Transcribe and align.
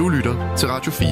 Du 0.00 0.08
lytter 0.08 0.56
til 0.56 0.68
Radio 0.68 0.92
4. 0.92 1.08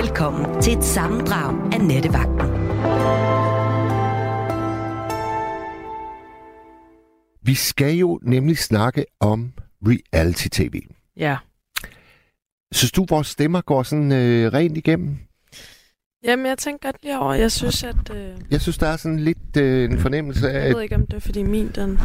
Velkommen 0.00 0.62
til 0.62 0.78
et 0.78 0.84
sammendrag 0.84 1.72
af 1.72 1.80
Nettevagten. 1.80 2.50
Vi 7.42 7.54
skal 7.54 7.94
jo 7.94 8.20
nemlig 8.22 8.58
snakke 8.58 9.04
om 9.20 9.52
reality-tv. 9.86 10.82
Ja. 11.16 11.36
Synes 12.72 12.92
du, 12.92 13.06
vores 13.08 13.26
stemmer 13.26 13.60
går 13.60 13.82
sådan 13.82 14.12
øh, 14.12 14.52
rent 14.52 14.76
igennem? 14.76 15.18
Jamen, 16.24 16.46
jeg 16.46 16.58
tænker 16.58 16.88
godt 16.88 17.02
lige 17.02 17.18
over. 17.18 17.34
Jeg 17.34 17.52
synes, 17.52 17.84
at... 17.84 18.14
Øh... 18.14 18.36
Jeg 18.50 18.60
synes, 18.60 18.78
der 18.78 18.86
er 18.86 18.96
sådan 18.96 19.18
lidt 19.18 19.56
øh, 19.56 19.90
en 19.90 19.98
fornemmelse 19.98 20.50
af... 20.50 20.66
Jeg 20.66 20.74
ved 20.74 20.82
ikke, 20.82 20.94
om 20.94 21.06
det 21.06 21.16
er, 21.16 21.20
fordi 21.20 21.42
min 21.42 21.68
den... 21.68 21.98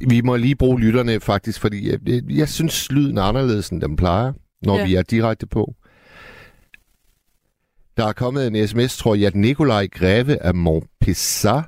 Vi 0.00 0.20
må 0.20 0.36
lige 0.36 0.56
bruge 0.56 0.80
lytterne 0.80 1.20
faktisk, 1.20 1.60
fordi 1.60 1.90
jeg, 1.90 2.00
jeg 2.30 2.48
synes, 2.48 2.92
lyden 2.92 3.18
er 3.18 3.22
anderledes, 3.22 3.68
end 3.68 3.80
den 3.80 3.96
plejer, 3.96 4.32
når 4.62 4.78
ja. 4.78 4.84
vi 4.84 4.94
er 4.94 5.02
direkte 5.02 5.46
på. 5.46 5.74
Der 7.96 8.06
er 8.06 8.12
kommet 8.12 8.46
en 8.46 8.68
sms, 8.68 8.96
tror 8.96 9.14
jeg, 9.14 9.26
at 9.26 9.34
Nikolaj 9.34 9.86
Greve 9.86 10.42
af 10.42 10.54
Montpessat 10.54 11.64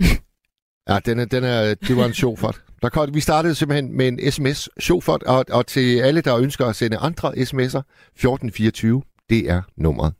Ja, 0.88 0.98
den 1.06 1.18
er, 1.18 1.24
den 1.24 1.44
er, 1.44 1.74
det 1.74 1.96
var 1.96 2.04
en 2.04 2.14
sjovfart. 2.14 2.62
Der 2.82 2.88
kom, 2.88 3.14
vi 3.14 3.20
startede 3.20 3.54
simpelthen 3.54 3.96
med 3.96 4.08
en 4.08 4.32
sms 4.32 4.68
sjovfart, 4.80 5.22
og, 5.22 5.44
og 5.50 5.66
til 5.66 5.98
alle, 5.98 6.20
der 6.20 6.36
ønsker 6.36 6.66
at 6.66 6.76
sende 6.76 6.96
andre 6.96 7.28
sms'er, 7.28 7.82
1424, 7.82 9.02
det 9.30 9.50
er 9.50 9.62
nummeret. 9.76 10.14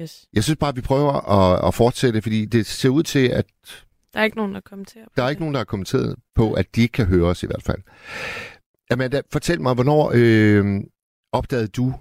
Yes. 0.00 0.26
Jeg 0.32 0.44
synes 0.44 0.56
bare, 0.56 0.68
at 0.68 0.76
vi 0.76 0.80
prøver 0.80 1.12
at, 1.30 1.68
at 1.68 1.74
fortsætte, 1.74 2.22
fordi 2.22 2.44
det 2.44 2.66
ser 2.66 2.88
ud 2.88 3.02
til, 3.02 3.28
at... 3.28 3.46
Der 4.14 4.20
er 4.20 4.24
ikke 4.24 4.36
nogen, 4.36 4.54
der 4.54 4.60
kommenterer 4.60 5.04
på 5.04 5.12
Der 5.16 5.22
er 5.22 5.28
ikke 5.28 5.42
nogen, 5.42 5.54
der 5.54 5.60
har 5.60 5.64
kommenteret 5.64 6.16
på, 6.34 6.52
at 6.52 6.76
de 6.76 6.88
kan 6.88 7.06
høre 7.06 7.26
os 7.26 7.42
i 7.42 7.46
hvert 7.46 7.62
fald. 7.62 7.82
Amanda, 8.90 9.22
fortæl 9.32 9.60
mig, 9.60 9.74
hvornår 9.74 10.12
øh, 10.14 10.80
opdagede 11.32 11.68
du 11.68 11.94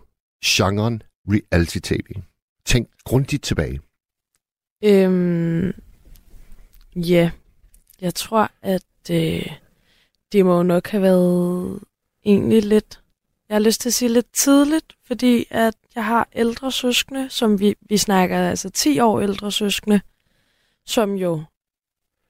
genren 0.45 1.03
reality-tv? 1.28 2.22
Tænk 2.66 2.89
grundigt 3.03 3.44
tilbage. 3.44 3.80
Øhm, 4.83 5.73
ja, 6.95 7.23
yeah. 7.23 7.31
jeg 8.02 8.16
tror, 8.16 8.52
at 8.61 9.11
øh, 9.11 9.48
det 10.31 10.45
må 10.45 10.64
nok 10.64 10.88
have 10.88 11.03
været 11.03 11.80
egentlig 12.25 12.66
lidt, 12.66 13.02
jeg 13.50 13.55
har 13.55 13.59
lyst 13.59 13.81
til 13.81 13.89
at 13.89 13.94
sige 13.94 14.09
lidt 14.09 14.33
tidligt, 14.33 14.94
fordi 15.05 15.45
at 15.50 15.75
jeg 15.95 16.05
har 16.05 16.27
ældre 16.33 16.72
søskende, 16.72 17.30
som 17.30 17.59
vi, 17.59 17.75
vi 17.81 17.98
snakker 17.98 18.50
altså 18.50 18.70
10 18.70 19.00
år 19.00 19.22
ældre 19.22 19.52
søskende, 19.52 20.02
som 20.86 21.14
jo 21.14 21.44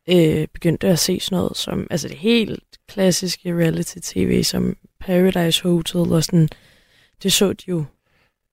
øh, 0.09 0.48
begyndte 0.48 0.88
at 0.88 1.00
se 1.00 1.20
sådan 1.20 1.36
noget 1.36 1.58
som, 1.58 1.88
altså 1.90 2.08
det 2.08 2.18
helt 2.18 2.80
klassiske 2.88 3.58
reality-tv, 3.58 4.44
som 4.44 4.78
Paradise 5.00 5.64
Hotel 5.64 6.14
og 6.14 6.23
sådan, 6.23 6.50
det 7.23 7.34
så 7.34 7.54
de 7.54 7.64
jo, 7.68 7.86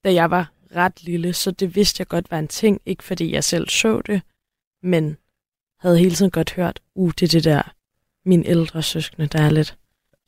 da 0.05 0.13
jeg 0.15 0.31
var 0.31 0.53
ret 0.77 1.03
lille, 1.03 1.33
så 1.33 1.51
det 1.51 1.77
vidste 1.77 2.01
jeg 2.01 2.09
godt 2.09 2.31
var 2.31 2.39
en 2.39 2.49
ting, 2.49 2.81
ikke 2.87 3.05
fordi 3.05 3.33
jeg 3.33 3.45
selv 3.45 3.69
så 3.69 4.01
det, 4.07 4.23
men 4.83 5.17
havde 5.81 5.99
hele 5.99 6.15
tiden 6.15 6.31
godt 6.31 6.53
hørt, 6.53 6.81
uh, 6.95 7.13
det 7.21 7.23
er 7.23 7.39
det 7.39 7.45
der, 7.45 7.75
min 8.25 8.45
ældre 8.47 8.83
søskende, 8.83 9.27
der 9.27 9.43
er 9.43 9.51
lidt 9.51 9.77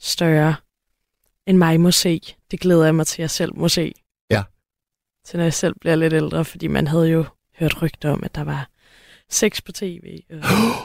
større 0.00 0.55
end 1.47 1.56
mig 1.56 1.81
må 1.81 1.91
se. 1.91 2.20
Det 2.50 2.61
glæder 2.61 2.84
jeg 2.84 2.95
mig 2.95 3.06
til, 3.06 3.15
at 3.15 3.19
jeg 3.19 3.31
selv 3.31 3.56
må 3.56 3.69
se. 3.69 3.93
Ja. 4.31 4.43
Til 5.25 5.37
når 5.37 5.45
jeg 5.45 5.55
selv 5.55 5.75
bliver 5.81 5.97
lidt 5.97 6.12
ældre, 6.12 6.45
fordi 6.45 6.67
man 6.67 6.87
havde 6.87 7.09
jo 7.09 7.25
hørt 7.59 7.83
rygter 7.83 8.11
om, 8.11 8.25
at 8.25 8.34
der 8.34 8.45
var 8.45 8.70
sex 9.33 9.62
på 9.64 9.72
tv 9.72 10.20
og, 10.30 10.38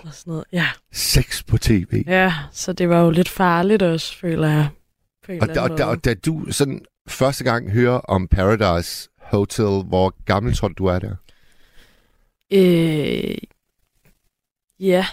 og 0.04 0.14
sådan 0.14 0.32
noget. 0.32 0.46
Ja. 0.52 0.68
Sex 0.92 1.44
på 1.44 1.58
tv? 1.58 2.04
Ja, 2.08 2.34
så 2.52 2.74
det 2.74 2.90
var 2.90 3.02
jo 3.02 3.10
lidt 3.10 3.30
farligt 3.30 3.82
også, 3.82 4.18
føler 4.18 4.48
jeg. 4.48 4.70
Og 5.42 5.48
da, 5.48 5.62
og, 5.62 5.78
da, 5.78 5.86
og 5.86 6.06
da 6.06 6.14
du 6.14 6.52
sådan 6.52 6.86
første 7.08 7.44
gang 7.44 7.72
hører 7.72 8.00
om 8.00 8.28
Paradise 8.28 9.10
Hotel, 9.22 9.84
hvor 9.88 10.24
gammel 10.26 10.56
tror 10.56 10.68
du, 10.68 10.74
du 10.78 10.86
er 10.86 11.00
der? 11.00 11.16
Øh, 12.52 13.38
ja, 14.80 15.06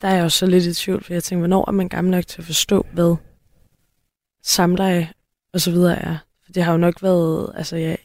der 0.00 0.08
er 0.08 0.14
jeg 0.14 0.24
også 0.24 0.38
så 0.38 0.46
lidt 0.46 0.64
i 0.64 0.74
tvivl, 0.74 1.04
for 1.04 1.12
jeg 1.12 1.24
tænker, 1.24 1.40
hvornår 1.40 1.68
er 1.68 1.72
man 1.72 1.88
gammel 1.88 2.10
nok 2.10 2.26
til 2.26 2.40
at 2.40 2.46
forstå, 2.46 2.86
hvad 2.92 3.16
samleje 4.42 5.12
og 5.52 5.60
så 5.60 5.70
videre 5.70 5.98
er. 5.98 6.16
For 6.44 6.52
det 6.52 6.64
har 6.64 6.72
jo 6.72 6.78
nok 6.78 7.02
været, 7.02 7.52
altså 7.54 7.76
jeg 7.76 7.98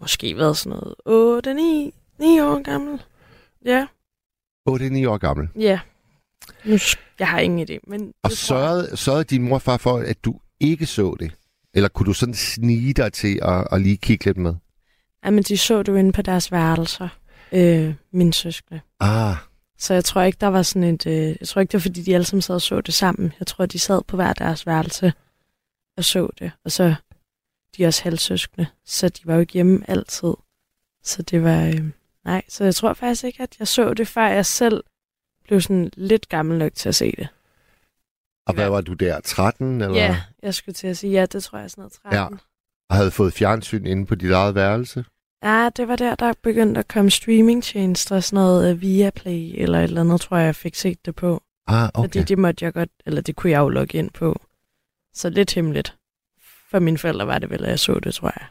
måske 0.00 0.36
været 0.36 0.56
sådan 0.56 0.78
noget 0.78 0.94
8, 1.04 1.54
9, 1.54 1.94
9 2.18 2.40
år 2.40 2.62
gammel. 2.62 3.02
Ja. 3.64 3.86
8-9 4.68 5.08
år 5.08 5.18
gammel? 5.18 5.48
Ja. 5.56 5.80
Nu, 6.64 6.78
jeg 7.18 7.28
har 7.28 7.38
ingen 7.38 7.68
idé. 7.68 7.78
Men 7.86 8.12
og 8.22 8.32
sørgede, 8.32 8.96
sørgede 8.96 9.24
din 9.24 9.42
mor 9.42 9.54
og 9.54 9.62
far 9.62 9.76
for, 9.76 9.98
at 9.98 10.24
du 10.24 10.40
ikke 10.60 10.86
så 10.86 11.16
det? 11.20 11.32
Eller 11.74 11.88
kunne 11.88 12.06
du 12.06 12.12
sådan 12.12 12.34
snige 12.34 12.94
dig 12.94 13.12
til 13.12 13.40
at, 13.42 13.66
at 13.72 13.80
lige 13.80 13.96
kigge 13.96 14.24
lidt 14.24 14.36
med? 14.36 14.54
Jamen, 15.24 15.42
de 15.42 15.58
så 15.58 15.82
du 15.82 15.94
inde 15.94 16.12
på 16.12 16.22
deres 16.22 16.52
værelser, 16.52 17.08
øh, 17.52 17.94
mine 18.12 18.34
søskende. 18.34 18.80
Ah. 19.00 19.36
Så 19.78 19.94
jeg 19.94 20.04
tror 20.04 20.22
ikke, 20.22 20.38
der 20.40 20.46
var 20.46 20.62
sådan 20.62 20.94
et... 20.94 21.06
Øh, 21.06 21.36
jeg 21.40 21.48
tror 21.48 21.60
ikke, 21.60 21.72
det 21.72 21.78
var, 21.78 21.82
fordi 21.82 22.02
de 22.02 22.14
alle 22.14 22.24
sammen 22.24 22.42
sad 22.42 22.54
og 22.54 22.62
så 22.62 22.80
det 22.80 22.94
sammen. 22.94 23.32
Jeg 23.38 23.46
tror, 23.46 23.66
de 23.66 23.78
sad 23.78 24.02
på 24.08 24.16
hver 24.16 24.32
deres 24.32 24.66
værelse 24.66 25.12
og 25.96 26.04
så 26.04 26.28
det. 26.38 26.50
Og 26.64 26.72
så 26.72 26.94
de 27.76 27.82
er 27.82 27.86
også 27.86 28.02
halvsøskende, 28.02 28.66
så 28.84 29.08
de 29.08 29.20
var 29.24 29.34
jo 29.34 29.40
ikke 29.40 29.52
hjemme 29.52 29.90
altid. 29.90 30.32
Så 31.02 31.22
det 31.22 31.42
var... 31.42 31.64
Øh, 31.66 31.90
nej, 32.24 32.42
så 32.48 32.64
jeg 32.64 32.74
tror 32.74 32.92
faktisk 32.92 33.24
ikke, 33.24 33.42
at 33.42 33.56
jeg 33.58 33.68
så 33.68 33.94
det, 33.94 34.08
før 34.08 34.26
jeg 34.26 34.46
selv 34.46 34.84
blev 35.44 35.60
sådan 35.60 35.90
lidt 35.96 36.28
gammel 36.28 36.58
nok 36.58 36.74
til 36.74 36.88
at 36.88 36.94
se 36.94 37.14
det. 37.18 37.28
Og 38.46 38.54
hvad 38.54 38.68
var 38.68 38.80
du 38.80 38.92
der? 38.92 39.20
13? 39.20 39.80
Eller? 39.80 39.96
Ja, 39.96 40.22
jeg 40.42 40.54
skulle 40.54 40.74
til 40.74 40.86
at 40.86 40.96
sige, 40.96 41.12
ja, 41.12 41.26
det 41.26 41.44
tror 41.44 41.58
jeg 41.58 41.64
er 41.64 41.68
sådan 41.68 41.82
noget 41.82 41.92
13. 41.92 42.18
Ja. 42.18 42.26
Og 42.90 42.96
havde 42.96 43.10
fået 43.10 43.32
fjernsyn 43.32 43.86
inde 43.86 44.06
på 44.06 44.14
dit 44.14 44.30
eget 44.30 44.54
værelse? 44.54 45.04
Ja, 45.42 45.70
det 45.76 45.88
var 45.88 45.96
der, 45.96 46.14
der 46.14 46.32
begyndte 46.42 46.78
at 46.78 46.88
komme 46.88 47.10
streamingtjenester, 47.10 48.20
sådan 48.20 48.36
noget 48.36 48.74
uh, 48.74 48.80
Viaplay 48.80 49.52
eller 49.54 49.78
et 49.78 49.84
eller 49.84 50.00
andet, 50.00 50.20
tror 50.20 50.36
jeg, 50.36 50.46
jeg 50.46 50.56
fik 50.56 50.74
set 50.74 51.06
det 51.06 51.14
på. 51.14 51.42
Ah, 51.66 51.90
okay. 51.94 52.08
Fordi 52.08 52.22
det 52.22 52.38
måtte 52.38 52.64
jeg 52.64 52.72
godt, 52.72 52.90
eller 53.06 53.20
det 53.20 53.36
kunne 53.36 53.50
jeg 53.50 53.58
jo 53.58 53.68
logge 53.68 53.98
ind 53.98 54.10
på. 54.10 54.40
Så 55.14 55.30
lidt 55.30 55.54
hemmeligt. 55.54 55.96
For 56.70 56.78
mine 56.78 56.98
forældre 56.98 57.26
var 57.26 57.38
det 57.38 57.50
vel, 57.50 57.64
at 57.64 57.70
jeg 57.70 57.78
så 57.78 58.00
det, 58.00 58.14
tror 58.14 58.32
jeg. 58.40 58.46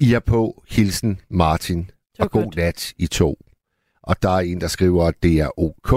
I 0.00 0.12
er 0.12 0.20
på 0.20 0.64
Hilsen 0.68 1.20
Martin 1.30 1.90
og 2.18 2.30
God 2.30 2.44
godt. 2.44 2.56
Nat 2.56 2.94
i 2.98 3.06
to. 3.06 3.38
Og 4.02 4.22
der 4.22 4.30
er 4.30 4.40
en, 4.40 4.60
der 4.60 4.68
skriver, 4.68 5.04
at 5.04 5.14
det 5.22 5.40
er 5.40 5.58
ok. 5.58 5.92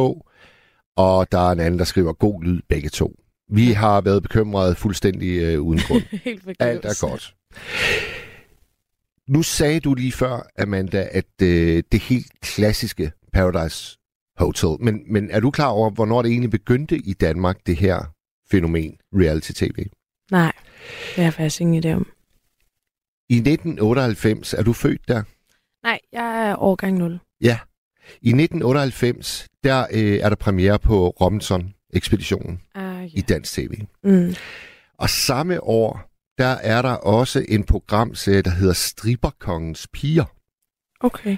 Og 0.95 1.31
der 1.31 1.37
er 1.37 1.51
en 1.51 1.59
anden, 1.59 1.79
der 1.79 1.85
skriver 1.85 2.13
god 2.13 2.43
lyd 2.43 2.61
begge 2.69 2.89
to. 2.89 3.15
Vi 3.49 3.71
har 3.71 4.01
været 4.01 4.23
bekymrede 4.23 4.75
fuldstændig 4.75 5.41
øh, 5.41 5.61
uden 5.61 5.79
grund. 5.87 6.01
Helt 6.23 6.43
forkert. 6.43 6.67
Alt 6.67 6.85
er 6.85 7.07
godt. 7.07 7.35
Nu 9.27 9.43
sagde 9.43 9.79
du 9.79 9.93
lige 9.93 10.11
før, 10.11 10.47
Amanda, 10.59 11.07
at 11.11 11.41
øh, 11.41 11.83
det 11.91 11.99
helt 11.99 12.31
klassiske 12.41 13.11
Paradise 13.33 13.97
Hotel. 14.37 14.77
Men, 14.79 15.13
men 15.13 15.29
er 15.31 15.39
du 15.39 15.51
klar 15.51 15.67
over, 15.67 15.89
hvornår 15.89 16.21
det 16.21 16.31
egentlig 16.31 16.51
begyndte 16.51 16.97
i 16.97 17.13
Danmark, 17.13 17.57
det 17.65 17.75
her 17.77 18.13
fænomen, 18.51 18.97
reality-tv? 19.15 19.85
Nej, 20.31 20.51
det 20.81 21.15
har 21.15 21.23
jeg 21.23 21.33
faktisk 21.33 21.61
ingen 21.61 21.85
idé 21.85 21.95
om. 21.95 22.07
I 23.31 23.35
1998 23.35 24.53
er 24.53 24.63
du 24.63 24.73
født 24.73 25.07
der? 25.07 25.23
Nej, 25.83 25.99
jeg 26.11 26.49
er 26.49 26.55
årgang 26.61 26.97
0. 26.97 27.19
Ja. 27.41 27.59
I 28.21 28.29
1998, 28.29 29.47
der 29.63 29.85
øh, 29.93 30.19
er 30.19 30.29
der 30.29 30.35
premiere 30.35 30.79
på 30.79 31.09
Robinson-ekspeditionen 31.09 32.61
Ah, 32.75 33.03
ja. 33.03 33.09
i 33.13 33.21
dansk 33.21 33.53
tv. 33.53 33.71
Mm. 34.03 34.35
Og 34.97 35.09
samme 35.09 35.63
år, 35.63 36.11
der 36.37 36.45
er 36.47 36.81
der 36.81 36.91
også 36.93 37.45
en 37.49 37.63
programserie, 37.63 38.41
der 38.41 38.49
hedder 38.49 38.73
Stripperkongens 38.73 39.87
Piger. 39.93 40.25
Okay. 40.99 41.37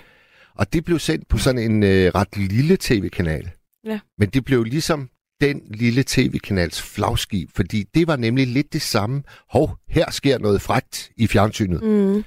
Og 0.56 0.74
det 0.74 0.86
blev 0.86 1.00
sendt 1.00 1.28
på 1.28 1.38
sådan 1.38 1.72
en 1.72 1.84
øh, 1.84 2.12
ret 2.16 2.38
lille 2.38 2.78
tv-kanal. 2.80 3.52
Ja. 3.86 4.00
Men 4.18 4.30
det 4.30 4.46
blev 4.46 4.64
ligesom 4.64 5.10
den 5.42 5.62
lille 5.68 6.04
tv-kanals 6.08 6.82
flagskib, 6.82 7.50
fordi 7.56 7.84
det 7.96 8.08
var 8.08 8.16
nemlig 8.16 8.48
lidt 8.48 8.74
det 8.74 8.82
samme. 8.82 9.24
Hov, 9.50 9.78
her 9.90 10.12
sker 10.12 10.40
noget 10.40 10.62
frægt 10.62 11.12
i 11.18 11.28
fjernsynet. 11.28 11.84
Mm. 11.84 12.24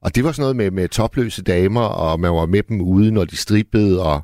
Og 0.00 0.14
det 0.14 0.24
var 0.24 0.32
sådan 0.32 0.42
noget 0.42 0.56
med, 0.56 0.70
med 0.70 0.88
topløse 0.88 1.42
damer, 1.42 1.80
og 1.80 2.20
man 2.20 2.32
var 2.32 2.46
med 2.46 2.62
dem 2.62 2.80
ude, 2.80 3.10
når 3.10 3.24
de 3.24 3.36
strippede, 3.36 4.02
og, 4.02 4.22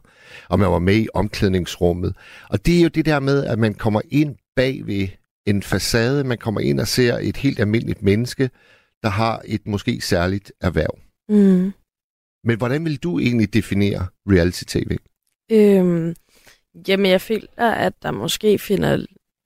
og 0.49 0.59
man 0.59 0.71
var 0.71 0.79
med 0.79 0.97
i 0.97 1.09
omklædningsrummet. 1.15 2.17
Og 2.51 2.67
det 2.67 2.79
er 2.79 2.83
jo 2.83 2.89
det 2.89 3.07
der 3.07 3.21
med, 3.21 3.45
at 3.45 3.59
man 3.59 3.75
kommer 3.75 4.01
ind 4.11 4.37
bag 4.57 4.87
ved 4.87 5.09
en 5.47 5.63
facade, 5.63 6.25
man 6.25 6.39
kommer 6.39 6.61
ind 6.61 6.81
og 6.81 6.89
ser 6.89 7.19
et 7.19 7.37
helt 7.37 7.61
almindeligt 7.61 8.03
menneske, 8.03 8.51
der 9.03 9.09
har 9.09 9.43
et 9.45 9.67
måske 9.67 10.01
særligt 10.01 10.53
erhverv. 10.61 10.99
Mm. 11.29 11.73
Men 12.45 12.59
hvordan 12.59 12.85
vil 12.85 12.97
du 12.97 13.19
egentlig 13.19 13.55
definere 13.55 14.07
reality-tv? 14.31 14.97
Øhm, 15.53 16.15
jamen, 16.89 17.11
jeg 17.11 17.21
føler, 17.21 17.47
at 17.57 17.93
der 18.03 18.11
måske 18.11 18.59
finder 18.59 19.05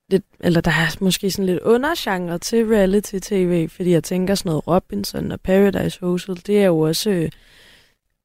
lidt, 0.09 0.25
eller 0.41 0.61
der 0.61 0.71
er 0.71 0.97
måske 1.01 1.31
sådan 1.31 1.47
lidt 1.47 1.61
undergenre 1.61 2.39
til 2.39 2.67
reality-tv, 2.67 3.69
fordi 3.69 3.91
jeg 3.91 4.05
tænker 4.05 4.35
sådan 4.35 4.51
noget 4.51 4.67
Robinson 4.69 5.33
og 5.33 5.41
Paradise 5.41 6.01
Hotel, 6.01 6.43
det 6.47 6.63
er 6.63 6.67
jo 6.67 6.79
også 6.79 7.11
øh, 7.11 7.31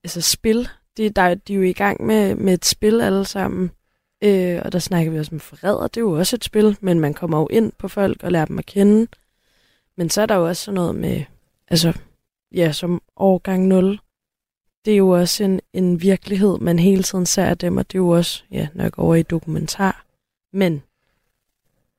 altså 0.03 0.21
spil 0.21 0.67
de, 0.97 1.09
der, 1.09 1.35
de 1.35 1.53
er 1.53 1.57
jo 1.57 1.63
i 1.63 1.73
gang 1.73 2.05
med, 2.05 2.35
med 2.35 2.53
et 2.53 2.65
spil 2.65 3.01
alle 3.01 3.25
sammen. 3.25 3.71
Øh, 4.23 4.61
og 4.65 4.71
der 4.71 4.79
snakker 4.79 5.11
vi 5.11 5.19
også 5.19 5.35
om 5.35 5.39
forræder. 5.39 5.87
Det 5.87 5.97
er 5.97 6.01
jo 6.01 6.11
også 6.11 6.35
et 6.35 6.43
spil, 6.43 6.77
men 6.81 6.99
man 6.99 7.13
kommer 7.13 7.39
jo 7.39 7.47
ind 7.51 7.71
på 7.77 7.87
folk 7.87 8.23
og 8.23 8.31
lærer 8.31 8.45
dem 8.45 8.59
at 8.59 8.65
kende. 8.65 9.07
Men 9.97 10.09
så 10.09 10.21
er 10.21 10.25
der 10.25 10.35
jo 10.35 10.47
også 10.47 10.63
sådan 10.63 10.75
noget 10.75 10.95
med, 10.95 11.23
altså, 11.67 11.93
ja, 12.51 12.71
som 12.71 13.01
årgang 13.15 13.67
0. 13.67 13.99
Det 14.87 14.93
er 14.93 14.97
jo 14.97 15.09
også 15.09 15.43
en, 15.43 15.59
en 15.73 16.01
virkelighed, 16.01 16.57
man 16.57 16.79
hele 16.79 17.03
tiden 17.03 17.25
ser 17.25 17.45
af 17.45 17.57
dem, 17.57 17.77
og 17.77 17.91
det 17.91 17.95
er 17.95 17.99
jo 17.99 18.09
også, 18.09 18.43
ja, 18.51 18.67
nok 18.73 18.97
over 18.97 19.15
i 19.15 19.23
dokumentar. 19.23 20.05
Men 20.53 20.83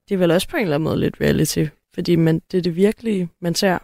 det 0.09 0.15
er 0.15 0.19
vel 0.19 0.31
også 0.31 0.49
på 0.49 0.57
en 0.57 0.63
eller 0.63 0.75
anden 0.75 0.85
måde 0.85 1.01
lidt 1.01 1.21
reality, 1.21 1.65
fordi 1.95 2.17
man, 2.17 2.43
det 2.51 2.59
er 2.59 2.63
det 2.63 2.77
virkelige, 2.77 3.29
man 3.41 3.55
ser. 3.55 3.79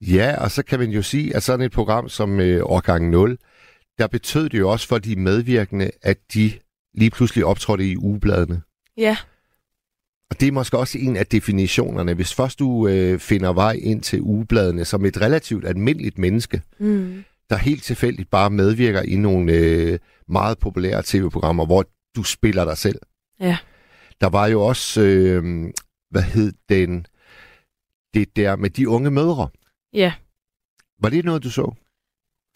Ja, 0.00 0.36
og 0.42 0.50
så 0.50 0.62
kan 0.62 0.78
man 0.78 0.90
jo 0.90 1.02
sige, 1.02 1.36
at 1.36 1.42
sådan 1.42 1.66
et 1.66 1.72
program 1.72 2.08
som 2.08 2.40
øh, 2.40 2.60
Årgang 2.64 3.10
0, 3.10 3.38
der 3.98 4.06
betød 4.06 4.48
det 4.48 4.58
jo 4.58 4.70
også 4.70 4.88
for 4.88 4.98
de 4.98 5.16
medvirkende, 5.16 5.90
at 6.02 6.18
de 6.34 6.52
lige 6.94 7.10
pludselig 7.10 7.44
optrådte 7.44 7.86
i 7.86 7.96
ugebladene. 7.96 8.62
Ja. 8.96 9.16
Og 10.30 10.40
det 10.40 10.48
er 10.48 10.52
måske 10.52 10.78
også 10.78 10.98
en 10.98 11.16
af 11.16 11.26
definitionerne. 11.26 12.14
Hvis 12.14 12.34
først 12.34 12.58
du 12.58 12.88
øh, 12.88 13.18
finder 13.18 13.52
vej 13.52 13.72
ind 13.72 14.02
til 14.02 14.20
ugebladene 14.22 14.84
som 14.84 15.04
et 15.04 15.20
relativt 15.20 15.66
almindeligt 15.66 16.18
menneske, 16.18 16.62
Mm. 16.78 17.24
Der 17.50 17.56
helt 17.56 17.82
tilfældigt 17.82 18.30
bare 18.30 18.50
medvirker 18.50 19.02
i 19.02 19.16
nogle 19.16 19.52
øh, 19.52 19.98
meget 20.28 20.58
populære 20.58 21.02
tv-programmer, 21.06 21.66
hvor 21.66 21.84
du 22.16 22.22
spiller 22.22 22.64
dig 22.64 22.78
selv. 22.78 22.98
Ja. 23.40 23.56
Der 24.20 24.26
var 24.28 24.46
jo 24.46 24.60
også, 24.62 25.00
øh, 25.02 25.72
hvad 26.10 26.22
hed 26.22 26.52
den, 26.68 27.06
det 28.14 28.36
der 28.36 28.56
med 28.56 28.70
de 28.70 28.88
unge 28.88 29.10
mødre. 29.10 29.48
Ja, 29.92 30.12
Var 31.02 31.08
det 31.08 31.24
noget, 31.24 31.42
du 31.44 31.50
så? 31.50 31.72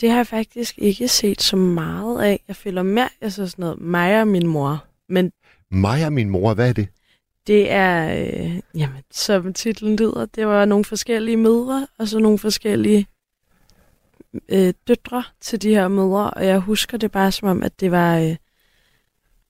det 0.00 0.10
har 0.10 0.16
jeg 0.16 0.26
faktisk 0.26 0.78
ikke 0.78 1.08
set 1.08 1.42
så 1.42 1.56
meget 1.56 2.22
af. 2.22 2.44
Jeg 2.48 2.56
føler 2.56 2.82
mere, 2.82 3.08
jeg 3.20 3.32
så 3.32 3.46
sådan 3.48 3.62
noget, 3.62 3.80
mig 3.80 4.20
og 4.20 4.28
min 4.28 4.46
mor. 4.46 4.84
Men 5.08 5.32
Mig 5.70 6.06
og 6.06 6.12
min 6.12 6.30
mor, 6.30 6.54
hvad 6.54 6.68
er 6.68 6.72
det? 6.72 6.88
det 7.46 7.70
er, 7.70 8.14
øh, 8.26 8.60
jamen, 8.74 9.02
som 9.10 9.52
titlen 9.54 9.96
lyder, 9.96 10.26
det 10.26 10.46
var 10.46 10.64
nogle 10.64 10.84
forskellige 10.84 11.36
mødre, 11.36 11.86
og 11.98 12.08
så 12.08 12.18
nogle 12.18 12.38
forskellige 12.38 13.06
øh, 14.48 14.74
døtre 14.88 15.24
til 15.40 15.62
de 15.62 15.68
her 15.68 15.88
mødre. 15.88 16.30
Og 16.30 16.46
jeg 16.46 16.58
husker 16.58 16.98
det 16.98 17.12
bare 17.12 17.32
som 17.32 17.48
om, 17.48 17.62
at 17.62 17.80
det 17.80 17.90
var, 17.90 18.18
øh, 18.18 18.36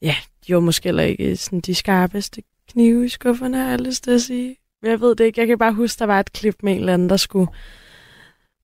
ja, 0.03 0.15
de 0.47 0.55
var 0.55 0.61
måske 0.61 0.87
heller 0.87 1.03
ikke 1.03 1.31
øh, 1.31 1.37
sådan 1.37 1.61
de 1.61 1.75
skarpeste 1.75 2.43
knive 2.69 3.05
i 3.05 3.09
skufferne, 3.09 3.57
har 3.57 3.71
jeg 3.71 3.81
lyst 3.81 4.05
til 4.05 4.11
at 4.11 4.23
sige. 4.23 4.57
Men 4.83 4.91
jeg 4.91 5.01
ved 5.01 5.15
det 5.15 5.25
ikke. 5.25 5.41
Jeg 5.41 5.49
kan 5.49 5.59
bare 5.59 5.73
huske, 5.73 5.99
der 5.99 6.05
var 6.05 6.21
et 6.21 6.33
klip 6.33 6.57
med 6.63 6.73
en 6.73 6.79
eller 6.79 6.95
anden, 6.95 7.09
der 7.09 7.17
skulle... 7.17 7.51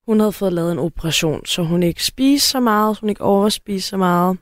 Hun 0.06 0.20
havde 0.20 0.32
fået 0.32 0.52
lavet 0.52 0.72
en 0.72 0.78
operation, 0.78 1.46
så 1.46 1.62
hun 1.62 1.82
ikke 1.82 2.05
spiste 2.05 2.49
så 2.49 2.61
meget, 2.61 2.96
så 2.96 3.00
hun 3.00 3.08
ikke 3.08 3.25
overspiste 3.25 3.88
så 3.88 3.96
meget. 3.96 4.38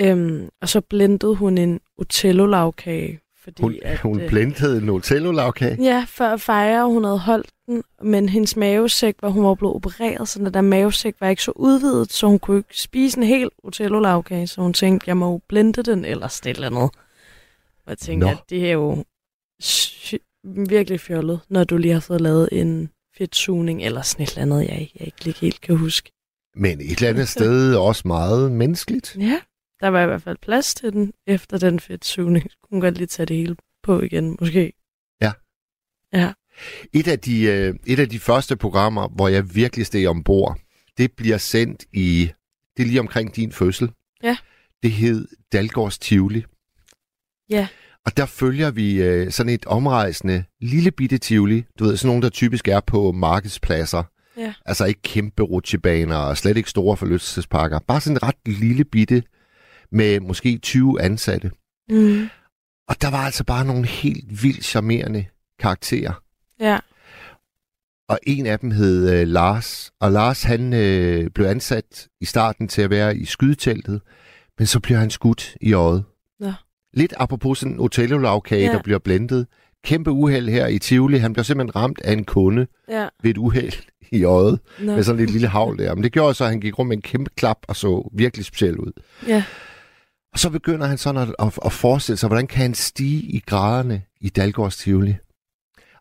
Øhm, 0.00 0.48
og 0.60 0.68
så 0.68 0.80
blendede 0.80 1.34
hun 1.34 1.58
en 1.58 1.80
Otello-lavkage. 1.96 3.20
Fordi 3.48 3.62
Hun, 3.62 3.78
at, 3.82 3.98
hun 3.98 4.20
øh, 4.20 4.28
blendede 4.28 4.82
en 4.82 4.88
Otello-lavkage. 4.88 5.82
Ja, 5.82 6.06
for 6.08 6.24
at 6.24 6.40
fejre, 6.40 6.86
hun 6.86 7.04
havde 7.04 7.18
holdt 7.18 7.50
den, 7.66 7.82
men 8.02 8.28
hendes 8.28 8.56
mavesæk, 8.56 9.14
hvor 9.18 9.28
hun 9.28 9.44
var 9.44 9.54
blevet 9.54 9.74
opereret, 9.74 10.28
så 10.28 10.38
den 10.38 10.54
der 10.54 10.60
mavesæk 10.60 11.14
var 11.20 11.28
ikke 11.28 11.42
så 11.42 11.52
udvidet, 11.56 12.12
så 12.12 12.26
hun 12.26 12.38
kunne 12.38 12.56
ikke 12.56 12.80
spise 12.80 13.18
en 13.18 13.24
hel 13.24 13.50
Otello-lavkage, 13.64 14.46
så 14.46 14.60
hun 14.60 14.72
tænkte, 14.72 15.08
jeg 15.08 15.16
må 15.16 15.30
jo 15.30 15.40
blende 15.48 15.82
den 15.82 16.04
eller 16.04 16.26
et 16.26 16.46
eller 16.46 16.66
andet. 16.66 16.90
Og 17.86 17.90
jeg 17.90 17.98
tænkte, 17.98 18.26
Nå. 18.26 18.30
at 18.32 18.38
det 18.50 18.68
er 18.68 18.72
jo 18.72 19.04
virkelig 20.44 21.00
fjollet, 21.00 21.40
når 21.48 21.64
du 21.64 21.76
lige 21.76 21.92
har 21.92 22.00
fået 22.00 22.20
lavet 22.20 22.48
en 22.52 22.90
fedtsugning 23.18 23.82
eller 23.82 24.02
sådan 24.02 24.22
et 24.22 24.30
eller 24.30 24.42
andet, 24.42 24.68
jeg, 24.68 24.90
jeg 24.98 25.06
ikke 25.06 25.24
lige 25.24 25.36
helt 25.40 25.60
kan 25.60 25.76
huske. 25.76 26.12
Men 26.56 26.80
et 26.80 26.90
eller 26.90 27.08
andet 27.08 27.28
sted 27.28 27.74
også 27.74 28.02
meget 28.08 28.52
menneskeligt. 28.52 29.16
Ja, 29.20 29.40
der 29.80 29.88
var 29.88 30.02
i 30.02 30.06
hvert 30.06 30.22
fald 30.22 30.36
plads 30.42 30.74
til 30.74 30.92
den 30.92 31.12
efter 31.26 31.58
den 31.58 31.80
fedtsugning. 31.80 32.50
Hun 32.70 32.80
kan 32.80 32.86
godt 32.86 32.98
lige 32.98 33.06
tage 33.06 33.26
det 33.26 33.36
hele 33.36 33.56
på 33.82 34.00
igen, 34.00 34.36
måske. 34.40 34.72
Ja. 35.22 35.32
Ja. 36.12 36.32
Et 36.92 37.08
af, 37.08 37.18
de, 37.18 37.42
øh, 37.42 37.74
et 37.86 37.98
af 37.98 38.08
de 38.08 38.18
første 38.18 38.56
programmer, 38.56 39.08
hvor 39.08 39.28
jeg 39.28 39.54
virkelig 39.54 39.86
steg 39.86 40.08
ombord, 40.08 40.58
det 40.98 41.12
bliver 41.12 41.38
sendt 41.38 41.84
i, 41.92 42.30
det 42.76 42.82
er 42.82 42.86
lige 42.86 43.00
omkring 43.00 43.36
din 43.36 43.52
fødsel. 43.52 43.90
Ja. 44.22 44.36
Det 44.82 44.92
hed 44.92 45.28
Dalgårds 45.52 45.98
Tivoli. 45.98 46.44
Ja. 47.50 47.68
Og 48.06 48.16
der 48.16 48.26
følger 48.26 48.70
vi 48.70 49.02
øh, 49.02 49.30
sådan 49.32 49.52
et 49.52 49.66
omrejsende 49.66 50.44
lille 50.60 50.90
bitte 50.90 51.18
Tivoli. 51.18 51.64
Du 51.78 51.84
ved, 51.84 51.96
sådan 51.96 52.08
nogle, 52.08 52.22
der 52.22 52.28
typisk 52.28 52.68
er 52.68 52.80
på 52.80 53.12
markedspladser. 53.12 54.02
Ja. 54.36 54.54
Altså 54.66 54.84
ikke 54.84 55.02
kæmpe 55.02 55.42
rutsjebaner 55.42 56.16
og 56.16 56.36
slet 56.36 56.56
ikke 56.56 56.70
store 56.70 56.96
forlystelsesparker. 56.96 57.78
Bare 57.78 58.00
sådan 58.00 58.16
en 58.16 58.22
ret 58.22 58.36
lille 58.46 58.84
bitte 58.84 59.22
med 59.92 60.20
måske 60.20 60.58
20 60.58 61.00
ansatte. 61.02 61.50
Mm. 61.90 62.28
Og 62.88 63.02
der 63.02 63.10
var 63.10 63.18
altså 63.24 63.44
bare 63.44 63.64
nogle 63.64 63.86
helt 63.86 64.42
vildt 64.42 64.64
charmerende 64.64 65.24
karakterer. 65.58 66.22
Ja. 66.60 66.78
Og 68.08 68.18
en 68.22 68.46
af 68.46 68.58
dem 68.58 68.70
hed 68.70 69.10
øh, 69.12 69.28
Lars. 69.28 69.90
Og 70.00 70.12
Lars, 70.12 70.42
han 70.42 70.72
øh, 70.72 71.30
blev 71.30 71.46
ansat 71.46 72.08
i 72.20 72.24
starten 72.24 72.68
til 72.68 72.82
at 72.82 72.90
være 72.90 73.16
i 73.16 73.24
skydeteltet, 73.24 74.00
men 74.58 74.66
så 74.66 74.80
bliver 74.80 74.98
han 74.98 75.10
skudt 75.10 75.56
i 75.60 75.72
øjet. 75.72 76.04
Nå. 76.40 76.52
Lidt 76.94 77.14
apropos 77.16 77.58
sådan 77.58 77.72
en 77.72 77.80
Otello-lavkage, 77.80 78.66
Ja. 78.66 78.72
der 78.72 78.82
bliver 78.82 78.98
blendet. 78.98 79.46
Kæmpe 79.84 80.10
uheld 80.10 80.48
her 80.48 80.66
i 80.66 80.78
Tivoli. 80.78 81.18
Han 81.18 81.32
blev 81.32 81.44
simpelthen 81.44 81.76
ramt 81.76 82.00
af 82.04 82.12
en 82.12 82.24
kunde 82.24 82.66
Ja. 82.88 83.08
ved 83.22 83.30
et 83.30 83.36
uheld 83.38 83.72
i 84.12 84.24
øjet, 84.24 84.60
Nå. 84.80 84.94
med 84.94 85.02
sådan 85.02 85.20
et 85.22 85.30
lille 85.30 85.48
havl 85.48 85.78
der. 85.78 85.94
Men 85.94 86.04
det 86.04 86.12
gjorde 86.12 86.34
så, 86.34 86.44
at 86.44 86.50
han 86.50 86.60
gik 86.60 86.78
rundt 86.78 86.88
med 86.88 86.96
en 86.96 87.02
kæmpe 87.02 87.30
klap 87.36 87.58
og 87.68 87.76
så 87.76 88.10
virkelig 88.14 88.44
speciel 88.44 88.76
ud. 88.76 88.92
Ja. 89.26 89.44
Og 90.32 90.38
så 90.38 90.50
begynder 90.50 90.86
han 90.86 90.98
sådan 90.98 91.22
at, 91.28 91.34
at, 91.38 91.58
at 91.64 91.72
forestille 91.72 92.16
sig, 92.16 92.26
hvordan 92.28 92.46
kan 92.46 92.62
han 92.62 92.74
stige 92.74 93.22
i 93.22 93.42
graderne 93.46 94.02
i 94.20 94.28
Dalgårds 94.28 94.76
Tivoli. 94.76 95.14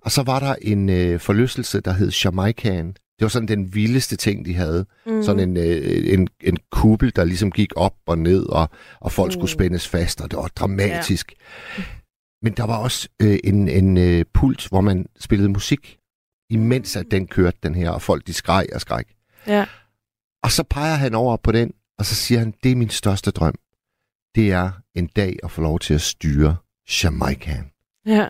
Og 0.01 0.11
så 0.11 0.23
var 0.23 0.39
der 0.39 0.55
en 0.61 0.89
øh, 0.89 1.19
forlystelse, 1.19 1.81
der 1.81 1.91
hed 1.93 2.11
Jamaicaen. 2.23 2.87
Det 2.87 3.21
var 3.25 3.27
sådan 3.27 3.47
den 3.47 3.73
vildeste 3.75 4.15
ting, 4.15 4.45
de 4.45 4.53
havde. 4.55 4.85
Mm. 5.05 5.23
Sådan 5.23 5.49
en, 5.49 5.57
øh, 5.57 6.13
en, 6.13 6.27
en 6.41 6.57
kuppel, 6.71 7.15
der 7.15 7.23
ligesom 7.23 7.51
gik 7.51 7.69
op 7.75 7.95
og 8.05 8.17
ned, 8.17 8.45
og, 8.45 8.69
og 8.99 9.11
folk 9.11 9.29
Mm. 9.29 9.33
skulle 9.33 9.51
spændes 9.51 9.87
fast, 9.87 10.21
og 10.21 10.31
det 10.31 10.37
var 10.37 10.47
dramatisk. 10.47 11.33
Ja. 11.77 11.83
Men 12.41 12.53
der 12.53 12.63
var 12.63 12.77
også 12.77 13.09
øh, 13.21 13.39
en, 13.43 13.67
en 13.67 13.97
øh, 13.97 14.25
pult, 14.33 14.67
hvor 14.67 14.81
man 14.81 15.05
spillede 15.19 15.49
musik, 15.49 15.97
imens 16.49 16.95
at 16.95 17.05
den 17.11 17.27
kørte, 17.27 17.57
den 17.63 17.75
her, 17.75 17.89
og 17.89 18.01
folk 18.01 18.27
de 18.27 18.33
skreg 18.33 18.65
og 18.73 18.81
skræk. 18.81 19.05
Ja. 19.47 19.65
Og 20.43 20.51
så 20.51 20.63
peger 20.63 20.95
han 20.95 21.13
over 21.15 21.37
på 21.37 21.51
den, 21.51 21.71
og 21.99 22.05
så 22.05 22.15
siger 22.15 22.39
han, 22.39 22.53
det 22.63 22.71
er 22.71 22.75
min 22.75 22.89
største 22.89 23.31
drøm. 23.31 23.55
Det 24.37 24.51
er 24.51 24.71
en 24.95 25.07
dag 25.15 25.37
at 25.43 25.51
få 25.51 25.61
lov 25.61 25.79
til 25.79 25.93
at 25.93 26.01
styre 26.01 26.55
Jamaicaen. 27.03 27.65
Ja. 28.05 28.27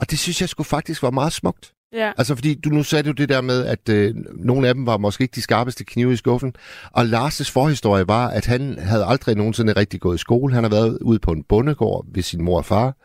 Og 0.00 0.10
det 0.10 0.18
synes 0.18 0.40
jeg 0.40 0.48
skulle 0.48 0.66
faktisk 0.66 1.02
var 1.02 1.10
meget 1.10 1.32
smukt. 1.32 1.72
Ja. 1.92 2.12
Altså 2.18 2.34
fordi 2.34 2.54
du 2.54 2.68
nu 2.68 2.82
sagde 2.82 3.02
du 3.02 3.12
det 3.12 3.28
der 3.28 3.40
med, 3.40 3.66
at 3.66 3.88
øh, 3.88 4.14
nogle 4.34 4.68
af 4.68 4.74
dem 4.74 4.86
var 4.86 4.96
måske 4.96 5.22
ikke 5.22 5.34
de 5.34 5.42
skarpeste 5.42 5.84
knive 5.84 6.12
i 6.12 6.16
skuffen. 6.16 6.54
Og 6.92 7.02
Lars' 7.02 7.52
forhistorie 7.52 8.08
var, 8.08 8.28
at 8.28 8.46
han 8.46 8.78
havde 8.78 9.04
aldrig 9.04 9.36
nogensinde 9.36 9.72
rigtig 9.72 10.00
gået 10.00 10.14
i 10.14 10.18
skole. 10.18 10.54
Han 10.54 10.64
har 10.64 10.70
været 10.70 10.98
ude 10.98 11.18
på 11.18 11.32
en 11.32 11.44
bondegård 11.44 12.06
ved 12.14 12.22
sin 12.22 12.42
mor 12.42 12.58
og 12.58 12.64
far. 12.64 12.96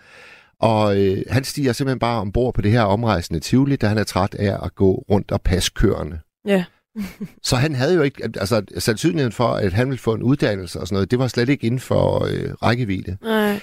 Og 0.60 1.01
øh, 1.01 1.24
han 1.29 1.43
stiger 1.43 1.74
simpelthen 1.74 2.00
bare 2.00 2.22
ombord 2.22 2.53
på 2.53 2.62
det 2.62 2.72
her 2.72 2.81
omrejsende 2.81 3.39
Tivoli, 3.39 3.75
da 3.75 3.88
han 3.88 3.98
er 3.98 4.03
træt 4.03 4.36
af 4.36 4.65
at 4.65 4.75
gå 4.75 5.05
rundt 5.10 5.31
og 5.31 5.41
passe 5.41 5.72
køerne. 5.75 6.19
Ja. 6.45 6.63
Så 7.44 7.56
han 7.56 7.76
havde 7.76 7.96
jo 7.96 8.02
ikke, 8.02 8.24
altså 8.24 8.62
sandsynligheden 8.78 9.32
for, 9.32 9.48
at 9.48 9.74
han 9.74 9.88
ville 9.90 10.00
få 10.00 10.14
en 10.14 10.24
uddannelse 10.24 10.80
og 10.80 10.88
sådan 10.88 10.96
noget, 10.96 11.12
det 11.12 11.20
var 11.20 11.28
slet 11.28 11.50
ikke 11.50 11.66
inden 11.68 11.80
for 11.80 12.24
øh, 12.26 12.54
rækkevidde. 12.54 13.18
Nej. 13.24 13.60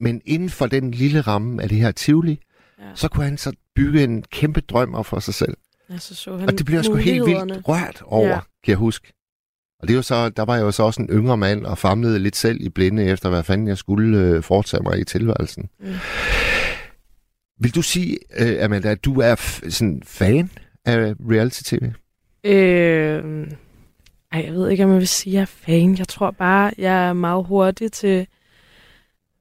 Men 0.00 0.20
inden 0.24 0.50
for 0.50 0.66
den 0.66 0.90
lille 0.90 1.20
ramme 1.20 1.62
af 1.62 1.68
det 1.68 1.78
her 1.78 1.90
Tivoli, 1.92 2.40
Ja. 2.80 2.84
så 2.94 3.08
kunne 3.08 3.24
han 3.24 3.38
så 3.38 3.52
bygge 3.76 4.04
en 4.04 4.22
kæmpe 4.22 4.60
drøm 4.60 4.94
op 4.94 5.06
for 5.06 5.20
sig 5.20 5.34
selv. 5.34 5.54
Altså, 5.90 6.14
så 6.14 6.36
han 6.36 6.48
Og 6.48 6.58
det 6.58 6.66
bliver 6.66 6.78
jeg 6.78 6.84
sgu 6.84 6.94
helt 6.94 7.26
vildt 7.26 7.68
rørt 7.68 8.02
over, 8.06 8.28
ja. 8.28 8.38
kan 8.64 8.70
jeg 8.70 8.76
huske. 8.76 9.12
Og 9.82 9.88
det 9.88 9.96
var 9.96 10.02
så, 10.02 10.28
der 10.28 10.42
var 10.44 10.54
jeg 10.56 10.62
jo 10.62 10.70
så 10.70 10.82
også 10.82 11.02
en 11.02 11.08
yngre 11.08 11.36
mand 11.36 11.66
og 11.66 11.78
famlede 11.78 12.18
lidt 12.18 12.36
selv 12.36 12.60
i 12.60 12.68
blinde 12.68 13.04
efter, 13.04 13.28
hvad 13.28 13.42
fanden 13.42 13.68
jeg 13.68 13.78
skulle 13.78 14.18
øh, 14.18 14.42
foretage 14.42 14.82
mig 14.82 14.98
i 15.00 15.04
tilværelsen. 15.04 15.68
Mm. 15.80 15.94
Vil 17.60 17.74
du 17.74 17.82
sige, 17.82 18.18
øh, 18.38 18.64
Amanda, 18.64 18.88
at 18.90 19.04
du 19.04 19.20
er 19.20 19.36
f- 19.36 19.70
sådan 19.70 20.02
fan 20.06 20.50
af 20.84 21.14
reality-tv? 21.30 21.92
Øh, 22.48 23.46
ej, 24.32 24.44
jeg 24.44 24.54
ved 24.54 24.70
ikke, 24.70 24.84
om 24.84 24.90
jeg 24.90 24.98
vil 24.98 25.08
sige, 25.08 25.32
at 25.32 25.34
jeg 25.34 25.42
er 25.42 25.46
fan. 25.46 25.98
Jeg 25.98 26.08
tror 26.08 26.30
bare, 26.30 26.72
jeg 26.78 27.08
er 27.08 27.12
meget 27.12 27.44
hurtig 27.44 27.92
til... 27.92 28.26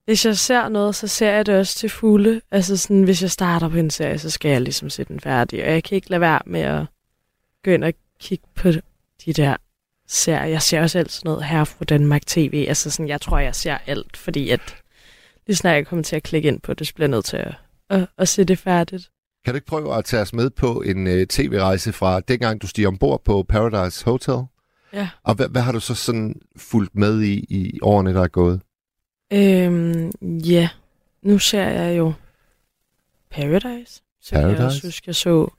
Hvis 0.06 0.26
jeg 0.26 0.38
ser 0.38 0.70
noget, 0.70 0.96
så 0.96 1.08
ser 1.08 1.32
jeg 1.32 1.46
det 1.46 1.56
også 1.60 1.78
til 1.78 1.90
fulde. 1.90 2.42
Altså 2.52 2.78
sådan, 2.78 3.04
hvis 3.04 3.22
jeg 3.22 3.32
starter 3.32 3.70
på 3.70 3.78
en 3.78 3.90
serie, 3.90 4.20
så 4.20 4.30
skal 4.30 4.52
jeg 4.52 4.62
ligesom 4.62 4.90
se 4.90 5.04
den 5.04 5.20
færdig. 5.20 5.64
Og 5.64 5.72
jeg 5.72 5.84
kan 5.84 5.96
ikke 5.96 6.10
lade 6.10 6.22
være 6.22 6.42
med 6.46 6.62
at 6.62 6.86
gå 7.64 7.72
ind 7.72 7.84
og 7.84 7.94
kigge 8.20 8.46
på 8.56 8.72
de 9.26 9.34
der 9.34 9.56
serier. 10.08 10.46
Jeg 10.46 10.62
ser 10.62 10.82
også 10.82 11.00
alt 11.00 11.12
sådan 11.12 11.30
noget 11.30 11.46
her 11.46 11.64
fra 11.64 11.86
Danmark 11.86 12.26
TV. 12.26 12.66
Altså 12.68 12.90
sådan, 12.90 13.08
jeg 13.08 13.22
tror, 13.22 13.40
jeg 13.40 13.56
ser 13.56 13.78
alt, 13.86 14.18
fordi 14.18 14.50
at 14.50 14.76
lige 15.48 15.56
snart 15.56 15.76
jeg 15.76 15.88
kommer 15.88 16.04
til 16.04 16.16
at 16.16 16.24
klikke 16.24 16.48
ind 16.48 16.60
på 16.62 16.74
det, 16.74 16.88
så 16.88 16.94
bliver 16.94 17.08
jeg 17.08 17.12
nødt 17.12 17.26
til 17.26 17.38
at, 17.38 17.56
at, 17.90 18.08
at 18.18 18.28
se 18.28 18.44
det 18.44 18.60
færdigt. 18.60 19.10
Kan 19.48 19.54
du 19.54 19.56
ikke 19.56 19.68
prøve 19.68 19.96
at 19.98 20.06
tage 20.06 20.22
os 20.22 20.34
med 20.34 20.50
på 20.50 20.82
en 20.82 21.08
øh, 21.08 21.28
tv-rejse 21.28 21.94
fra 21.94 22.20
dengang, 22.20 22.62
du 22.62 22.68
stiger 22.68 22.88
ombord 22.88 23.24
på 23.24 23.44
Paradise 23.50 24.06
Hotel, 24.06 24.44
Ja. 24.94 25.10
Og 25.24 25.36
hvad, 25.36 25.50
hvad 25.50 25.62
har 25.62 25.72
du 25.72 25.80
så 25.80 25.96
sådan 25.96 26.42
fulgt 26.58 26.96
med 26.96 27.22
i, 27.22 27.46
i 27.50 27.80
årene, 27.82 28.14
der 28.14 28.24
er 28.24 28.28
gået? 28.28 28.62
Øhm, 29.34 30.12
ja, 30.22 30.70
nu 31.22 31.40
ser 31.40 31.64
jeg 31.64 31.98
jo 31.98 32.14
Paradise. 33.32 34.02
Så 34.22 34.30
kan 34.32 34.42
jeg 34.42 34.58
Paradise? 34.58 34.66
også 34.66 34.88
huske, 34.88 35.04
jeg 35.08 35.16
så 35.16 35.50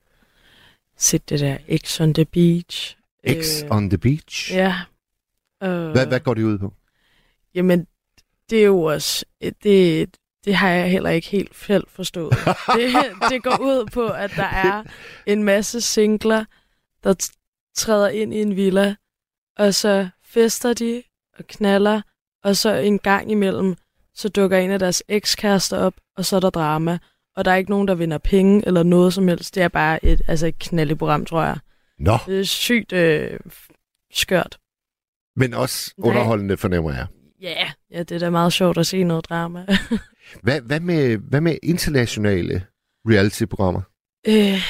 set 0.96 1.28
det 1.28 1.40
der 1.40 1.58
X 1.84 2.00
on 2.00 2.14
the 2.14 2.24
Beach. 2.24 2.96
X 3.42 3.62
Øh, 3.62 3.70
on 3.70 3.90
the 3.90 3.98
beach? 3.98 4.52
Ja. 4.52 4.74
Øh, 5.62 5.90
Hvad, 5.90 6.06
hvad 6.06 6.20
går 6.20 6.34
det 6.34 6.42
ud 6.42 6.58
på? 6.58 6.72
Jamen, 7.54 7.86
det 8.50 8.58
er 8.60 8.64
jo 8.66 8.82
også... 8.82 9.24
Det, 9.62 10.08
det 10.44 10.54
har 10.54 10.68
jeg 10.70 10.90
heller 10.90 11.10
ikke 11.10 11.28
helt 11.28 11.56
selv 11.56 11.84
forstået. 11.88 12.34
det, 12.76 12.92
det 13.30 13.42
går 13.42 13.58
ud 13.60 13.86
på, 13.92 14.06
at 14.08 14.32
der 14.36 14.44
er 14.44 14.82
en 15.26 15.44
masse 15.44 15.80
singler, 15.80 16.44
der 17.04 17.30
træder 17.76 18.08
ind 18.08 18.34
i 18.34 18.40
en 18.42 18.56
villa, 18.56 18.94
og 19.58 19.74
så 19.74 20.08
fester 20.24 20.72
de 20.74 21.02
og 21.38 21.46
knaller, 21.46 22.02
og 22.44 22.56
så 22.56 22.74
en 22.74 22.98
gang 22.98 23.30
imellem, 23.30 23.76
så 24.14 24.28
dukker 24.28 24.58
en 24.58 24.70
af 24.70 24.78
deres 24.78 25.02
ekskærester 25.08 25.78
op, 25.78 25.94
og 26.16 26.24
så 26.24 26.36
er 26.36 26.40
der 26.40 26.50
drama. 26.50 26.98
Og 27.36 27.44
der 27.44 27.50
er 27.50 27.56
ikke 27.56 27.70
nogen, 27.70 27.88
der 27.88 27.94
vinder 27.94 28.18
penge 28.18 28.62
eller 28.66 28.82
noget 28.82 29.14
som 29.14 29.28
helst. 29.28 29.54
Det 29.54 29.62
er 29.62 29.68
bare 29.68 30.04
et, 30.04 30.22
altså 30.28 30.46
et 30.46 30.58
knaldeprogram, 30.58 31.24
tror 31.26 31.42
jeg. 31.42 31.56
Nå, 31.98 32.18
Det 32.26 32.40
er 32.40 32.44
sygt 32.44 32.92
øh, 32.92 33.40
skørt. 34.12 34.58
men 35.36 35.54
også 35.54 35.94
Nej. 35.98 36.08
underholdende, 36.08 36.56
fornemmer 36.56 36.92
jeg. 36.94 37.06
Ja, 37.42 37.48
yeah. 37.48 37.70
ja, 37.90 37.98
det 37.98 38.12
er 38.12 38.18
da 38.18 38.30
meget 38.30 38.52
sjovt 38.52 38.78
at 38.78 38.86
se 38.86 39.04
noget 39.04 39.28
drama. 39.28 39.66
Hvad, 40.42 40.60
hvad, 40.60 40.80
med, 40.80 41.16
hvad 41.16 41.40
med 41.40 41.56
internationale 41.62 42.64
reality-programmer? 43.08 43.82
øh, 44.26 44.62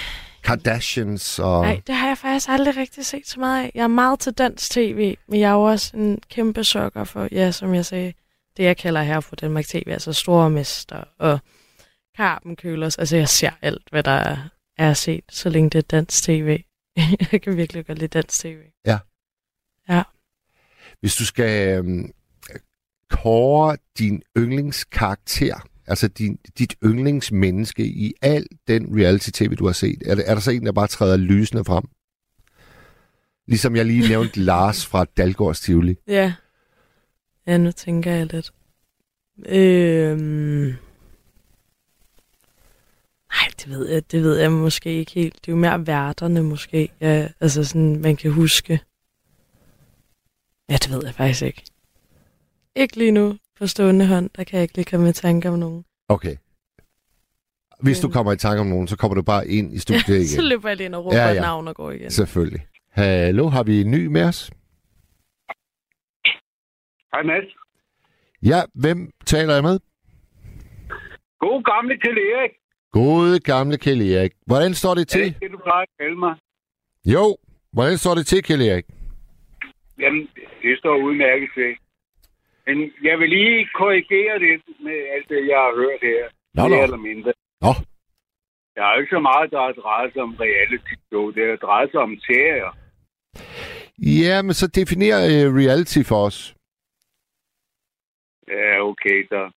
Kardashians 0.44 1.38
og... 1.38 1.62
nej, 1.62 1.80
det 1.87 1.94
har 1.94 2.08
jeg 2.08 2.18
faktisk 2.18 2.48
aldrig 2.48 2.76
rigtig 2.76 3.06
set 3.06 3.28
så 3.28 3.40
meget 3.40 3.64
af. 3.64 3.72
Jeg 3.75 3.82
er 3.82 3.88
meget 3.88 4.20
til 4.20 4.32
dansk 4.32 4.70
tv, 4.70 5.16
men 5.28 5.40
jeg 5.40 5.48
er 5.48 5.54
jo 5.54 5.62
også 5.62 5.96
en 5.96 6.20
kæmpe 6.30 6.64
sokker 6.64 7.04
for, 7.04 7.28
ja, 7.32 7.50
som 7.50 7.75
jeg 7.75 7.84
sagde, 7.84 8.12
det 8.56 8.64
jeg 8.64 8.76
kalder 8.76 9.02
her 9.02 9.20
på 9.20 9.37
Danmark 9.37 9.64
TV, 9.64 9.84
altså 9.87 10.12
Store 10.12 10.50
Mester 10.50 11.04
og 11.18 11.38
Carben 12.16 12.56
Kølers. 12.56 12.98
Altså, 12.98 13.16
jeg 13.16 13.28
ser 13.28 13.50
alt, 13.62 13.82
hvad 13.90 14.02
der 14.02 14.37
er, 14.78 14.92
set, 14.94 15.25
så 15.28 15.48
længe 15.48 15.70
det 15.70 15.78
er 15.78 15.82
dansk 15.82 16.22
tv. 16.22 16.62
jeg 17.32 17.42
kan 17.42 17.56
virkelig 17.56 17.87
godt 17.87 17.98
lide 17.98 18.08
dansk 18.08 18.40
tv. 18.40 18.58
Hvis 21.00 21.16
du 21.16 21.26
skal 21.26 21.78
øhm, 21.78 22.12
kåre 23.22 23.76
din 23.98 24.22
yndlingskarakter, 24.38 25.68
altså 25.87 26.08
din, 26.08 26.37
dit 26.58 26.75
yndlingsmenneske 26.84 27.84
i 27.87 28.12
al 28.22 28.46
den 28.68 28.98
reality-tv, 29.00 29.54
du 29.56 29.66
har 29.66 29.72
set, 29.72 30.02
er, 30.06 30.14
der- 30.14 30.22
er 30.26 30.34
der 30.34 30.40
så 30.40 30.50
en, 30.50 30.66
der 30.66 30.72
bare 30.72 30.87
træder 30.87 31.16
lysende 31.16 31.64
frem? 31.64 31.84
Ligesom 33.46 33.76
jeg 33.76 33.84
lige 33.87 34.08
nævnte 34.08 34.40
Lars 34.50 34.87
fra 34.87 35.04
Dalgårds 35.04 35.60
Tivoli. 35.60 35.96
Ja. 36.06 36.34
Ja, 37.46 37.56
nu 37.58 37.72
tænker 37.72 38.12
jeg 38.12 38.26
lidt. 38.26 38.52
Øhm... 39.46 40.75
Nej, 43.32 43.48
det 43.60 43.68
ved 43.70 43.88
jeg, 43.88 44.12
det 44.12 44.22
ved 44.22 44.37
jeg 44.38 44.52
måske 44.52 44.90
ikke 44.94 45.12
helt. 45.12 45.34
Det 45.34 45.48
er 45.48 45.52
jo 45.52 45.56
mere 45.60 45.87
værterne 45.87 46.42
måske. 46.42 46.88
Ja, 47.00 47.28
altså 47.40 47.64
sådan, 47.64 48.00
man 48.00 48.16
kan 48.16 48.30
huske. 48.32 48.80
Ja, 50.68 50.75
det 50.76 50.90
ved 50.90 51.02
jeg 51.04 51.14
faktisk 51.14 51.42
ikke. 51.42 51.62
Ikke 52.82 52.97
lige 52.97 53.11
nu 53.11 53.38
på 53.58 53.66
stående 53.66 54.06
hånd. 54.06 54.30
Der 54.37 54.44
kan 54.44 54.54
jeg 54.56 54.62
ikke 54.62 54.75
lige 54.76 54.85
komme 54.85 55.08
i 55.08 55.12
tanke 55.12 55.49
om 55.49 55.58
nogen. 55.58 55.85
Okay. 56.08 56.37
Hvis 57.82 58.00
du 58.00 58.08
kommer 58.11 58.32
i 58.32 58.37
tanke 58.37 58.61
om 58.61 58.66
nogen, 58.66 58.88
så 58.88 58.97
kommer 58.97 59.14
du 59.14 59.23
bare 59.23 59.49
ind 59.49 59.73
i 59.75 59.78
studiet 59.78 60.08
igen. 60.25 60.26
så 60.26 60.42
løber 60.42 60.68
jeg 60.68 60.76
lige 60.76 60.85
ind 60.85 60.94
og 60.94 61.04
råber 61.04 61.16
Ja, 61.16 61.23
ja, 61.23 61.28
ja. 61.28 61.35
ja. 61.35 61.40
navn 61.40 61.68
og 61.68 61.75
går 61.75 61.90
igen. 61.90 62.11
Selvfølgelig. 62.11 62.66
Hallo, 62.90 63.49
har 63.49 63.62
vi 63.62 63.80
en 63.80 63.90
ny 63.90 64.06
med 64.06 64.23
os? 64.25 64.50
Hej 67.12 67.23
Mads. 67.23 67.44
Ja, 68.42 68.61
hvem 68.75 69.11
taler 69.26 69.54
jeg 69.54 69.62
med? 69.62 69.78
God 71.38 71.62
gamle 71.73 71.94
til 72.04 72.11
Erik. 72.32 72.50
Gode 72.92 73.40
gamle 73.40 73.78
Kjell 73.78 74.02
Erik. 74.12 74.32
Hvordan 74.47 74.75
står 74.75 74.94
det 74.94 75.00
Er 75.00 75.04
det 75.04 75.08
til? 75.08 75.25
ikke 75.25 75.40
det, 75.40 75.50
du 75.52 75.58
plejer 75.58 75.82
at 75.82 75.88
kalde 76.00 76.16
mig? 76.18 76.35
Jo, 77.04 77.37
hvordan 77.73 77.99
står 77.99 78.14
det 78.14 78.26
til, 78.26 78.42
Kjell 78.42 78.62
Erik? 78.62 78.85
Jamen, 80.00 80.23
det 80.62 80.78
står 80.78 80.97
udmærket 80.97 81.49
til. 81.54 81.70
Men 82.68 82.78
jeg 83.08 83.18
vil 83.18 83.28
lige 83.28 83.68
korrigere 83.75 84.38
lidt 84.38 84.62
med 84.87 84.98
alt 85.14 85.28
det, 85.28 85.40
jeg 85.52 85.58
har 85.66 85.75
hørt 85.82 86.00
her. 86.02 86.22
Nå, 86.54 86.62
Mere 86.68 86.78
nå. 86.78 86.84
eller 86.84 86.96
mindre. 87.10 87.32
Nå. 87.64 87.72
Der 88.75 88.82
er 88.84 88.98
ikke 88.98 89.16
så 89.16 89.20
meget, 89.30 89.50
der 89.50 89.60
har 89.66 89.72
drejet 89.72 90.12
sig 90.12 90.22
om 90.22 90.34
reality 90.40 90.94
show. 91.08 91.30
Det 91.30 91.48
har 91.50 91.56
drejet 91.56 91.90
sig 91.90 92.00
om 92.00 92.18
serier. 92.26 92.70
Ja, 94.22 94.42
men 94.42 94.54
så 94.54 94.66
definerer 94.66 95.20
uh, 95.34 95.56
reality 95.62 96.02
for 96.10 96.20
os. 96.28 96.54
Ja, 98.48 98.80
okay 98.90 99.18
så. 99.28 99.50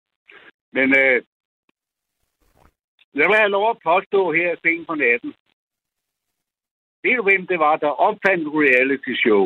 Men 0.72 0.88
øh, 1.02 1.16
jeg 3.14 3.26
vil 3.28 3.36
have 3.42 3.54
lov 3.56 3.70
at 3.70 3.82
påstå 3.90 4.32
her 4.32 4.56
sent 4.62 4.86
på 4.86 4.94
natten. 4.94 5.30
Ved 7.02 7.16
du, 7.16 7.22
hvem 7.22 7.46
det 7.46 7.58
var, 7.58 7.76
der 7.76 7.88
opfandt 7.88 8.48
reality 8.48 9.14
show? 9.24 9.44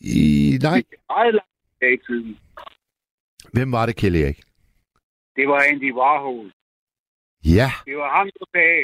I, 0.00 0.58
nej, 0.62 0.82
Meget 1.14 1.34
langt 1.34 1.44
tilbage 1.44 1.49
i 1.88 1.98
tiden. 2.06 2.38
hvem 3.52 3.72
var 3.72 3.86
det, 3.86 3.96
Kjell 3.96 4.14
Erik? 4.16 4.40
Det 5.36 5.48
var 5.48 5.60
Andy 5.70 5.92
Warhol. 5.92 6.52
Ja, 7.44 7.68
Det 7.86 7.96
var 7.96 8.10
ham, 8.18 8.26
der 8.38 8.46
sagde, 8.54 8.82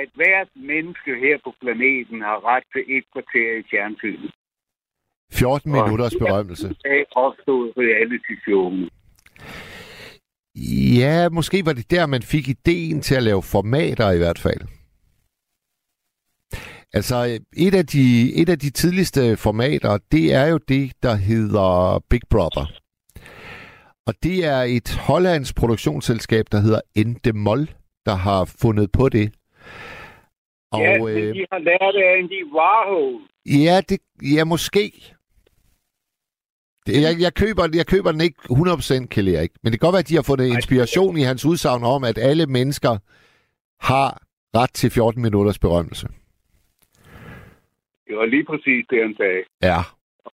at 0.00 0.08
hvert 0.14 0.48
menneske 0.56 1.10
her 1.24 1.36
på 1.44 1.50
planeten 1.60 2.20
har 2.20 2.38
ret 2.50 2.64
til 2.74 2.84
et 2.96 3.04
kvarter 3.12 3.50
i 3.60 3.62
fjernsynet. 3.70 4.30
14 5.32 5.74
Og 5.74 5.76
minutters 5.84 6.14
berømmelse. 6.22 6.68
er 6.84 7.04
opstået 7.24 7.72
reality 7.76 8.34
showen. 8.44 8.90
Ja, 11.00 11.28
måske 11.28 11.66
var 11.66 11.72
det 11.72 11.90
der, 11.90 12.06
man 12.06 12.22
fik 12.22 12.48
ideen 12.48 13.00
til 13.02 13.14
at 13.14 13.22
lave 13.22 13.42
formater 13.42 14.10
i 14.10 14.18
hvert 14.18 14.38
fald. 14.38 14.60
Altså, 16.92 17.38
et 17.56 17.74
af 17.74 17.86
de, 17.86 18.34
et 18.34 18.48
af 18.48 18.58
de 18.58 18.70
tidligste 18.70 19.36
formater, 19.36 19.98
det 20.12 20.34
er 20.34 20.46
jo 20.46 20.58
det, 20.58 20.92
der 21.02 21.14
hedder 21.14 22.00
Big 22.10 22.20
Brother. 22.30 22.66
Og 24.06 24.14
det 24.22 24.44
er 24.44 24.62
et 24.62 24.90
hollandsk 24.90 25.56
produktionsselskab, 25.56 26.44
der 26.52 26.60
hedder 26.60 26.80
Endemol, 26.94 27.68
der 28.06 28.14
har 28.14 28.44
fundet 28.44 28.92
på 28.92 29.08
det. 29.08 29.34
Og, 30.72 30.80
ja, 30.80 30.98
men 30.98 31.08
øh, 31.08 31.34
de 31.34 31.46
har 31.52 31.58
lært 31.58 31.94
af 32.04 32.18
Andy 32.18 32.44
Warhol. 32.54 33.20
Ja, 33.46 33.80
det, 33.88 33.98
ja 34.36 34.44
måske. 34.44 35.14
Det, 36.86 37.02
jeg, 37.02 37.20
jeg, 37.20 37.34
køber, 37.34 37.68
jeg 37.74 37.86
køber 37.86 38.12
den 38.12 38.20
ikke 38.20 38.38
100% 38.50 39.06
Kjell 39.06 39.28
Erik, 39.28 39.50
men 39.62 39.72
det 39.72 39.80
kan 39.80 39.86
godt 39.86 39.92
være, 39.92 40.00
at 40.00 40.08
de 40.08 40.14
har 40.14 40.22
fundet 40.22 40.46
inspiration 40.46 41.16
i 41.16 41.22
hans 41.22 41.44
udsagn 41.44 41.84
om, 41.84 42.04
at 42.04 42.18
alle 42.18 42.46
mennesker 42.46 42.98
har 43.80 44.22
ret 44.56 44.74
til 44.74 44.90
14 44.90 45.22
minutters 45.22 45.58
berømmelse. 45.58 46.08
Det 48.08 48.16
var 48.16 48.26
lige 48.26 48.44
præcis 48.44 48.86
det, 48.90 48.98
han 49.02 49.14
sagde. 49.16 49.42
Ja. 49.62 49.80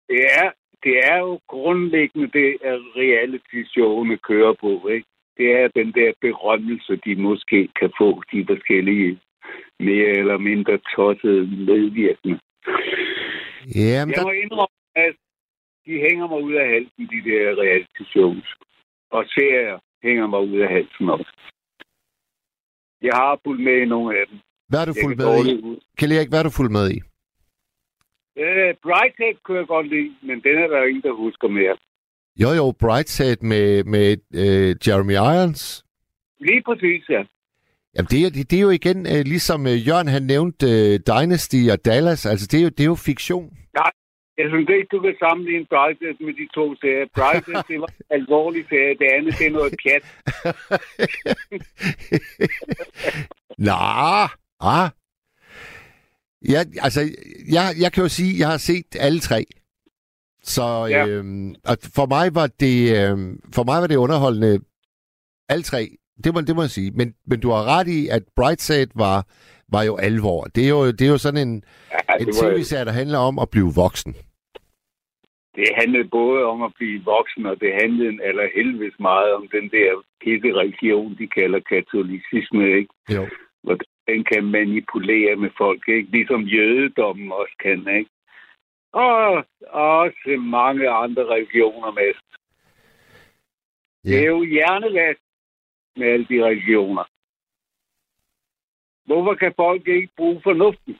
Det 0.08 0.22
er, 0.40 0.50
det 0.84 0.94
er 1.10 1.18
jo 1.18 1.40
grundlæggende 1.48 2.28
det, 2.38 2.50
at 2.70 2.78
reality-showene 2.96 4.16
kører 4.18 4.54
på. 4.60 4.88
Ikke? 4.88 5.08
Det 5.36 5.48
er 5.60 5.68
den 5.68 5.92
der 5.92 6.12
berømmelse, 6.20 6.96
de 7.04 7.16
måske 7.16 7.68
kan 7.80 7.90
få, 8.00 8.22
de 8.32 8.46
forskellige 8.46 9.20
mere 9.80 10.10
eller 10.20 10.38
mindre 10.38 10.78
tossede 10.96 11.46
medvirkende. 11.70 12.38
Ja, 13.74 14.04
men 14.04 14.14
Jeg 14.14 14.22
må 14.22 14.30
der, 14.30 14.42
indrømme, 14.42 14.78
at 14.94 15.14
de 15.86 15.92
hænger 16.06 16.26
mig 16.32 16.40
ud 16.42 16.54
af 16.54 16.66
halsen, 16.68 17.04
de 17.14 17.30
der 17.30 17.42
reality 17.62 18.02
shows. 18.12 18.48
Og 19.10 19.24
serier 19.26 19.78
hænger 20.02 20.26
mig 20.26 20.40
ud 20.40 20.58
af 20.58 20.68
halsen 20.68 21.08
også. 21.10 21.32
Jeg 23.02 23.14
har 23.14 23.40
fulgt 23.44 23.62
med 23.62 23.76
i 23.82 23.84
nogle 23.84 24.18
af 24.20 24.26
dem. 24.30 24.38
hvad 24.68 24.78
har 24.78 24.86
du 24.86 24.94
fulgt 25.02 25.20
kan 25.20 25.26
med 25.26 25.36
i? 25.46 25.80
Kjell 25.98 26.12
Erik, 26.12 26.28
hvad 26.28 26.38
har 26.38 26.48
du 26.48 26.54
fulgt 26.58 26.72
med 26.72 26.90
i? 26.96 26.98
Øh, 28.44 28.74
Brighthead 28.86 29.36
kunne 29.44 29.58
jeg 29.58 29.66
godt 29.66 29.88
lide, 29.88 30.10
men 30.22 30.36
den 30.46 30.54
er 30.62 30.66
der 30.66 30.84
ingen, 30.84 31.02
der 31.02 31.12
husker 31.12 31.48
mere. 31.48 31.76
Jo, 32.42 32.50
jo, 32.60 32.74
Brightside 32.80 33.46
med, 33.52 33.84
med 33.84 34.08
øh, 34.42 34.76
Jeremy 34.86 35.12
Irons. 35.12 35.84
Lige 36.40 36.62
præcis, 36.66 37.02
ja. 37.08 37.22
Jamen, 37.94 38.08
det 38.10 38.18
er, 38.26 38.30
det, 38.30 38.50
det 38.50 38.56
er 38.58 38.62
jo 38.68 38.70
igen, 38.70 38.98
øh, 39.12 39.22
ligesom 39.34 39.66
øh, 39.66 39.88
Jørgen 39.88 40.08
han 40.08 40.22
nævnte 40.22 40.66
øh, 40.66 41.00
Dynasty 41.10 41.60
og 41.72 41.78
Dallas, 41.84 42.26
altså 42.26 42.46
det 42.50 42.58
er 42.58 42.62
jo, 42.62 42.68
det 42.68 42.80
er 42.80 42.92
jo 42.94 42.94
fiktion. 42.94 43.58
Jeg 44.40 44.48
synes 44.48 44.68
ikke, 44.76 44.88
du 44.92 45.00
kan 45.00 45.16
sammenligne 45.18 45.66
Brighthead 45.66 46.16
med 46.26 46.34
de 46.40 46.46
to 46.54 46.76
serier. 46.80 47.06
Brighthead, 47.16 47.62
det 47.68 47.80
var 47.80 47.86
en 47.86 48.04
alvorlig 48.20 48.64
serie. 48.68 48.98
Det 48.98 49.08
andet, 49.16 49.38
det 49.38 49.46
er 49.46 49.50
noget 49.50 49.74
pjat. 49.82 50.04
Nå, 53.66 53.78
ah. 54.60 54.88
Ja, 56.48 56.60
altså, 56.82 57.00
jeg, 57.52 57.66
jeg 57.80 57.92
kan 57.92 58.02
jo 58.02 58.08
sige, 58.08 58.32
at 58.34 58.38
jeg 58.40 58.48
har 58.48 58.56
set 58.56 58.96
alle 59.00 59.20
tre. 59.20 59.44
Så 60.42 60.86
Ja. 60.90 61.06
øhm, 61.06 61.54
og 61.64 61.76
for 61.94 62.06
mig 62.06 62.34
var 62.34 62.46
det 62.46 62.76
øhm, 63.10 63.40
for 63.54 63.64
mig 63.64 63.80
var 63.80 63.86
det 63.86 63.96
underholdende 63.96 64.60
alle 65.48 65.62
tre. 65.62 65.88
Det 66.24 66.34
må, 66.34 66.40
det 66.40 66.54
må 66.56 66.62
jeg 66.62 66.70
sige. 66.70 66.90
Men, 66.90 67.14
men 67.26 67.40
du 67.40 67.48
har 67.50 67.64
ret 67.78 67.88
i, 67.88 68.08
at 68.08 68.22
Brightside 68.36 68.90
var, 68.94 69.26
var 69.72 69.82
jo 69.82 69.96
alvor. 69.96 70.44
Det 70.44 70.64
er 70.64 70.68
jo, 70.68 70.86
det 70.90 71.02
er 71.02 71.10
jo 71.10 71.18
sådan 71.18 71.48
en... 71.48 71.62
Ja, 71.92 72.14
En 72.20 72.32
tv-serie, 72.32 72.84
der 72.84 72.92
handler 72.92 73.18
om 73.18 73.38
at 73.38 73.48
blive 73.50 73.72
voksen. 73.84 74.12
det 75.58 75.68
handlede 75.80 76.08
både 76.20 76.44
om 76.44 76.62
at 76.62 76.72
blive 76.78 77.00
voksen, 77.04 77.46
og 77.46 77.56
det 77.60 77.70
handlede 77.82 78.12
eller 78.28 78.44
helvedes 78.58 78.98
meget 79.10 79.30
om 79.38 79.44
den 79.56 79.66
der 79.76 79.88
kirkereligion, 80.24 81.16
de 81.20 81.26
kalder 81.38 81.60
katolicisme, 81.74 82.62
ikke? 82.78 82.92
Jo. 83.14 83.22
Den 84.08 84.24
kan 84.24 84.44
manipulere 84.44 85.36
med 85.36 85.50
folk, 85.58 85.88
ikke? 85.88 86.10
Ligesom 86.10 86.42
jødedommen 86.42 87.32
også 87.32 87.54
kan, 87.62 87.88
ikke? 87.98 88.10
Og 88.92 89.44
også 89.70 90.36
mange 90.38 90.90
andre 90.90 91.22
religioner 91.34 91.92
med. 91.92 92.12
Ja. 94.04 94.10
Det 94.10 94.18
er 94.18 94.26
jo 94.26 94.42
hjernevask 94.42 95.20
med 95.96 96.06
alle 96.06 96.26
de 96.30 96.44
religioner. 96.44 97.04
Hvorfor 99.04 99.34
kan 99.34 99.52
folk 99.56 99.88
ikke 99.88 100.08
bruge 100.16 100.40
fornuften? 100.42 100.98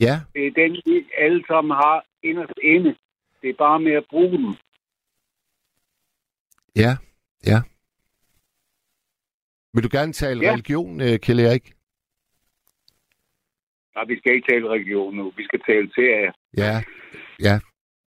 Ja, 0.00 0.20
Det 0.34 0.46
er 0.46 0.50
den, 0.50 0.72
vi 0.86 1.06
alle 1.18 1.44
sammen 1.46 1.76
har 1.76 2.04
inderst 2.22 2.58
inde. 2.62 2.96
Det 3.42 3.50
er 3.50 3.54
bare 3.54 3.80
med 3.80 3.92
at 3.92 4.04
bruge 4.10 4.38
dem. 4.38 4.54
ja, 6.76 6.96
ja. 7.46 7.62
Vil 9.76 9.84
du 9.84 9.88
gerne 9.98 10.12
tale 10.12 10.40
Ja. 10.42 10.52
religion, 10.52 11.00
øh, 11.00 11.18
Kjell 11.24 11.40
Erik? 11.40 11.64
Nej, 13.94 14.04
vi 14.08 14.18
skal 14.18 14.34
ikke 14.34 14.48
tale 14.52 14.68
religion 14.70 15.14
nu. 15.14 15.32
Vi 15.36 15.44
skal 15.44 15.60
tale 15.68 15.90
serier. 15.94 16.32
Ja, 16.56 16.74
ja. 17.46 17.58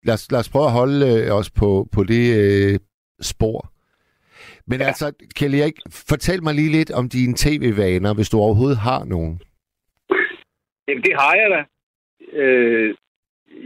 Lad 0.07 0.14
os, 0.14 0.31
lad 0.33 0.40
os 0.40 0.49
prøve 0.49 0.64
at 0.64 0.73
holde 0.81 0.99
øh, 1.12 1.35
os 1.38 1.50
på, 1.50 1.88
på 1.95 2.04
det 2.04 2.25
øh, 2.42 2.78
spor. 3.21 3.73
Men. 4.66 4.81
Ja. 4.81 4.87
altså, 4.87 5.12
Kjell 5.37 5.54
Erik, 5.54 5.75
fortæl 6.11 6.42
mig 6.42 6.54
lige 6.54 6.73
lidt 6.78 6.90
om 6.90 7.09
dine 7.09 7.35
tv-vaner, 7.37 8.14
hvis 8.14 8.28
du 8.31 8.37
overhovedet 8.38 8.78
har 8.78 9.04
nogen. 9.04 9.40
Jamen, 10.88 11.02
det 11.02 11.14
har 11.21 11.35
jeg 11.40 11.49
da. 11.54 11.61
Øh, 12.42 12.95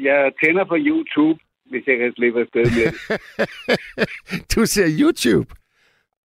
jeg 0.08 0.32
tænder 0.44 0.64
på 0.64 0.76
YouTube, 0.78 1.38
hvis 1.70 1.86
jeg 1.86 1.98
kan 1.98 2.12
slippe 2.16 2.40
afsted 2.40 2.64
med 2.76 2.84
det. 2.86 2.94
du 4.54 4.66
ser 4.66 4.86
YouTube? 5.00 5.48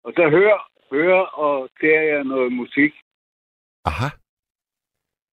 Og 0.04 0.12
så 0.16 0.28
hører, 0.30 0.69
hører 0.90 1.24
og 1.46 1.68
ser 1.80 2.00
jeg 2.00 2.24
noget 2.24 2.52
musik. 2.52 2.92
Aha. 3.84 4.08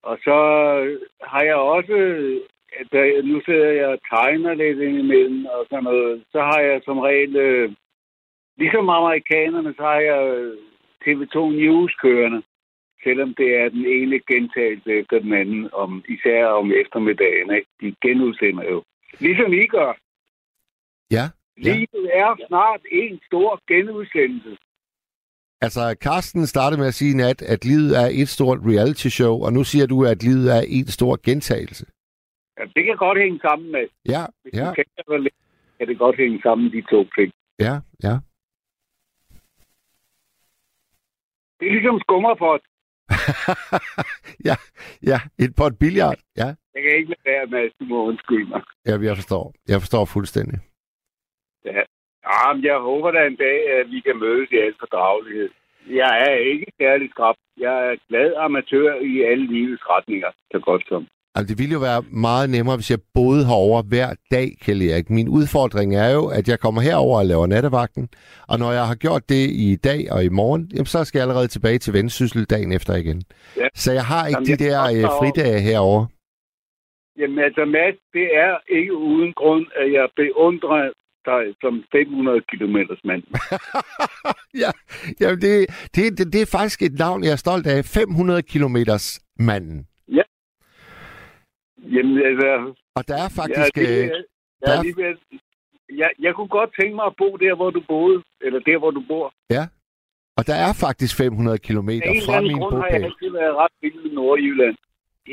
Og 0.04 0.18
så 0.24 0.38
har 1.24 1.42
jeg 1.42 1.56
også, 1.56 1.98
da, 2.92 3.22
nu 3.24 3.42
sidder 3.46 3.72
jeg 3.72 3.88
og 3.88 4.00
tegner 4.10 4.54
lidt 4.54 4.80
indimellem 4.80 5.46
og 5.46 5.66
sådan 5.70 5.84
noget, 5.84 6.24
så 6.32 6.40
har 6.42 6.60
jeg 6.60 6.82
som 6.86 7.00
regel, 7.00 7.36
øh, 7.36 7.72
ligesom 8.58 8.90
amerikanerne, 8.90 9.74
så 9.78 9.84
har 9.84 10.00
jeg 10.00 10.22
øh, 10.38 10.58
TV2 11.04 11.38
News 11.60 11.96
kørende. 11.96 12.42
Selvom 13.04 13.34
det 13.34 13.56
er 13.62 13.70
den 13.70 13.86
ene 13.86 14.20
gentagelse 14.20 14.92
efter 15.00 15.20
den 15.20 15.34
anden, 15.34 15.70
om, 15.74 16.04
især 16.08 16.46
om 16.46 16.72
eftermiddagen. 16.72 17.50
Ikke? 17.56 17.70
De 17.82 17.96
genudsender 18.02 18.64
jo. 18.64 18.84
Ligesom 19.20 19.54
I 19.54 19.68
gør. 19.68 19.94
Ja, 21.12 21.26
ja. 21.66 21.74
Livet 21.74 22.10
er 22.14 22.36
snart 22.48 22.82
en 22.92 23.20
stor 23.26 23.62
genudsendelse. 23.68 24.58
Altså, 25.62 25.96
Carsten 26.02 26.48
startede 26.48 26.80
med 26.80 26.88
at 26.88 26.94
sige 26.94 27.12
i 27.12 27.18
nat, 27.18 27.42
at 27.42 27.66
livet 27.66 27.92
er 28.04 28.08
et 28.22 28.30
stort 28.30 28.60
reality 28.72 29.08
show, 29.08 29.34
og 29.46 29.54
nu 29.54 29.64
siger 29.64 29.86
du, 29.88 30.06
at 30.06 30.24
livet 30.24 30.48
er 30.58 30.62
en 30.68 30.88
stor 30.88 31.20
gentagelse. 31.26 31.86
Ja, 32.60 32.64
det 32.76 32.84
kan 32.86 32.98
godt 32.98 33.18
hænge 33.18 33.40
sammen 33.40 33.72
med. 33.72 33.86
Ja, 34.06 34.26
Hvis 34.44 34.54
ja, 34.54 34.66
du 34.70 34.74
kender 34.74 35.04
det 35.14 35.24
lidt, 35.24 35.34
kan 35.78 35.88
det 35.88 35.98
godt 36.00 36.18
hænge 36.18 36.40
sammen, 36.42 36.72
de 36.72 36.82
to 36.82 37.00
ting. 37.18 37.34
ja, 37.60 37.74
ja. 38.04 38.16
Det 41.60 41.68
er 41.68 41.72
ligesom 41.72 42.00
skummerpot. 42.00 42.62
ja, 44.50 44.56
ja, 45.12 45.20
et 45.40 45.56
pot 45.56 45.74
billiard. 45.80 46.20
Ja, 46.38 46.46
Jeg 46.76 46.82
kan 46.84 46.92
ikke 46.98 47.10
lade 47.10 47.24
være 47.26 47.48
med, 47.48 47.60
at 47.60 47.72
du 47.80 47.86
må 47.86 48.08
undskylde 48.08 48.50
mig. 48.50 48.62
ja, 48.86 48.98
jeg 49.02 49.16
forstår. 49.16 49.54
Jeg 49.68 49.80
forstår 49.82 50.06
fuldstændig. 50.06 50.60
Ja. 51.66 51.82
Ja, 52.28 52.54
men 52.54 52.64
jeg 52.64 52.78
håber 52.90 53.10
da 53.12 53.20
en 53.26 53.40
dag, 53.48 53.60
at 53.80 53.86
vi 53.94 54.00
kan 54.00 54.18
mødes 54.26 54.50
i 54.52 54.58
al 54.66 54.76
fordragelighed. 54.80 55.50
Jeg 56.02 56.14
er 56.28 56.36
ikke 56.52 56.72
særlig 56.82 57.10
skrab. 57.10 57.36
Jeg 57.58 57.76
er 57.90 57.96
glad 58.10 58.34
amatør 58.46 58.96
i 59.12 59.22
alle 59.30 59.46
livets 59.48 59.84
retninger, 59.90 60.32
så 60.52 60.60
godt 60.60 60.84
som. 60.88 61.08
Altså, 61.36 61.48
det 61.52 61.60
ville 61.62 61.74
jo 61.74 61.80
være 61.80 62.02
meget 62.28 62.50
nemmere, 62.50 62.76
hvis 62.76 62.92
jeg 62.92 63.00
boede 63.14 63.46
herover 63.46 63.82
hver 63.92 64.10
dag, 64.32 64.48
Kjell 64.62 64.82
Erik. 64.82 65.10
Min 65.10 65.30
udfordring 65.30 65.96
er 65.96 66.10
jo, 66.18 66.24
at 66.38 66.46
jeg 66.52 66.60
kommer 66.60 66.82
herover 66.82 67.18
og 67.20 67.26
laver 67.26 67.48
nattevagten, 67.48 68.10
og 68.50 68.60
når 68.60 68.72
jeg 68.72 68.86
har 68.92 68.96
gjort 68.96 69.24
det 69.30 69.44
i 69.68 69.70
dag 69.90 70.02
og 70.12 70.24
i 70.24 70.30
morgen, 70.30 70.64
jamen, 70.74 70.86
så 70.86 71.04
skal 71.04 71.20
jeg 71.20 71.28
allerede 71.28 71.48
tilbage 71.48 71.80
til 71.80 71.94
vendsyssel 71.94 72.46
dagen 72.46 72.72
efter 72.72 72.94
igen. 72.96 73.22
Ja. 73.58 73.68
Så 73.74 73.90
jeg 74.00 74.06
har 74.12 74.24
ikke 74.28 74.44
Jamen, 74.46 74.60
de 74.60 74.64
der 74.66 74.78
øh, 74.96 75.04
fridage 75.20 75.62
herover. 75.70 76.06
Jamen 77.20 77.40
altså, 77.40 77.66
Mads, 77.66 77.98
det 78.14 78.28
er 78.44 78.54
ikke 78.78 78.96
uden 78.98 79.34
grund, 79.34 79.66
at 79.82 79.88
jeg 79.98 80.08
beundrer 80.16 80.92
dig 81.32 81.44
som 81.62 81.74
500 81.92 82.42
km 82.52 82.78
mand. 83.10 83.24
ja, 84.64 84.72
jamen 85.22 85.42
det, 85.46 85.54
det, 85.96 86.04
det, 86.18 86.26
det 86.34 86.42
er 86.42 86.50
faktisk 86.58 86.82
et 86.82 86.96
navn, 87.06 87.24
jeg 87.24 87.32
er 87.32 87.44
stolt 87.46 87.68
af. 87.68 87.86
500 87.86 88.42
kilometers 88.54 89.08
manden. 89.40 89.88
Jamen 91.94 92.18
altså, 92.30 92.50
Og 92.98 93.08
der 93.08 93.18
er 93.26 93.30
faktisk... 93.40 93.78
er 93.78 93.82
lige, 93.82 94.04
øh, 94.04 94.10
jeg, 94.10 94.24
der 94.62 94.68
er 94.72 94.74
er- 94.76 94.80
alligevel, 94.80 95.18
jeg, 96.02 96.10
jeg 96.20 96.36
kunne 96.36 96.48
godt 96.60 96.72
tænke 96.80 96.96
mig 96.96 97.06
at 97.06 97.16
bo 97.18 97.30
der, 97.38 97.56
hvor 97.56 97.70
du 97.70 97.82
boede, 97.88 98.24
eller 98.42 98.60
der, 98.60 98.78
hvor 98.78 98.92
du 98.92 99.04
bor. 99.08 99.34
og 100.38 100.48
der 100.48 100.56
er 100.68 100.74
faktisk 100.86 101.18
500 101.18 101.54
Af 101.54 101.62
kilometer 101.62 102.10
en 102.10 102.16
eller 102.16 102.26
fra 102.26 102.42
min 102.42 102.58
grund 102.60 102.76
har 102.76 102.88
jeg 102.92 103.04
altid 103.04 103.30
været 103.40 103.56
ret 103.62 103.76
vild 103.82 104.00
med 104.04 104.12
Nordjylland. 104.12 104.76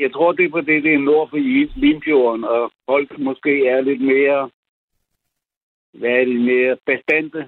Jeg 0.03 0.11
tror, 0.13 0.31
det 0.31 0.45
er 0.45 0.49
på 0.49 0.61
det, 0.61 0.83
det 0.83 0.93
er 0.93 0.97
nord 1.11 1.29
for 1.29 1.37
Limfjorden, 1.83 2.43
og 2.43 2.71
folk 2.89 3.09
måske 3.19 3.53
er 3.67 3.81
lidt 3.81 4.01
mere, 4.01 4.49
hvad 5.99 6.09
er 6.21 6.25
det, 6.25 6.39
mere 6.51 6.77
bestandte. 6.85 7.41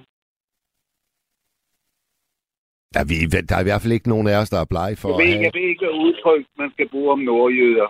Der 2.94 3.00
er, 3.00 3.08
vi, 3.10 3.14
der 3.48 3.54
er 3.56 3.60
i 3.60 3.68
hvert 3.68 3.82
fald 3.82 3.92
ikke 3.92 4.08
nogen 4.08 4.28
af 4.28 4.36
os, 4.42 4.50
der 4.50 4.60
er 4.60 4.64
blege 4.74 4.96
for 4.96 5.08
Jeg 5.08 5.14
at 5.14 5.20
ved, 5.26 5.32
have... 5.32 5.42
jeg 5.44 5.52
ved 5.54 5.66
ikke, 5.70 5.84
hvad 5.86 5.94
udtryk 6.06 6.44
man 6.58 6.70
skal 6.74 6.88
bruge 6.88 7.12
om 7.12 7.18
nordjyder. 7.18 7.88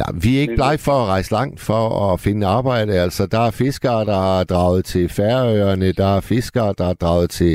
Nej, 0.00 0.10
vi 0.24 0.30
er 0.36 0.40
ikke 0.40 0.54
blege 0.60 0.78
for 0.78 0.96
at 1.02 1.08
rejse 1.14 1.32
langt 1.32 1.60
for 1.60 1.82
at 2.12 2.20
finde 2.20 2.46
arbejde. 2.46 2.92
Altså, 3.06 3.26
der 3.26 3.40
er 3.48 3.50
fiskere, 3.50 4.04
der 4.12 4.20
er 4.40 4.44
draget 4.44 4.84
til 4.84 5.08
Færøerne. 5.08 5.92
Der 5.92 6.08
er 6.16 6.20
fiskere, 6.20 6.74
der 6.78 6.86
er 6.92 6.94
draget 6.94 7.30
til... 7.30 7.54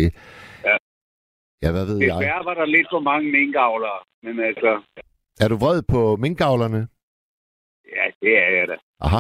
Ja. 0.68 0.76
Ja, 1.64 1.72
hvad 1.72 1.86
ved 1.86 1.98
jeg? 1.98 2.08
Desværre 2.16 2.46
var 2.46 2.54
der 2.54 2.66
lidt 2.66 2.88
for 2.92 3.00
mange 3.00 3.32
minkavlere, 3.32 4.00
men 4.24 4.40
altså, 4.40 4.72
Er 5.44 5.48
du 5.48 5.56
vred 5.58 5.82
på 5.94 6.16
minkavlerne? 6.16 6.88
ja, 7.96 8.06
det 8.22 8.34
er 8.44 8.50
jeg 8.58 8.68
da. 8.68 8.76
Aha. 9.02 9.20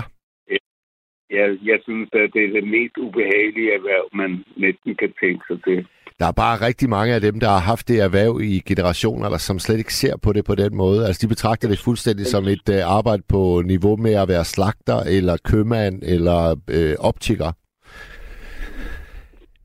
Jeg, 1.39 1.47
jeg 1.71 1.79
synes, 1.83 2.09
at 2.13 2.29
det 2.33 2.41
er 2.47 2.51
det 2.57 2.63
mest 2.75 2.95
ubehagelige 2.97 3.69
erhverv, 3.77 4.05
man 4.21 4.31
næsten 4.57 4.91
kan 5.01 5.11
tænke 5.21 5.43
sig 5.49 5.59
til. 5.67 5.87
Der 6.19 6.25
er 6.27 6.31
bare 6.31 6.61
rigtig 6.67 6.89
mange 6.89 7.13
af 7.13 7.21
dem, 7.21 7.39
der 7.39 7.47
har 7.47 7.59
haft 7.71 7.87
det 7.87 7.99
erhverv 8.01 8.39
i 8.43 8.59
generationer, 8.69 9.29
der 9.29 9.37
som 9.37 9.59
slet 9.59 9.77
ikke 9.77 9.93
ser 9.93 10.17
på 10.17 10.33
det 10.33 10.45
på 10.45 10.55
den 10.55 10.75
måde. 10.75 11.05
Altså, 11.07 11.19
de 11.23 11.29
betragter 11.29 11.67
det 11.67 11.79
fuldstændig 11.79 12.25
som 12.25 12.43
et 12.47 12.69
uh, 12.69 12.97
arbejde 12.97 13.23
på 13.29 13.61
niveau 13.65 13.95
med 13.97 14.13
at 14.13 14.27
være 14.27 14.45
slagter, 14.45 14.99
eller 15.17 15.37
købmand, 15.49 16.03
eller 16.03 16.55
øh, 16.69 16.95
optiker. 16.99 17.51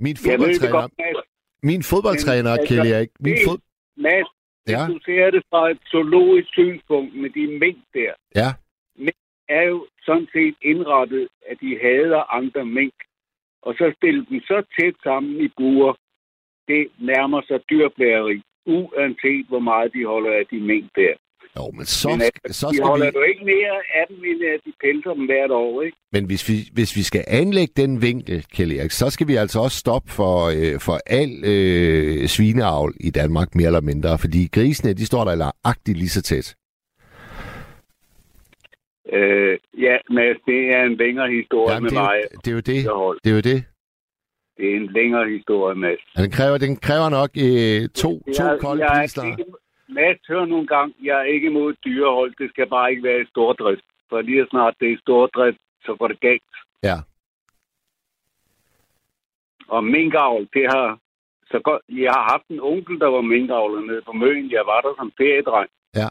Min 0.05 0.17
fodboldtræner, 0.17 0.73
godt, 0.81 0.93
Mads. 0.99 1.25
min 1.63 1.83
fodboldtræner, 1.83 2.51
Men, 2.51 2.59
altså, 2.61 2.75
Kjell 2.75 2.93
Erik, 2.93 3.09
min 3.21 3.33
det- 3.35 3.43
fod... 3.49 3.59
Mads, 3.97 4.29
Ja. 4.69 4.87
du 4.87 4.99
ser 5.05 5.31
det 5.31 5.43
fra 5.51 5.71
et 5.71 5.79
zoologisk 5.93 6.49
synspunkt 6.53 7.15
med 7.23 7.31
de 7.31 7.59
mink 7.63 7.79
der, 7.95 8.13
Ja, 8.43 8.51
er 9.59 9.63
jo 9.73 9.79
sådan 10.07 10.29
set 10.37 10.55
indrettet, 10.63 11.29
at 11.51 11.57
de 11.61 11.79
hader 11.83 12.23
andre 12.39 12.65
mink. 12.79 12.99
Og 13.67 13.75
så 13.79 13.93
stille 13.97 14.27
dem 14.31 14.41
så 14.41 14.59
tæt 14.79 14.95
sammen 15.07 15.33
i 15.47 15.49
buer, 15.59 15.93
det 16.69 16.83
nærmer 17.13 17.41
sig 17.49 17.59
dyrplageri, 17.71 18.43
uanset 18.67 19.47
hvor 19.49 19.59
meget 19.71 19.93
de 19.97 20.03
holder 20.13 20.33
af 20.41 20.45
de 20.53 20.61
mink 20.61 20.87
der. 20.97 21.15
jo, 21.57 21.71
men 21.77 21.85
så, 21.87 22.09
Men 22.09 22.21
sk- 22.21 22.41
altså, 22.45 22.61
så 22.61 22.67
de 22.71 22.75
skal 22.77 22.87
holder 22.87 23.11
vi... 23.11 23.19
jo 23.19 23.23
ikke 23.23 23.45
mere 23.45 23.75
af 24.01 24.05
dem, 24.09 24.19
end 24.31 24.41
at 24.55 24.61
de 24.67 24.73
pelser 24.85 25.15
dem 25.15 25.27
hvert 25.27 25.51
år, 25.51 25.83
ikke? 25.83 25.97
Men 26.13 26.25
hvis 26.27 26.49
vi, 26.49 26.57
hvis 26.73 26.97
vi 26.97 27.03
skal 27.03 27.25
anlægge 27.29 27.73
den 27.83 28.03
vinkel, 28.03 28.47
Kjell 28.55 28.73
Erik, 28.73 28.91
så 28.91 29.11
skal 29.11 29.29
vi 29.29 29.35
altså 29.37 29.61
også 29.61 29.79
stoppe 29.79 30.11
for, 30.11 30.35
øh, 30.57 30.81
for 30.87 30.97
al 31.07 31.31
øh, 31.53 32.27
svineavl 32.29 32.93
i 33.01 33.11
Danmark, 33.11 33.55
mere 33.55 33.67
eller 33.67 33.81
mindre. 33.81 34.19
Fordi 34.19 34.49
grisene, 34.53 34.93
de 34.93 35.07
står 35.07 35.25
der 35.25 35.51
agtigt 35.65 35.99
lige 35.99 36.09
så 36.09 36.23
tæt. 36.23 36.57
Øh, 39.13 39.59
ja, 39.79 39.97
Mads, 40.11 40.37
det 40.47 40.61
er 40.75 40.83
en 40.83 40.97
længere 40.97 41.31
historie 41.31 41.75
Jamen, 41.75 41.83
med 41.83 41.91
det, 41.91 41.99
er 41.99 42.03
mig. 42.03 42.21
det 42.45 42.51
er 42.51 42.55
jo 42.55 42.65
det. 42.71 42.81
Det 43.25 43.31
er 43.31 43.35
jo 43.35 43.45
det. 43.51 43.65
Det 44.57 44.73
er 44.73 44.77
en 44.77 44.87
længere 44.87 45.29
historie, 45.29 45.75
Mads. 45.75 46.01
Den 46.17 46.31
kræver, 46.31 46.59
den 46.59 46.77
kræver 46.77 47.09
nok 47.19 47.31
øh, 47.47 47.89
to, 47.89 48.11
to 48.37 48.45
jeg, 48.45 48.59
kolde 48.61 48.85
jeg 48.85 48.99
er 48.99 49.03
ikke, 49.03 49.45
Mads, 49.89 50.19
hør 50.29 50.45
nogle 50.45 50.67
gang. 50.67 50.95
Jeg 51.03 51.19
er 51.19 51.25
ikke 51.35 51.47
imod 51.47 51.75
dyrehold. 51.85 52.35
Det 52.39 52.51
skal 52.51 52.67
bare 52.69 52.91
ikke 52.91 53.03
være 53.03 53.21
i 53.21 53.27
stordrift. 53.27 53.85
For 54.09 54.21
lige 54.21 54.47
snart 54.51 54.75
det 54.81 54.89
er 54.89 54.93
i 54.93 55.03
stordrift, 55.05 55.59
så 55.85 55.97
går 55.99 56.09
det 56.09 56.21
galt. 56.21 56.53
Ja. 56.83 56.97
Og 59.69 59.85
minkavl, 59.85 60.49
det 60.55 60.67
har... 60.75 60.99
Så 61.51 61.61
godt, 61.65 61.83
jeg 61.89 62.13
har 62.13 62.23
haft 62.33 62.47
en 62.49 62.61
onkel, 62.61 63.01
der 63.01 63.07
var 63.07 63.21
minkavler 63.21 63.81
nede 63.81 64.03
på 64.03 64.13
Møn. 64.13 64.51
Jeg 64.51 64.63
var 64.67 64.81
der 64.81 64.95
som 64.99 65.13
feriedreng. 65.17 65.71
Ja. 65.95 66.09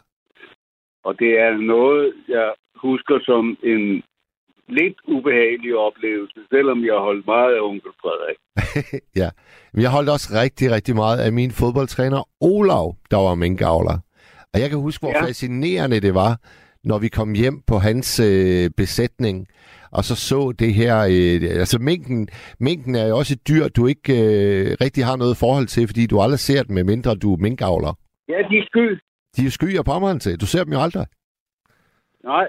Og 1.04 1.20
det 1.20 1.40
er 1.40 1.58
noget, 1.58 2.14
jeg 2.28 2.54
husker 2.88 3.18
som 3.30 3.58
en 3.64 4.04
lidt 4.68 4.98
ubehagelig 5.08 5.76
oplevelse, 5.88 6.40
selvom 6.54 6.86
jeg 6.86 6.98
holdt 7.08 7.26
meget 7.26 7.54
af 7.56 7.62
onkel 7.62 7.92
Frederik. 8.02 8.38
ja, 9.22 9.30
men 9.74 9.82
jeg 9.82 9.92
holdt 9.92 10.10
også 10.10 10.28
rigtig, 10.44 10.72
rigtig 10.72 10.96
meget 10.96 11.20
af 11.20 11.32
min 11.34 11.52
fodboldtræner 11.52 12.22
Olav, 12.42 12.96
der 13.12 13.18
var 13.18 13.36
minkavler. 13.36 13.98
Og 14.54 14.60
jeg 14.62 14.70
kan 14.70 14.80
huske, 14.80 15.02
hvor 15.02 15.16
ja. 15.16 15.24
fascinerende 15.26 16.00
det 16.00 16.14
var, 16.14 16.34
når 16.84 17.00
vi 17.00 17.08
kom 17.08 17.34
hjem 17.34 17.62
på 17.68 17.76
hans 17.78 18.20
øh, 18.20 18.70
besætning, 18.78 19.48
og 19.92 20.04
så 20.04 20.16
så 20.16 20.52
det 20.52 20.74
her... 20.74 20.96
Øh, 21.00 21.60
altså, 21.64 21.78
minken, 21.82 22.30
minken 22.60 22.96
er 22.96 23.08
jo 23.08 23.18
også 23.18 23.34
et 23.34 23.48
dyr, 23.48 23.68
du 23.68 23.88
ikke 23.88 24.14
øh, 24.14 24.78
rigtig 24.82 25.06
har 25.06 25.16
noget 25.16 25.38
forhold 25.38 25.68
til, 25.68 25.88
fordi 25.88 26.06
du 26.06 26.20
aldrig 26.20 26.40
ser 26.40 26.64
dem, 26.64 26.74
med 26.74 26.84
mindre 26.84 27.16
du 27.16 27.34
er 27.34 27.38
minkavler. 27.38 27.94
Ja, 28.30 28.38
de 28.50 28.58
er 28.58 28.66
sky. 28.72 28.88
De 29.38 29.46
er 29.46 29.50
sky 29.50 29.78
og 29.78 29.86
pommeren 29.86 30.20
til. 30.20 30.40
Du 30.42 30.46
ser 30.46 30.64
dem 30.64 30.74
jo 30.74 30.80
aldrig. 30.80 31.06
Nej. 32.24 32.48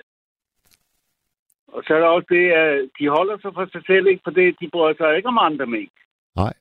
Og 1.73 1.83
så 1.87 1.95
er 1.95 1.99
der 1.99 2.07
også 2.07 2.27
det, 2.31 2.51
at 2.51 2.89
de 2.99 3.09
holder 3.09 3.39
sig 3.39 3.55
for 3.55 3.67
sig 3.73 3.83
selv, 3.87 4.07
ikke? 4.07 4.23
For 4.25 4.31
det, 4.31 4.61
de 4.61 4.71
bryder 4.71 4.95
sig 4.97 5.17
ikke 5.17 5.29
om 5.29 5.39
andre 5.39 5.67
mink. 5.67 5.93
Nej. 6.37 6.55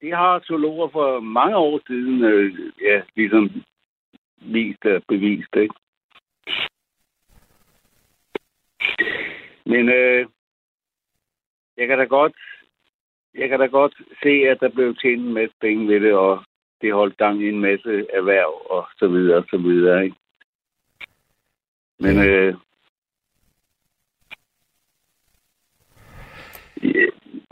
Det 0.00 0.16
har 0.16 0.40
zoologer 0.40 0.88
for 0.88 1.20
mange 1.20 1.56
år 1.56 1.80
siden, 1.86 2.24
øh, 2.24 2.72
ja, 2.80 3.02
ligesom 3.16 3.50
vist 4.36 4.84
og 4.84 5.02
bevist, 5.08 5.56
ikke? 5.56 5.74
Men 9.66 9.88
øh, 9.88 10.26
jeg 11.76 11.88
kan 11.88 11.98
da 11.98 12.04
godt 12.04 12.36
jeg 13.34 13.48
kan 13.48 13.60
da 13.60 13.66
godt 13.66 13.94
se, 14.22 14.28
at 14.28 14.60
der 14.60 14.68
blev 14.68 14.96
tjent 14.96 15.22
en 15.22 15.34
masse 15.34 15.56
penge 15.60 15.88
ved 15.88 16.00
det, 16.00 16.14
og 16.14 16.44
det 16.80 16.92
holdt 16.92 17.16
gang 17.16 17.42
i 17.42 17.48
en 17.48 17.60
masse 17.60 18.06
erhverv, 18.12 18.66
og 18.70 18.86
så 18.98 19.08
videre, 19.08 19.36
og 19.36 19.44
så 19.50 19.58
videre, 19.58 20.04
ikke? 20.04 20.16
Men 21.98 22.28
øh, 22.28 22.54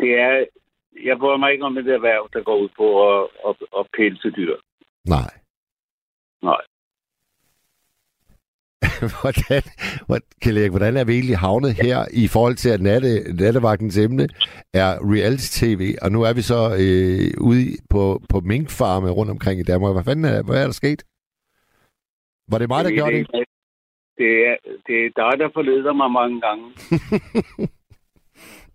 det 0.01 0.11
er, 0.27 0.45
jeg 1.05 1.19
bryder 1.19 1.37
mig 1.37 1.53
ikke 1.53 1.65
om 1.65 1.75
det 1.75 1.89
erhverv, 1.89 2.29
der 2.33 2.43
går 2.43 2.57
ud 2.57 2.69
på 2.77 2.87
at, 3.09 3.29
at, 3.49 3.57
at 3.79 3.87
pelse 3.97 4.31
dyr. 4.31 4.57
Nej. 5.09 5.31
Nej. 6.43 6.63
hvordan, 9.21 9.63
hvordan, 10.07 10.71
hvordan 10.71 10.97
er 10.97 11.05
vi 11.05 11.13
egentlig 11.13 11.39
havnet 11.39 11.73
her 11.85 11.99
i 12.13 12.29
forhold 12.29 12.55
til, 12.55 12.71
at 12.71 12.81
natte, 12.81 13.09
nattevagtens 13.35 13.99
emne 13.99 14.29
er 14.75 14.91
reality-tv, 15.15 15.83
og 16.03 16.13
nu 16.13 16.23
er 16.23 16.33
vi 16.33 16.43
så 16.43 16.61
øh, 16.83 17.49
ude 17.49 17.65
på, 17.91 18.21
på 18.31 18.41
minkfarme 18.41 19.11
rundt 19.11 19.31
omkring 19.31 19.61
i 19.61 19.69
Danmark. 19.71 19.95
Hvad 19.95 20.05
fanden 20.05 20.25
er, 20.25 20.43
hvad 20.43 20.63
er 20.63 20.65
der 20.65 20.73
sket? 20.83 21.03
Var 22.51 22.59
det 22.59 22.69
mig, 22.69 22.85
der 22.85 22.91
det, 22.91 22.99
gjorde 22.99 23.13
det? 23.13 23.27
Det 24.19 24.33
er, 24.49 24.57
det 24.87 24.97
er 25.07 25.11
dig, 25.23 25.33
der 25.43 25.49
forleder 25.55 25.93
mig 25.93 26.11
mange 26.11 26.41
gange. 26.41 26.65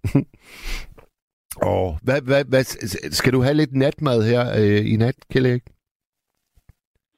oh, 1.70 1.92
hvad, 2.06 2.22
hvad, 2.30 2.44
hvad, 2.52 2.64
skal 3.20 3.34
du 3.34 3.42
have 3.42 3.54
lidt 3.62 3.74
natmad 3.74 4.20
her 4.32 4.44
øh, 4.60 4.94
i 4.94 4.96
nat, 4.96 5.16
Kjell 5.32 5.62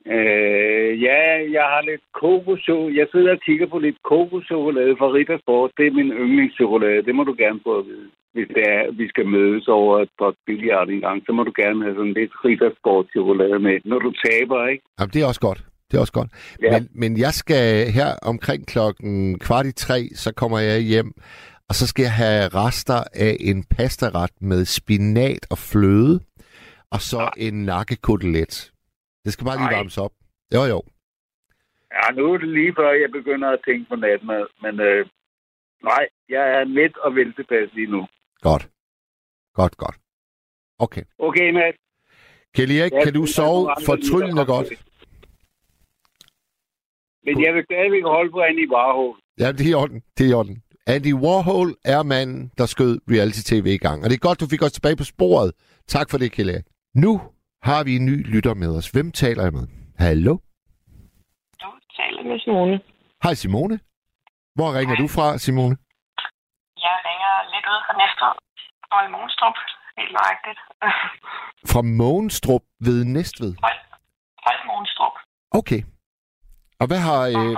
Øh, 0.08 0.92
ja, 1.08 1.20
jeg 1.58 1.66
har 1.74 1.82
lidt 1.90 2.06
kokoschokolade. 2.22 3.00
Jeg 3.00 3.08
sidder 3.12 3.32
og 3.32 3.42
kigger 3.48 3.68
på 3.68 3.80
lidt 3.80 4.00
kokoschokolade 4.12 4.96
fra 5.00 5.12
Rittersport. 5.16 5.72
Det 5.78 5.88
er 5.88 5.98
min 6.00 6.12
yndlingschokolade. 6.24 7.06
Det 7.08 7.16
må 7.16 7.24
du 7.24 7.36
gerne 7.38 7.60
få 7.64 7.80
at 7.80 7.86
vide. 7.86 8.10
Hvis 8.34 8.48
det 8.56 8.64
er, 8.76 8.92
vi 8.92 9.08
skal 9.08 9.28
mødes 9.28 9.68
over 9.68 10.00
et 10.00 10.10
par 10.20 10.34
billiard 10.46 10.90
en 10.90 11.02
gang, 11.02 11.24
så 11.26 11.32
må 11.32 11.44
du 11.44 11.54
gerne 11.62 11.84
have 11.84 11.96
sådan 11.96 12.14
lidt 12.14 12.32
Rittersport 12.46 13.06
chokolade 13.16 13.60
med, 13.60 13.76
når 13.86 14.00
du 14.00 14.12
taber, 14.26 14.68
ikke? 14.68 14.84
Jamen, 15.00 15.12
det 15.14 15.22
er 15.22 15.28
også 15.32 15.44
godt. 15.50 15.62
Det 15.88 15.98
er 15.98 16.02
også 16.02 16.14
godt. 16.14 16.30
Ja. 16.62 16.72
Men, 16.72 16.90
men 17.02 17.12
jeg 17.26 17.34
skal 17.42 17.92
her 17.98 18.10
omkring 18.22 18.68
klokken 18.68 19.40
kvart 19.40 19.66
i 19.66 19.72
tre, 19.86 20.00
så 20.16 20.34
kommer 20.34 20.60
jeg 20.60 20.80
hjem, 20.82 21.14
og 21.72 21.76
så 21.76 21.88
skal 21.88 22.04
jeg 22.04 22.16
have 22.24 22.48
rester 22.48 23.04
af 23.26 23.38
en 23.40 23.64
pastaret 23.64 24.42
med 24.42 24.66
spinat 24.66 25.44
og 25.54 25.58
fløde, 25.58 26.16
og 26.94 27.02
så 27.02 27.22
ja. 27.22 27.48
en 27.48 27.66
nakkekotelet. 27.66 28.72
Det 29.24 29.34
skal 29.34 29.46
bare 29.46 29.58
lige 29.58 29.76
varmes 29.78 29.98
op. 29.98 30.14
Jo, 30.56 30.62
jo. 30.74 30.80
Ja, 31.94 32.06
nu 32.18 32.34
er 32.34 32.38
det 32.38 32.50
lige 32.50 32.74
før, 32.80 32.92
jeg 33.04 33.12
begynder 33.12 33.50
at 33.50 33.60
tænke 33.68 33.90
på 33.90 33.96
natmad. 33.96 34.46
Men 34.62 34.80
øh, 34.80 35.06
nej, 35.84 36.04
jeg 36.30 36.46
er 36.58 36.66
midt 36.66 36.98
og 36.98 37.16
vel 37.16 37.34
tilpas 37.34 37.70
lige 37.74 37.92
nu. 37.96 38.08
Godt. 38.42 38.70
Godt, 39.54 39.78
godt. 39.78 39.98
Okay. 40.80 41.04
Okay, 41.20 41.52
Matt. 41.52 41.78
Kelly 42.56 42.76
Erik, 42.80 42.92
kan 43.04 43.14
du 43.14 43.26
sove 43.26 43.76
fortryllende 43.86 44.46
godt? 44.46 44.68
Men 47.26 47.44
jeg 47.46 47.54
vil 47.56 47.64
stadigvæk 47.64 48.04
holde 48.04 48.32
på 48.32 48.40
Andy 48.40 48.72
Warhol. 48.72 49.16
Ja, 49.40 49.52
det 49.52 49.66
er 49.66 49.72
i 49.72 49.74
orden. 49.74 50.04
Det 50.18 50.26
er 50.26 50.30
i 50.30 50.34
orden. 50.34 50.64
Andy 50.96 51.14
Warhol 51.24 51.70
er 51.86 52.04
manden, 52.04 52.52
der 52.58 52.66
skød 52.66 52.94
reality-tv 53.14 53.66
i 53.80 53.82
gang. 53.88 53.98
Og 54.04 54.10
det 54.10 54.16
er 54.16 54.28
godt, 54.28 54.40
du 54.40 54.48
fik 54.54 54.62
os 54.62 54.72
tilbage 54.72 54.96
på 55.02 55.04
sporet. 55.04 55.50
Tak 55.88 56.08
for 56.10 56.18
det, 56.18 56.40
Erik. 56.40 56.66
Nu 56.96 57.12
har 57.64 57.84
vi 57.84 57.96
en 57.96 58.06
ny 58.06 58.16
lytter 58.34 58.54
med 58.54 58.78
os. 58.78 58.88
Hvem 58.90 59.12
taler 59.12 59.44
jeg 59.44 59.54
med? 59.58 59.66
Hallo? 60.06 60.34
Du 61.64 61.70
taler 62.00 62.24
med 62.30 62.40
Simone. 62.40 62.80
Hej 63.24 63.34
Simone. 63.34 63.80
Hvor 64.58 64.70
ringer 64.78 64.96
Hej. 64.96 65.04
du 65.04 65.08
fra, 65.16 65.38
Simone? 65.38 65.76
Jeg 66.88 66.96
ringer 67.08 67.34
lidt 67.54 67.66
ud 67.74 67.80
fra 67.88 67.94
Næstved. 68.02 68.34
Fra 68.90 69.10
Mogenstrup. 69.16 69.58
Helt 69.98 70.14
nøjagtigt. 70.20 70.60
fra 71.74 71.82
Mogenstrup 71.82 72.64
ved 72.88 73.00
Næstved? 73.06 73.54
Fra 74.44 74.54
Mogenstrup. 74.70 75.16
Okay. 75.60 75.82
Og 76.82 76.86
hvad 76.90 77.02
har... 77.08 77.20
Øh, 77.28 77.52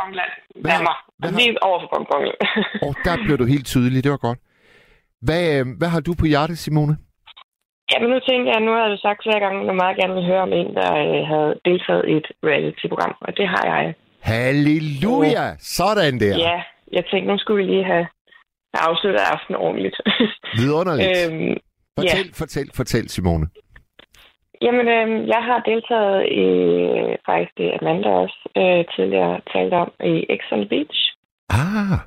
hvad 0.63 0.71
har, 0.71 0.95
hvad 1.19 1.29
har, 1.31 1.39
Lige 1.39 1.63
over 1.63 1.79
for 1.79 1.87
og 2.87 2.93
der 3.05 3.15
blev 3.25 3.37
du 3.37 3.45
helt 3.45 3.65
tydelig. 3.73 4.03
Det 4.03 4.11
var 4.11 4.21
godt. 4.27 4.39
Hvad, 5.27 5.43
øh, 5.55 5.65
hvad 5.79 5.89
har 5.93 6.01
du 6.07 6.13
på 6.21 6.25
hjertet, 6.25 6.57
Simone? 6.57 6.95
Ja, 7.91 7.97
men 8.01 8.09
nu 8.13 8.19
tænkte 8.29 8.47
jeg, 8.51 8.59
nu 8.67 8.71
har 8.79 8.87
du 8.93 8.97
sagt 9.05 9.19
flere 9.25 9.39
gange, 9.43 9.57
at 9.61 9.67
du 9.69 9.73
meget 9.73 9.97
gerne 9.97 10.13
vil 10.17 10.25
høre 10.31 10.41
om 10.47 10.53
en, 10.59 10.69
der 10.79 10.89
øh, 11.05 11.21
havde 11.31 11.51
deltaget 11.67 12.03
i 12.11 12.13
et 12.21 12.27
reality-program, 12.49 13.13
og 13.21 13.31
det 13.37 13.47
har 13.47 13.63
jeg. 13.71 13.93
Halleluja! 14.31 15.45
Øh, 15.51 15.55
Sådan 15.77 16.19
der. 16.19 16.35
Ja, 16.47 16.57
jeg 16.97 17.03
tænkte, 17.11 17.31
nu 17.31 17.37
skulle 17.37 17.65
vi 17.65 17.71
lige 17.71 17.85
have, 17.93 18.05
have 18.73 18.83
afsluttet 18.89 19.21
aftenen 19.33 19.57
ordentligt. 19.65 19.97
Vidunderligt. 20.59 21.09
øhm, 21.19 21.55
fortæl, 21.99 22.27
ja. 22.27 22.39
fortæl, 22.41 22.67
fortæl, 22.79 23.09
Simone. 23.09 23.45
Jamen, 24.65 24.87
øh, 24.95 25.27
jeg 25.33 25.41
har 25.49 25.59
deltaget 25.71 26.19
i 26.43 26.45
faktisk 27.27 27.53
det 27.57 27.69
Amanda 27.81 28.09
også 28.23 28.39
øh, 28.61 28.81
tidligere 28.95 29.41
talt 29.53 29.73
om 29.73 29.89
i 30.11 30.13
X 30.39 30.41
on 30.53 30.59
the 30.59 30.69
Beach. 30.73 30.99
Ah. 31.49 31.99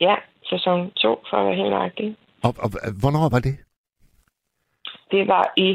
Ja, 0.00 0.14
sæson 0.50 0.90
2 0.90 1.24
for 1.30 1.36
at 1.36 1.46
være 1.46 1.60
helt 1.60 1.70
nøjagtig. 1.70 2.16
Og, 2.46 2.52
og, 2.64 2.68
hvornår 3.02 3.28
var 3.34 3.42
det? 3.48 3.56
Det 5.12 5.22
var 5.28 5.44
i... 5.56 5.68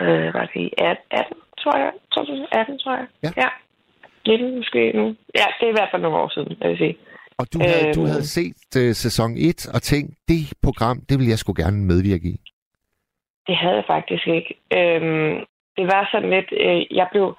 Øh, 0.00 0.34
var 0.34 0.44
det 0.52 0.60
i 0.66 0.70
18, 0.78 1.36
tror 1.62 1.76
jeg? 1.78 1.92
2018, 2.14 2.78
tror 2.78 2.96
jeg. 2.96 3.06
Ja. 3.22 3.30
ja. 3.36 3.48
Lidt 4.24 4.56
måske 4.56 4.92
nu. 4.94 5.04
Ja, 5.40 5.46
det 5.58 5.64
er 5.66 5.72
i 5.74 5.78
hvert 5.78 5.90
fald 5.92 6.02
nogle 6.02 6.18
år 6.18 6.28
siden, 6.34 6.56
jeg 6.60 6.68
vil 6.70 6.78
sige. 6.78 6.96
Og 7.38 7.46
du 7.52 7.58
havde, 7.58 7.86
øhm, 7.86 7.94
du 7.94 8.02
havde 8.06 8.26
set 8.26 8.70
uh, 8.76 8.92
sæson 9.04 9.30
1 9.36 9.68
og 9.74 9.82
tænkt, 9.82 10.10
det 10.28 10.42
program, 10.62 10.96
det 11.08 11.18
vil 11.18 11.28
jeg 11.28 11.38
sgu 11.38 11.52
gerne 11.52 11.84
medvirke 11.84 12.28
i. 12.28 12.49
Det 13.46 13.56
havde 13.56 13.74
jeg 13.74 13.84
faktisk 13.86 14.26
ikke. 14.26 14.54
Øhm, 14.78 15.44
det 15.76 15.86
var 15.92 16.08
sådan 16.12 16.30
lidt... 16.30 16.52
Øh, 16.52 16.96
jeg 16.96 17.08
blev 17.12 17.36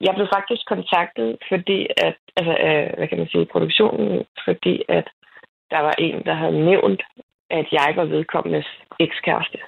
jeg 0.00 0.14
blev 0.14 0.28
faktisk 0.34 0.66
kontaktet, 0.66 1.36
fordi 1.48 1.86
at, 1.96 2.16
altså, 2.36 2.54
øh, 2.66 2.96
hvad 2.96 3.08
kan 3.08 3.18
man 3.18 3.28
sige, 3.28 3.46
produktionen, 3.46 4.24
fordi 4.44 4.82
at 4.88 5.08
der 5.70 5.80
var 5.80 5.94
en, 5.98 6.24
der 6.24 6.34
havde 6.34 6.64
nævnt, 6.64 7.02
at 7.50 7.66
jeg 7.72 7.92
var 7.96 8.04
vedkommendes 8.04 8.66
ekskæreste. 9.00 9.58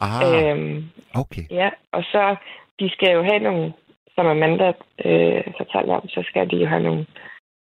Ah, 0.00 0.50
øhm, 0.50 0.90
okay. 1.14 1.42
Ja, 1.50 1.70
og 1.92 2.02
så, 2.02 2.36
de 2.80 2.90
skal 2.90 3.12
jo 3.12 3.22
have 3.22 3.38
nogle, 3.38 3.72
som 4.14 4.26
Amanda 4.26 4.72
øh, 5.04 5.44
fortalte 5.56 5.90
om, 5.90 6.08
så 6.08 6.22
skal 6.28 6.50
de 6.50 6.56
jo 6.56 6.66
have 6.66 6.82
nogle 6.82 7.06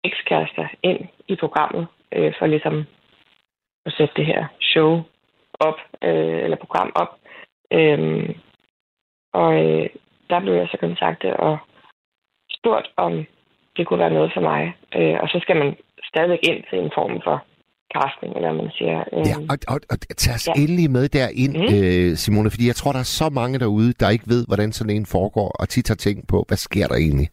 ekskærester 0.05 0.69
ind 0.83 1.01
i 1.29 1.37
programmet, 1.37 1.87
øh, 2.13 2.33
for 2.39 2.47
ligesom 2.47 2.87
at 3.87 3.93
sætte 3.93 4.15
det 4.17 4.27
her 4.27 4.47
show 4.61 5.03
op, 5.61 5.79
øh, 6.03 6.39
eller 6.45 6.57
program 6.57 6.93
op. 6.95 7.19
Øhm, 7.79 8.35
og 9.33 9.51
øh, 9.65 9.87
der 10.31 10.41
blev 10.41 10.55
jeg 10.55 10.69
så 10.71 10.77
kontaktet 10.81 11.33
og 11.35 11.59
spurgt, 12.57 12.89
om 12.97 13.13
det 13.77 13.87
kunne 13.87 13.99
være 13.99 14.17
noget 14.19 14.31
for 14.35 14.41
mig. 14.41 14.63
Øh, 14.97 15.17
og 15.23 15.29
så 15.29 15.39
skal 15.43 15.57
man 15.57 15.77
stadigvæk 16.11 16.39
ind 16.43 16.65
til 16.71 16.79
en 16.79 16.91
form 16.95 17.21
for 17.25 17.45
casting, 17.95 18.37
eller 18.37 18.53
man 18.53 18.71
siger. 18.79 18.99
Øh, 19.13 19.25
ja, 19.31 19.37
og, 19.53 19.57
og, 19.73 19.79
og 19.91 19.97
tag 20.23 20.35
os 20.35 20.49
ja. 20.49 20.53
endelig 20.63 20.91
med 20.91 21.09
derind, 21.09 21.55
mm. 21.57 21.75
øh, 21.77 22.17
Simone, 22.23 22.51
fordi 22.51 22.67
jeg 22.67 22.77
tror, 22.77 22.93
der 22.93 23.03
er 23.07 23.17
så 23.21 23.29
mange 23.41 23.59
derude, 23.59 23.93
der 24.01 24.15
ikke 24.15 24.29
ved, 24.35 24.43
hvordan 24.49 24.73
sådan 24.73 24.97
en 24.97 25.07
foregår, 25.17 25.51
og 25.61 25.69
tit 25.69 25.89
har 25.89 25.95
tænkt 25.95 26.25
på, 26.33 26.45
hvad 26.49 26.61
sker 26.69 26.87
der 26.87 26.97
egentlig? 27.07 27.29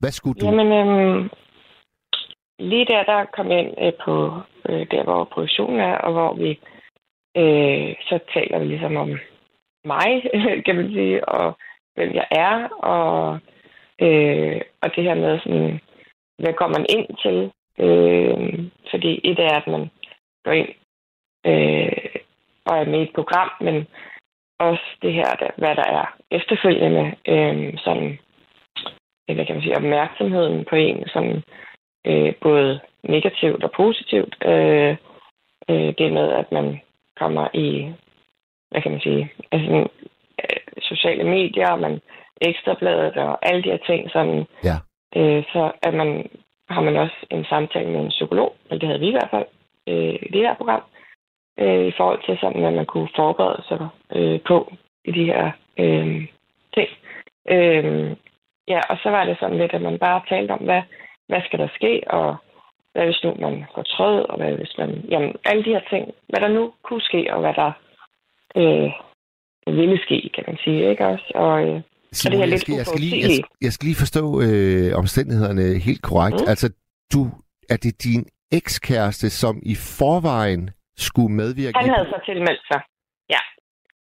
Hvad 0.00 0.12
skulle 0.18 0.40
du? 0.40 0.46
Jamen, 0.46 0.68
øh, 0.80 1.30
lige 2.58 2.86
der, 2.92 3.02
der 3.12 3.20
kom 3.36 3.50
jeg 3.50 3.58
ind 3.64 3.74
øh, 3.84 3.92
på 4.04 4.14
øh, 4.68 4.86
der, 4.92 5.02
hvor 5.04 5.24
produktionen 5.34 5.80
er, 5.80 5.94
og 5.94 6.12
hvor 6.12 6.34
vi 6.34 6.60
øh, 7.36 7.94
så 8.00 8.18
taler 8.34 8.58
vi 8.58 8.64
ligesom 8.64 8.96
om 8.96 9.18
mig, 9.84 10.30
kan 10.66 10.76
man 10.76 10.88
sige, 10.92 11.28
og 11.28 11.58
hvem 11.94 12.14
jeg 12.14 12.26
er, 12.30 12.68
og 12.68 13.38
Øh, 14.00 14.60
og 14.82 14.96
det 14.96 15.04
her 15.04 15.14
med 15.14 15.38
sådan, 15.38 15.80
hvad 16.38 16.54
kommer 16.54 16.78
man 16.78 16.86
ind 16.96 17.06
til? 17.22 17.52
Øh, 17.84 18.70
fordi 18.90 19.20
et 19.24 19.38
er, 19.38 19.54
at 19.56 19.66
man 19.66 19.90
går 20.44 20.52
ind 20.52 20.68
øh, 21.46 22.20
og 22.64 22.78
er 22.78 22.84
med 22.84 23.00
i 23.00 23.02
et 23.02 23.14
program, 23.14 23.50
men 23.60 23.86
også 24.58 24.84
det 25.02 25.12
her, 25.12 25.30
der, 25.40 25.50
hvad 25.56 25.74
der 25.76 25.88
er 25.98 26.16
efterfølgende, 26.30 27.14
øh, 27.28 27.78
sådan, 27.78 28.18
øh, 29.28 29.34
hvad 29.34 29.46
kan 29.46 29.54
man 29.54 29.62
sige, 29.62 29.76
opmærksomheden 29.76 30.64
på 30.64 30.76
en, 30.76 31.08
sådan, 31.08 31.42
øh, 32.06 32.34
både 32.40 32.80
negativt 33.02 33.64
og 33.64 33.70
positivt. 33.72 34.36
Øh, 34.44 34.96
øh, 35.70 35.94
det 35.98 36.12
med, 36.12 36.32
at 36.32 36.52
man 36.52 36.80
kommer 37.18 37.48
i, 37.54 37.92
hvad 38.70 38.82
kan 38.82 38.90
man 38.92 39.00
sige, 39.00 39.32
altså, 39.52 39.88
øh, 40.42 40.82
sociale 40.82 41.24
medier, 41.24 41.76
man 41.76 42.00
ekstrabladet 42.40 43.16
og 43.16 43.46
alle 43.48 43.62
de 43.62 43.70
her 43.70 43.78
ting, 43.86 44.10
sådan, 44.10 44.44
Ja. 44.64 44.76
øh, 45.16 45.44
så 45.52 45.72
at 45.82 45.94
man, 45.94 46.30
har 46.68 46.80
man 46.80 46.96
også 46.96 47.16
en 47.30 47.44
samtale 47.44 47.90
med 47.90 48.00
en 48.00 48.08
psykolog, 48.08 48.56
eller 48.64 48.78
det 48.78 48.88
havde 48.88 49.00
vi 49.00 49.08
i 49.08 49.16
hvert 49.18 49.30
fald 49.30 49.46
øh, 49.88 50.14
i 50.22 50.28
det 50.32 50.40
her 50.46 50.54
program, 50.54 50.82
øh, 51.60 51.86
i 51.86 51.92
forhold 51.96 52.20
til 52.26 52.38
sådan, 52.40 52.64
at 52.64 52.72
man 52.72 52.86
kunne 52.86 53.08
forberede 53.16 53.62
sig 53.68 53.88
øh, 54.12 54.40
på 54.48 54.72
i 55.04 55.12
de 55.12 55.24
her 55.24 55.50
øh, 55.78 56.26
ting. 56.74 56.88
Øh, 57.50 58.16
ja, 58.68 58.80
og 58.90 58.96
så 59.02 59.10
var 59.10 59.24
det 59.24 59.36
sådan 59.40 59.58
lidt, 59.58 59.72
at 59.74 59.82
man 59.82 59.98
bare 59.98 60.22
talte 60.28 60.52
om, 60.52 60.58
hvad, 60.58 60.82
hvad 61.28 61.42
skal 61.46 61.58
der 61.58 61.68
ske, 61.74 62.02
og 62.06 62.36
hvad 62.98 63.06
hvis 63.06 63.22
nu 63.24 63.30
man 63.44 63.64
fortrød, 63.74 64.18
og 64.30 64.36
hvad 64.36 64.52
hvis 64.60 64.74
man... 64.78 64.90
Jamen, 65.12 65.32
alle 65.44 65.64
de 65.64 65.74
her 65.76 65.84
ting, 65.92 66.04
hvad 66.30 66.40
der 66.40 66.48
nu 66.48 66.72
kunne 66.86 67.04
ske, 67.10 67.20
og 67.34 67.40
hvad 67.40 67.54
der 67.62 67.70
øh, 68.60 68.88
ville 69.78 69.98
ske, 70.06 70.30
kan 70.34 70.44
man 70.48 70.56
sige, 70.64 70.90
ikke 70.90 71.06
også? 71.06 71.26
Og, 71.34 71.54
øh, 71.66 71.80
Simon, 72.12 72.32
det 72.32 72.38
her 72.38 72.44
jeg, 72.44 72.48
lidt 72.48 72.60
skal, 72.60 72.74
jeg, 72.74 72.86
skal 72.86 73.00
lige, 73.00 73.20
jeg, 73.24 73.44
jeg 73.66 73.72
skal 73.72 73.86
lige 73.90 74.02
forstå 74.04 74.24
øh, 74.46 74.90
omstændighederne 75.02 75.64
helt 75.88 76.02
korrekt. 76.02 76.40
Mm. 76.40 76.50
Altså, 76.52 76.66
du, 77.12 77.20
er 77.72 77.76
det 77.84 78.04
din 78.04 78.22
ekskæreste, 78.52 79.30
som 79.30 79.54
i 79.72 79.74
forvejen 79.98 80.70
skulle 80.96 81.32
medvirke? 81.34 81.78
han 81.78 81.90
havde 81.96 82.08
så 82.14 82.18
tilmeldt 82.30 82.64
sig. 82.72 82.80
Ja. 83.34 83.42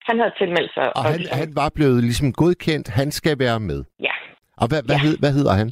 Han 0.09 0.19
havde 0.21 0.35
tilmeldt 0.41 0.73
sig. 0.75 0.97
Og 0.97 1.05
han, 1.05 1.21
han 1.41 1.49
var 1.61 1.69
blevet 1.75 2.01
ligesom 2.05 2.33
godkendt, 2.33 2.89
han 2.89 3.11
skal 3.19 3.39
være 3.39 3.61
med. 3.61 3.85
Ja. 4.01 4.15
Og 4.57 4.67
hvad, 4.69 4.83
hvad, 4.87 4.97
Ja. 4.97 5.03
hed, 5.07 5.19
hvad 5.19 5.33
hedder 5.33 5.55
han? 5.63 5.69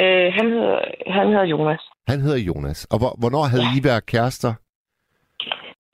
Øh, 0.00 0.32
han, 0.38 0.46
hedder, 0.54 0.80
han 1.06 1.26
hedder 1.28 1.44
Jonas. 1.44 1.82
Han 2.08 2.20
hedder 2.20 2.38
Jonas. 2.38 2.84
Og 2.92 2.98
hvor, 2.98 3.12
hvornår 3.20 3.44
havde 3.52 3.66
Ja. 3.72 3.78
I 3.78 3.84
været 3.84 4.06
kærester? 4.06 4.52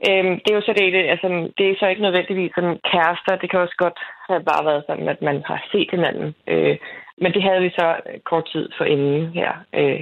Øhm, 0.08 0.34
det 0.42 0.48
er 0.50 0.58
jo 0.61 0.66
så 0.68 0.72
det, 0.78 0.92
det, 0.96 1.02
altså, 1.14 1.28
det 1.58 1.64
er 1.66 1.74
så 1.80 1.87
ikke 1.88 2.02
nødvendigvis 2.06 2.52
sådan 2.54 2.78
kærester. 2.92 3.32
Det 3.40 3.50
kan 3.50 3.61
også 3.61 3.78
godt 3.84 3.98
have 4.28 4.42
bare 4.50 4.64
været 4.68 4.84
sådan, 4.88 5.08
at 5.14 5.20
man 5.28 5.37
har 5.50 5.61
set 5.72 5.88
hinanden. 5.96 6.28
Øh, 6.52 6.76
men 7.22 7.32
det 7.34 7.42
havde 7.46 7.61
vi 7.66 7.70
så 7.80 7.87
kort 8.30 8.46
tid 8.52 8.68
for 8.76 8.84
inden 8.84 9.32
her. 9.38 9.52
Øh, 9.80 10.00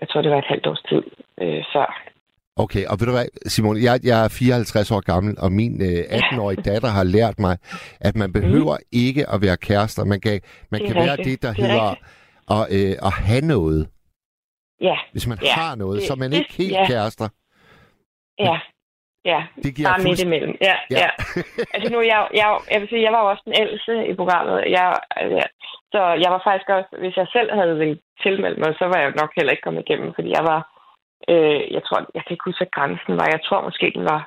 jeg 0.00 0.06
tror, 0.08 0.22
det 0.22 0.30
var 0.30 0.38
et 0.38 0.52
halvt 0.52 0.66
års 0.66 0.82
tid 0.90 1.02
øh, 1.42 1.62
før. 1.74 1.88
Okay, 2.56 2.84
og 2.90 2.94
ved 3.00 3.06
du 3.06 3.12
hvad, 3.12 3.28
Simon, 3.52 3.76
jeg, 3.82 4.00
jeg 4.04 4.24
er 4.24 4.28
54 4.28 4.90
år 4.90 5.00
gammel, 5.12 5.34
og 5.44 5.52
min 5.52 5.74
øh, 5.82 6.00
18-årige 6.18 6.62
datter 6.70 6.88
har 6.88 7.04
lært 7.04 7.38
mig, 7.38 7.56
at 8.00 8.14
man 8.16 8.32
behøver 8.32 8.76
mm. 8.76 8.98
ikke 9.06 9.22
at 9.34 9.42
være 9.42 9.56
kærester. 9.56 10.04
Man 10.04 10.20
kan, 10.20 10.40
man 10.70 10.80
kan 10.86 10.94
være 10.94 11.12
rigtigt. 11.12 11.42
det, 11.42 11.42
der 11.42 11.52
Det 11.52 11.64
er 11.64 11.68
hedder 11.68 11.94
at, 12.54 12.62
øh, 12.78 12.94
at 13.08 13.12
have 13.28 13.44
noget. 13.54 13.82
Ja, 14.88 14.96
Hvis 15.12 15.26
man 15.30 15.38
Ja, 15.42 15.52
har 15.60 15.74
noget, 15.82 15.96
det- 15.96 16.06
så 16.08 16.12
er 16.12 16.16
man 16.22 16.30
det- 16.30 16.38
ikke 16.38 16.52
helt 16.62 16.72
ja. 16.78 16.86
kærester. 16.86 17.28
ja, 18.48 18.56
ja. 19.32 19.40
Det 19.64 19.70
giver 19.76 19.88
Bare 19.88 19.98
midt 19.98 20.08
fuldst- 20.08 20.24
imellem. 20.26 20.54
Ja, 20.68 20.74
Ja. 20.90 20.98
ja. 21.02 21.08
altså 21.74 21.88
nu, 21.94 21.98
jeg, 22.12 22.20
jeg, 22.40 22.46
jeg 22.72 22.80
vil 22.80 22.88
sige, 22.88 23.02
jeg 23.06 23.12
var 23.12 23.20
jo 23.24 23.28
også 23.32 23.42
den 23.48 23.56
ældste 23.62 23.92
i 24.10 24.14
programmet. 24.20 24.56
Jeg, 24.76 24.86
ja. 25.38 25.46
Så 25.94 26.00
jeg 26.24 26.30
var 26.34 26.40
faktisk 26.48 26.68
også, 26.76 26.90
hvis 27.02 27.16
jeg 27.20 27.26
selv 27.36 27.50
havde 27.58 27.78
vil 27.82 28.00
tilmelde 28.24 28.60
mig, 28.60 28.70
så 28.80 28.84
var 28.92 28.98
jeg 29.02 29.10
nok 29.20 29.30
heller 29.36 29.52
ikke 29.52 29.66
kommet 29.66 29.84
igennem, 29.86 30.10
fordi 30.16 30.28
jeg 30.38 30.44
var, 30.52 30.60
øh, 31.32 31.60
jeg 31.76 31.82
tror, 31.86 31.98
jeg 32.16 32.22
kan 32.24 32.32
ikke 32.34 32.48
huske, 32.48 32.60
hvad 32.64 32.74
grænsen 32.76 33.14
var. 33.20 33.26
Jeg 33.34 33.40
tror 33.46 33.60
måske, 33.68 33.86
den 33.98 34.04
var 34.14 34.22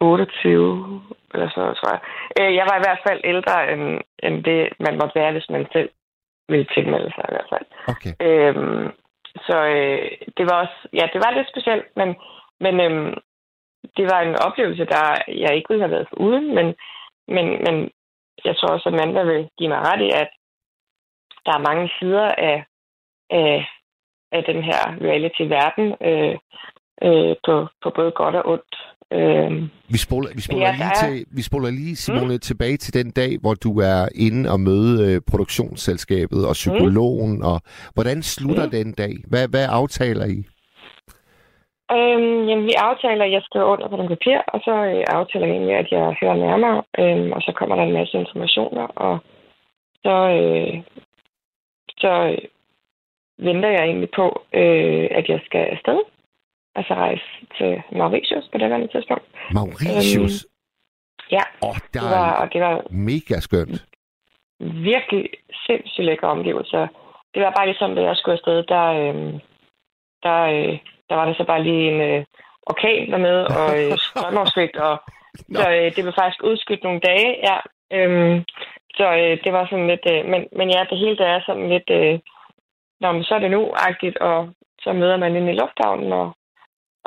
28, 0.00 1.00
eller 1.34 1.48
så, 1.56 1.62
tror 1.78 1.90
jeg. 1.94 2.00
Øh, 2.40 2.54
jeg 2.58 2.64
var 2.70 2.76
i 2.78 2.84
hvert 2.86 3.02
fald 3.08 3.20
ældre, 3.32 3.56
end, 3.72 3.84
end 4.26 4.36
det, 4.48 4.60
man 4.86 4.94
måtte 5.00 5.14
være, 5.20 5.32
hvis 5.32 5.50
man 5.54 5.66
selv 5.72 5.90
ville 6.48 6.66
tilmelde 6.74 7.10
sig 7.14 7.24
i 7.28 7.34
hvert 7.34 7.50
fald. 7.52 7.66
Okay. 7.92 8.12
Øhm, 8.26 8.86
så 9.46 9.56
øh, 9.76 10.10
det 10.36 10.44
var 10.50 10.56
også, 10.62 10.78
ja, 10.92 11.04
det 11.12 11.20
var 11.24 11.30
lidt 11.30 11.48
specielt, 11.48 11.86
men, 11.96 12.08
men 12.60 12.74
øhm, 12.80 13.14
det 13.96 14.04
var 14.12 14.20
en 14.20 14.36
oplevelse, 14.46 14.84
der 14.84 15.04
jeg 15.28 15.56
ikke 15.56 15.68
ville 15.68 15.82
have 15.82 15.90
været 15.96 16.08
uden, 16.12 16.54
men, 16.54 16.66
men, 17.28 17.46
men 17.66 17.90
jeg 18.44 18.56
tror 18.56 18.68
også, 18.68 18.88
at 18.88 18.94
Amanda 18.94 19.22
vil 19.22 19.48
give 19.58 19.68
mig 19.68 19.80
ret 19.80 20.02
i, 20.08 20.10
at 20.22 20.30
der 21.46 21.52
er 21.54 21.68
mange 21.68 21.90
sider 21.98 22.28
af, 22.50 22.64
af, 23.30 23.68
af 24.32 24.44
den 24.44 24.62
her 24.62 24.80
reality-verden 25.06 25.88
øh, 26.08 26.36
øh, 27.02 27.36
på, 27.46 27.68
på 27.82 27.90
både 27.90 28.10
godt 28.10 28.34
og 28.34 28.48
ondt. 28.52 28.74
Øh, 29.12 29.52
Vi 29.88 29.98
spoler, 29.98 30.28
vi 30.34 30.40
spoler, 30.40 30.66
Ja, 30.66 30.72
lige, 30.72 30.84
er- 30.84 31.00
til, 31.08 31.24
vi 31.36 31.42
spoler 31.42 31.70
lige, 31.70 31.96
Simone, 31.96 32.34
mm. 32.34 32.38
tilbage 32.38 32.76
til 32.76 32.94
den 32.94 33.10
dag, 33.10 33.38
hvor 33.40 33.54
du 33.54 33.70
er 33.80 34.08
inde 34.14 34.50
og 34.52 34.60
møde 34.60 34.94
øh, 35.14 35.20
produktionsselskabet 35.30 36.46
og 36.48 36.52
psykologen. 36.52 37.42
Og 37.42 37.60
hvordan 37.94 38.22
slutter 38.22 38.64
Mm. 38.64 38.70
den 38.70 38.92
dag? 38.92 39.14
Hvad, 39.30 39.48
hvad 39.48 39.66
aftaler 39.70 40.26
I? 40.26 40.38
Øhm, 41.96 42.48
jamen, 42.48 42.64
vi 42.64 42.72
aftaler, 42.88 43.24
at 43.24 43.32
jeg 43.32 43.42
skriver 43.44 43.66
under 43.66 43.88
på 43.88 43.96
den 43.96 44.08
papir, 44.08 44.38
og 44.54 44.60
så 44.66 44.74
øh, 44.92 45.04
aftaler 45.18 45.46
jeg 45.46 45.54
egentlig, 45.56 45.76
at 45.76 45.88
jeg 45.90 46.16
hører 46.20 46.36
nærmere, 46.46 46.82
øhm, 46.98 47.32
og 47.32 47.40
så 47.42 47.52
kommer 47.58 47.76
der 47.76 47.82
en 47.82 47.92
masse 47.92 48.18
informationer, 48.18 48.86
og 49.06 49.18
så, 50.04 50.16
øh, 50.40 50.74
så 51.98 52.12
øh, 52.32 52.38
venter 53.46 53.68
jeg 53.68 53.84
egentlig 53.84 54.10
på, 54.16 54.26
øh, 54.54 55.08
at 55.18 55.28
jeg 55.28 55.40
skal 55.44 55.60
afsted. 55.74 55.98
Altså 56.78 56.94
rejse 56.94 57.24
til 57.58 57.82
Mauritius 57.92 58.44
på 58.52 58.58
det 58.58 58.68
her 58.68 58.86
tidspunkt. 58.86 59.24
Mauritius. 59.54 60.44
Øhm, 60.44 60.52
Ja, 61.30 61.42
oh, 61.62 61.76
der 61.94 62.00
det 62.00 62.10
var, 62.10 62.32
og 62.32 62.52
det 62.52 62.60
var 62.60 62.82
mega 62.90 63.40
skønt. 63.40 63.84
virkelig 64.60 65.30
sindssygt 65.66 66.06
lækre 66.06 66.28
omgivelser. 66.28 66.86
Det 67.34 67.42
var 67.42 67.52
bare 67.56 67.66
ligesom, 67.66 67.94
da 67.94 68.02
jeg 68.02 68.16
skulle 68.16 68.32
afsted, 68.38 68.62
der, 68.62 68.86
øh, 69.02 69.40
der, 70.22 70.40
øh, 70.56 70.78
der 71.08 71.14
var 71.14 71.24
der 71.24 71.34
så 71.34 71.44
bare 71.44 71.62
lige 71.62 71.88
en 71.92 72.00
øh, 72.00 72.24
orkan 72.62 73.10
dernede, 73.10 73.46
og 73.58 73.68
øh, 73.84 73.92
og 74.24 74.32
Nå. 75.48 75.58
så 75.60 75.70
øh, 75.70 75.84
det 75.94 76.02
blev 76.04 76.12
faktisk 76.20 76.42
udskudt 76.44 76.82
nogle 76.84 77.00
dage, 77.00 77.30
ja. 77.48 77.56
Øhm, 77.96 78.44
så 78.98 79.06
øh, 79.20 79.44
det 79.44 79.52
var 79.52 79.66
sådan 79.70 79.86
lidt, 79.86 80.06
øh, 80.12 80.24
men, 80.30 80.40
men 80.58 80.70
ja, 80.70 80.80
det 80.90 80.98
hele 80.98 81.16
det 81.16 81.26
er 81.26 81.40
sådan 81.46 81.68
lidt, 81.68 81.90
øh, 81.90 82.18
Nå, 83.00 83.12
men 83.12 83.24
så 83.24 83.34
er 83.34 83.38
det 83.38 83.50
nu-agtigt, 83.50 84.16
og 84.18 84.48
så 84.82 84.92
møder 84.92 85.16
man 85.16 85.36
ind 85.36 85.48
i 85.48 85.52
lufthavnen, 85.52 86.12
og, 86.12 86.36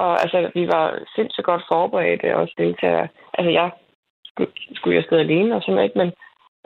og 0.03 0.12
altså, 0.23 0.38
vi 0.57 0.63
var 0.67 0.85
sindssygt 1.15 1.45
godt 1.45 1.63
forberedte, 1.71 2.35
også 2.41 2.53
deltagere. 2.57 3.07
Altså, 3.38 3.51
jeg 3.59 3.67
skulle, 4.25 4.51
skulle 4.75 4.95
jo 4.95 5.01
afsted 5.01 5.19
alene 5.19 5.55
og 5.55 5.62
sådan 5.62 5.75
noget, 5.75 5.88
ikke? 5.89 5.99
men 6.01 6.09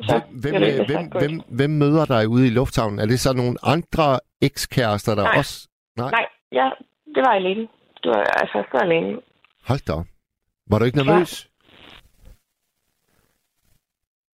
så 0.01 0.21
Hvem, 0.41 0.53
hvem, 0.53 0.61
det 0.61 0.79
øh, 0.79 0.85
hvem, 0.89 1.05
hvem, 1.21 1.35
hvem 1.57 1.69
møder 1.83 2.05
dig 2.05 2.27
ude 2.27 2.47
i 2.47 2.55
lufthavnen? 2.59 2.99
Er 2.99 3.05
det 3.05 3.19
så 3.19 3.33
nogle 3.33 3.55
andre 3.63 4.19
ekskærester, 4.41 5.15
der 5.15 5.23
Nej. 5.23 5.37
også... 5.37 5.69
Nej. 5.97 6.11
Nej, 6.11 6.25
ja, 6.51 6.69
det 7.15 7.21
var 7.27 7.33
alene. 7.39 7.67
Du 8.03 8.09
var 8.09 8.23
altså 8.41 8.57
afsted 8.57 8.81
alene. 8.81 9.19
Hold 9.67 9.83
da. 9.87 9.97
Var 10.69 10.79
du 10.79 10.85
ikke 10.85 10.97
nervøs? 10.97 11.49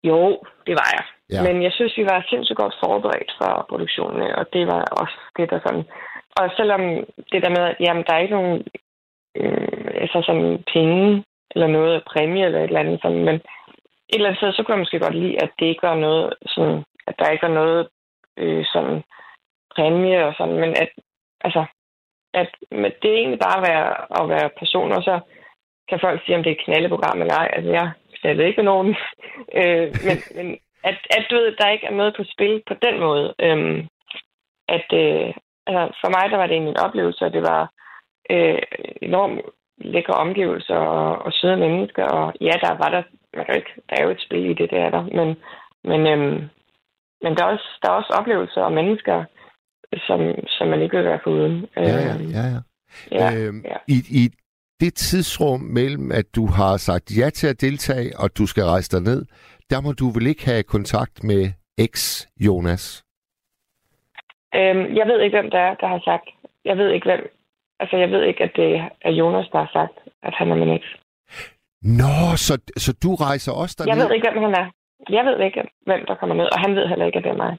Jo, 0.04 0.20
det 0.68 0.76
var 0.82 0.90
jeg. 0.96 1.06
Ja. 1.30 1.36
Ja. 1.36 1.42
Men 1.48 1.64
jeg 1.64 1.72
synes, 1.72 1.98
vi 1.98 2.06
var 2.06 2.26
sindssygt 2.30 2.58
godt 2.58 2.76
forberedt 2.84 3.32
for 3.42 3.66
produktionen, 3.70 4.22
og 4.40 4.46
det 4.54 4.68
var 4.68 4.82
også 5.02 5.18
det, 5.38 5.50
der 5.50 5.60
sådan... 5.66 5.86
Og 6.40 6.50
selvom 6.58 6.82
det 7.32 7.40
der 7.44 7.50
med, 7.50 7.64
at 7.72 7.76
jamen, 7.80 8.04
der 8.08 8.14
er 8.14 8.20
ikke 8.20 8.38
nogen 8.40 8.64
øh, 9.38 10.02
altså 10.02 10.24
sådan 10.26 10.64
penge 10.74 11.24
eller 11.52 11.68
noget 11.68 12.04
præmie 12.12 12.46
eller 12.46 12.60
et 12.60 12.64
eller 12.64 12.80
andet 12.80 13.00
sådan, 13.02 13.24
men 13.26 13.36
et 13.36 14.16
eller 14.16 14.30
andet 14.30 14.40
sted, 14.40 14.54
så 14.54 14.64
kunne 14.64 14.74
jeg 14.74 14.80
måske 14.80 15.00
godt 15.00 15.16
lide, 15.16 15.44
at 15.44 15.52
det 15.60 15.66
ikke 15.66 15.88
var 15.90 15.96
noget 15.96 16.34
sådan, 16.48 16.84
at 17.08 17.16
der 17.20 17.30
ikke 17.30 17.48
var 17.48 17.54
noget 17.62 17.88
øh, 18.38 18.66
sådan 18.74 19.04
præmie 19.76 20.26
og 20.26 20.34
sådan, 20.38 20.60
men 20.64 20.70
at, 20.70 20.90
altså, 21.42 21.66
at 22.34 22.50
men 22.72 22.92
det 23.02 23.10
er 23.10 23.18
egentlig 23.18 23.40
bare 23.40 23.58
at 23.58 23.68
være, 23.70 23.90
at 24.20 24.30
være 24.30 24.50
person, 24.60 24.92
og 24.92 25.04
så 25.04 25.20
kan 25.90 26.00
folk 26.00 26.26
sige, 26.26 26.36
om 26.36 26.44
det 26.44 26.52
er 26.52 26.56
et 26.56 26.66
knaldeprogram 26.66 27.22
eller 27.22 27.34
ej. 27.34 27.50
Altså, 27.54 27.72
jeg 27.72 27.92
knaldede 28.20 28.48
ikke 28.48 28.62
med 28.62 28.72
nogen. 28.72 28.96
øh, 29.60 29.88
men, 30.08 30.18
men 30.36 30.48
at, 30.84 30.98
at 31.18 31.26
du 31.30 31.36
ved, 31.36 31.56
der 31.60 31.70
ikke 31.70 31.88
er 31.88 31.92
noget 32.00 32.16
på 32.18 32.24
spil 32.34 32.64
på 32.68 32.74
den 32.86 33.00
måde. 33.00 33.34
Øhm, 33.40 33.88
at 34.68 34.88
øh, 35.04 35.34
altså, 35.68 35.84
for 36.02 36.10
mig, 36.16 36.32
der 36.32 36.38
var 36.38 36.48
det 36.48 36.54
egentlig 36.54 36.72
en 36.72 36.86
oplevelse, 36.88 37.26
og 37.26 37.34
det 37.34 37.42
var 37.42 37.72
øh, 38.30 38.62
enormt 39.02 39.42
lækre 39.78 40.14
omgivelser 40.14 40.76
og, 40.76 41.26
og 41.26 41.34
søde 41.34 41.58
mennesker. 41.58 42.06
Og 42.06 42.34
ja, 42.42 42.54
der 42.62 42.78
var 42.78 42.90
der, 42.90 43.04
man 43.34 43.46
kan 43.46 43.56
ikke, 43.56 43.74
der 43.90 43.96
er 44.00 44.04
jo 44.04 44.10
et 44.10 44.22
spil 44.22 44.50
i 44.50 44.54
det, 44.54 44.72
der 44.72 44.80
er 44.86 44.90
der. 44.90 45.04
Men, 45.04 45.28
men, 45.84 46.08
øhm, 46.08 46.40
men 47.22 47.36
der, 47.36 47.44
er 47.44 47.52
også, 47.54 47.70
der 47.82 47.90
er 47.90 47.94
også 47.94 48.14
oplevelser 48.20 48.62
og 48.62 48.74
mennesker, 48.74 49.26
som, 50.08 50.20
som 50.48 50.68
man 50.68 50.82
ikke 50.82 50.98
vil 50.98 51.06
være 51.06 51.20
foruden. 51.24 51.66
Ja, 51.76 51.82
ja, 51.82 52.14
Øhm, 52.16 52.30
ja. 52.32 52.46
ja. 52.54 52.60
ja, 53.12 53.36
øhm, 53.38 53.62
ja. 53.66 53.78
I, 53.88 53.98
I 54.22 54.30
det 54.80 54.94
tidsrum 54.94 55.60
mellem, 55.60 56.12
at 56.12 56.26
du 56.36 56.46
har 56.46 56.78
sagt 56.78 57.18
ja 57.20 57.30
til 57.30 57.48
at 57.48 57.62
deltage, 57.62 58.12
og 58.20 58.38
du 58.38 58.46
skal 58.46 58.64
rejse 58.64 58.98
dig 58.98 59.02
ned, 59.02 59.26
der 59.70 59.82
må 59.82 59.92
du 59.92 60.06
vel 60.10 60.28
ikke 60.28 60.46
have 60.46 60.64
kontakt 60.64 61.24
med 61.24 61.52
eks-Jonas? 61.78 63.04
Øhm, 64.56 64.96
jeg 64.96 65.06
ved 65.08 65.22
ikke, 65.22 65.38
hvem 65.38 65.52
der 65.52 65.60
er, 65.60 65.76
der 65.76 65.88
har 65.88 66.02
sagt. 66.06 66.30
Jeg 66.66 66.78
ved 66.78 66.90
ikke, 66.92 67.08
hvem... 67.10 67.37
Altså, 67.80 67.96
jeg 67.98 68.10
ved 68.12 68.24
ikke, 68.24 68.44
at 68.44 68.52
det 68.56 68.72
er 69.02 69.12
Jonas, 69.12 69.48
der 69.52 69.58
har 69.60 69.70
sagt, 69.74 69.96
at 70.24 70.34
han 70.40 70.52
er 70.52 70.56
min 70.56 70.70
eks. 70.78 70.90
Nå, 72.02 72.16
så, 72.36 72.54
så 72.78 72.92
du 73.04 73.16
rejser 73.16 73.52
også 73.52 73.76
derned? 73.78 73.90
Jeg 73.94 73.98
ved 74.04 74.16
ikke, 74.16 74.30
hvem 74.32 74.44
han 74.44 74.54
er. 74.62 74.68
Jeg 75.10 75.26
ved 75.26 75.40
ikke, 75.46 75.62
hvem 75.86 76.02
der 76.08 76.16
kommer 76.16 76.36
ned, 76.36 76.46
og 76.54 76.60
han 76.60 76.76
ved 76.76 76.88
heller 76.88 77.06
ikke, 77.06 77.18
at 77.18 77.24
det 77.24 77.30
er 77.32 77.44
mig. 77.46 77.58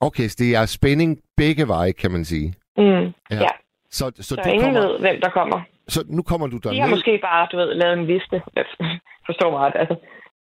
Okay, 0.00 0.26
så 0.28 0.36
det 0.38 0.56
er 0.56 0.66
spænding 0.66 1.10
begge 1.36 1.68
veje, 1.68 1.92
kan 1.92 2.10
man 2.10 2.24
sige. 2.24 2.54
Mm. 2.76 3.04
Ja. 3.30 3.40
Ja. 3.46 3.52
Så, 3.90 4.04
så, 4.16 4.22
Så 4.22 4.34
du 4.44 4.48
ingen 4.50 4.74
kommer, 4.74 4.80
ved, 4.80 4.98
hvem 5.00 5.20
der 5.20 5.30
kommer. 5.30 5.58
så 5.88 6.00
nu 6.16 6.22
kommer 6.22 6.46
du 6.46 6.56
De 6.56 6.68
har 6.68 6.74
derned. 6.74 6.90
måske 6.90 7.18
bare, 7.22 7.48
du 7.52 7.56
ved, 7.56 7.74
lavet 7.74 7.98
en 7.98 8.06
liste. 8.06 8.36
Forstår 9.28 9.50
mig 9.50 9.60
ret. 9.60 9.76
Altså, 9.82 9.96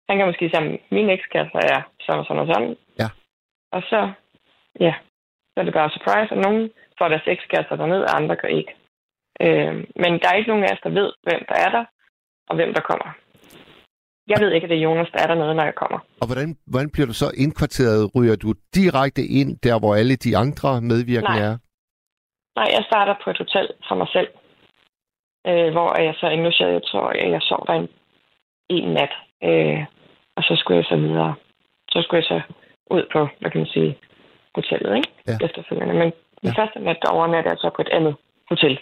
han 0.09 0.19
kan 0.19 0.27
måske 0.27 0.51
sige, 0.55 0.79
min 0.97 1.11
ekskæreste 1.11 1.59
er 1.75 1.81
sådan 2.05 2.21
og 2.21 2.27
sådan 2.27 2.43
og 2.43 2.47
sådan. 2.55 2.77
Ja. 3.03 3.09
Og 3.77 3.83
så, 3.91 4.01
ja, 4.81 4.95
så 5.53 5.57
er 5.61 5.65
det 5.65 5.75
bare 5.75 5.91
surprise, 5.97 6.31
og 6.35 6.41
nogen 6.47 6.71
får 6.99 7.09
deres 7.09 7.27
ekskærester 7.27 7.77
derned, 7.77 8.03
og 8.03 8.17
andre 8.21 8.37
gør 8.37 8.49
ikke. 8.49 8.73
Øh, 9.41 9.75
men 10.03 10.13
der 10.21 10.29
er 10.29 10.37
ikke 10.37 10.51
nogen 10.51 10.65
af 10.65 10.73
os, 10.75 10.81
der 10.85 10.91
ved, 11.01 11.13
hvem 11.23 11.43
der 11.49 11.55
er 11.65 11.71
der, 11.77 11.85
og 12.49 12.57
hvem 12.57 12.75
der 12.75 12.81
kommer. 12.81 13.09
Jeg 14.29 14.39
ved 14.41 14.51
ikke, 14.53 14.65
at 14.65 14.71
det 14.71 14.79
er 14.79 14.83
Jonas, 14.89 15.11
der 15.13 15.23
er 15.23 15.27
dernede, 15.27 15.55
når 15.55 15.65
jeg 15.65 15.75
kommer. 15.75 15.99
Og 16.21 16.27
hvordan, 16.27 16.57
hvordan 16.67 16.91
bliver 16.91 17.07
du 17.07 17.13
så 17.13 17.29
indkvarteret? 17.37 18.11
Ryger 18.17 18.37
du 18.37 18.55
direkte 18.75 19.23
ind 19.41 19.59
der, 19.63 19.79
hvor 19.79 19.95
alle 19.95 20.17
de 20.17 20.37
andre 20.37 20.81
medvirkende 20.81 21.39
Nej. 21.39 21.49
er? 21.49 21.55
Nej, 22.59 22.69
jeg 22.77 22.85
starter 22.91 23.15
på 23.25 23.31
et 23.31 23.39
hotel 23.39 23.69
for 23.89 23.95
mig 23.95 24.09
selv, 24.13 24.29
øh, 25.47 25.69
hvor 25.73 26.01
jeg 26.01 26.15
så 26.21 26.27
indlogeret, 26.29 26.73
jeg 26.73 26.83
tror, 26.91 27.13
jeg, 27.19 27.31
jeg 27.31 27.43
sov 27.43 27.63
der 27.67 27.73
en, 27.73 27.89
en 28.71 28.89
nat, 28.99 29.13
øh, 29.49 29.85
og 30.37 30.43
så 30.43 30.57
skulle 30.57 30.77
jeg 30.79 30.85
så 30.89 30.97
videre. 30.97 31.35
Så 31.91 32.03
skulle 32.03 32.19
jeg 32.23 32.31
så 32.35 32.41
ud 32.91 33.05
på, 33.13 33.29
hvad 33.41 33.51
kan 33.51 33.61
man 33.61 33.75
sige, 33.77 33.99
hotellet, 34.55 34.97
ikke? 34.97 35.11
Ja. 35.29 35.37
Efterfølgende. 35.47 35.95
Men 35.95 36.13
den 36.43 36.49
Ja. 36.57 36.63
første 36.63 36.79
nat, 36.81 36.99
der 37.03 37.09
overnatter 37.09 37.51
jeg 37.51 37.59
så 37.59 37.71
på 37.77 37.83
et 37.83 37.89
andet 37.89 38.15
hotel. 38.49 38.79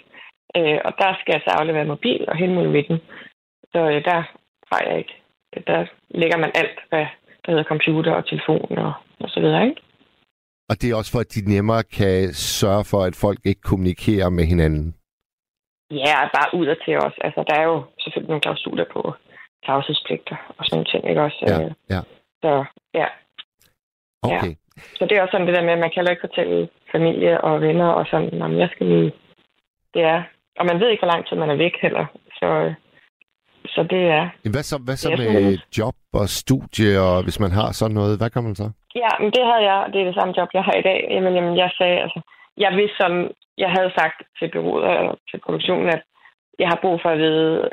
Øh, 0.56 0.78
og 0.84 0.92
der 0.98 1.10
skal 1.20 1.32
jeg 1.32 1.42
så 1.44 1.50
aflevere 1.58 1.84
mobil 1.84 2.24
og 2.28 2.36
hele 2.36 2.54
muligheden. 2.54 3.00
Så 3.72 3.78
øh, 3.78 4.04
der 4.04 4.18
har 4.72 4.82
jeg 4.88 4.98
ikke. 4.98 5.14
Der 5.66 5.86
lægger 6.10 6.38
man 6.38 6.50
alt, 6.54 6.78
hvad 6.88 7.06
der 7.42 7.50
hedder 7.52 7.64
computer 7.64 8.12
og 8.12 8.26
telefon 8.26 8.78
og, 8.78 8.92
og 9.20 9.28
så 9.28 9.40
videre, 9.40 9.62
ikke? 9.68 9.80
Og 10.68 10.74
det 10.80 10.90
er 10.90 10.96
også 10.96 11.12
for, 11.12 11.20
at 11.20 11.34
de 11.34 11.54
nemmere 11.54 11.82
kan 11.82 12.32
sørge 12.32 12.84
for, 12.90 13.00
at 13.08 13.16
folk 13.16 13.38
ikke 13.44 13.60
kommunikerer 13.60 14.28
med 14.28 14.44
hinanden. 14.44 14.94
Ja, 15.90 16.16
bare 16.36 16.58
ud 16.58 16.66
og 16.66 16.76
til 16.84 16.96
os. 16.98 17.12
Altså, 17.20 17.44
der 17.48 17.54
er 17.60 17.64
jo 17.64 17.84
selvfølgelig 18.00 18.30
nogle 18.30 18.40
klausuler 18.40 18.84
på 18.92 19.14
tavshedspligter 19.66 20.36
og 20.58 20.64
sådan 20.64 20.84
ting, 20.84 21.08
ikke 21.08 21.22
også? 21.22 21.38
Ja, 21.48 21.64
Øh, 21.64 21.70
ja. 21.90 22.00
Så 22.42 22.64
ja, 22.94 23.06
Okay. 24.22 24.54
så 24.98 25.06
det 25.06 25.12
er 25.16 25.22
også 25.22 25.32
sådan 25.32 25.46
det 25.46 25.56
der 25.56 25.62
med, 25.62 25.72
at 25.72 25.78
man 25.78 25.90
kan 25.94 26.06
ikke 26.10 26.26
fortælle 26.28 26.68
familie 26.92 27.40
og 27.40 27.60
venner 27.60 27.88
og 27.88 28.06
sådan, 28.10 28.42
om 28.42 28.58
jeg 28.58 28.68
skal 28.72 28.86
lige... 28.86 29.12
Det 29.94 30.02
er... 30.02 30.22
Og 30.61 30.66
man 30.66 30.81
ved 30.81 30.88
ikke, 30.88 31.03
hvor 31.03 31.12
lang 31.12 31.23
tid 31.27 31.37
man 31.37 31.51
er 31.51 31.62
væk 31.64 31.77
heller. 31.83 32.07
Så, 32.38 32.49
så 33.75 33.81
det 33.92 34.03
er... 34.16 34.23
Jamen, 34.42 34.55
Hvad 34.57 34.66
så, 34.70 34.77
hvad 34.87 34.96
så 34.96 35.09
med 35.11 35.27
sådan 35.27 35.59
job 35.79 35.96
og 36.20 36.27
studie, 36.42 36.90
og 37.09 37.16
hvis 37.25 37.40
man 37.44 37.53
har 37.59 37.68
sådan 37.73 37.94
noget, 38.01 38.18
hvad 38.18 38.31
gør 38.31 38.40
man 38.40 38.55
så? 38.55 38.66
Ja, 39.03 39.12
men 39.20 39.31
det 39.37 39.44
havde 39.51 39.64
jeg, 39.70 39.79
det 39.92 40.01
er 40.01 40.05
det 40.05 40.18
samme 40.18 40.35
job, 40.38 40.49
jeg 40.55 40.64
har 40.68 40.77
i 40.79 40.87
dag. 40.90 40.99
Jamen, 41.11 41.35
jamen 41.35 41.57
jeg 41.62 41.70
sagde, 41.79 41.99
altså, 42.05 42.20
jeg 42.57 42.70
vidste 42.79 42.96
sådan, 43.01 43.25
jeg 43.59 43.70
havde 43.77 43.92
sagt 43.99 44.18
til 44.38 44.49
bureauet 44.53 44.85
og 44.85 45.18
til 45.31 45.38
produktionen, 45.44 45.88
at 45.96 46.03
jeg 46.59 46.68
har 46.68 46.79
brug 46.83 47.01
for 47.03 47.11
at 47.12 47.18
vide, 47.18 47.68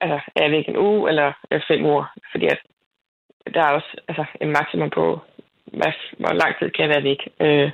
altså, 0.00 0.18
er 0.36 0.42
jeg 0.44 0.52
væk 0.56 0.68
en 0.68 0.76
uge 0.86 1.08
eller 1.10 1.32
er 1.50 1.60
fem 1.68 1.84
uger? 1.84 2.06
Fordi 2.32 2.46
at 2.54 2.60
der 3.54 3.62
er 3.64 3.72
også 3.78 3.90
altså, 4.08 4.24
en 4.40 4.50
maksimum 4.58 4.90
på, 4.90 5.04
hvad, 5.78 5.92
hvor 6.18 6.32
lang 6.42 6.52
tid 6.58 6.70
kan 6.70 6.82
jeg 6.84 6.94
være 6.94 7.08
væk. 7.10 7.20
Øh, 7.44 7.70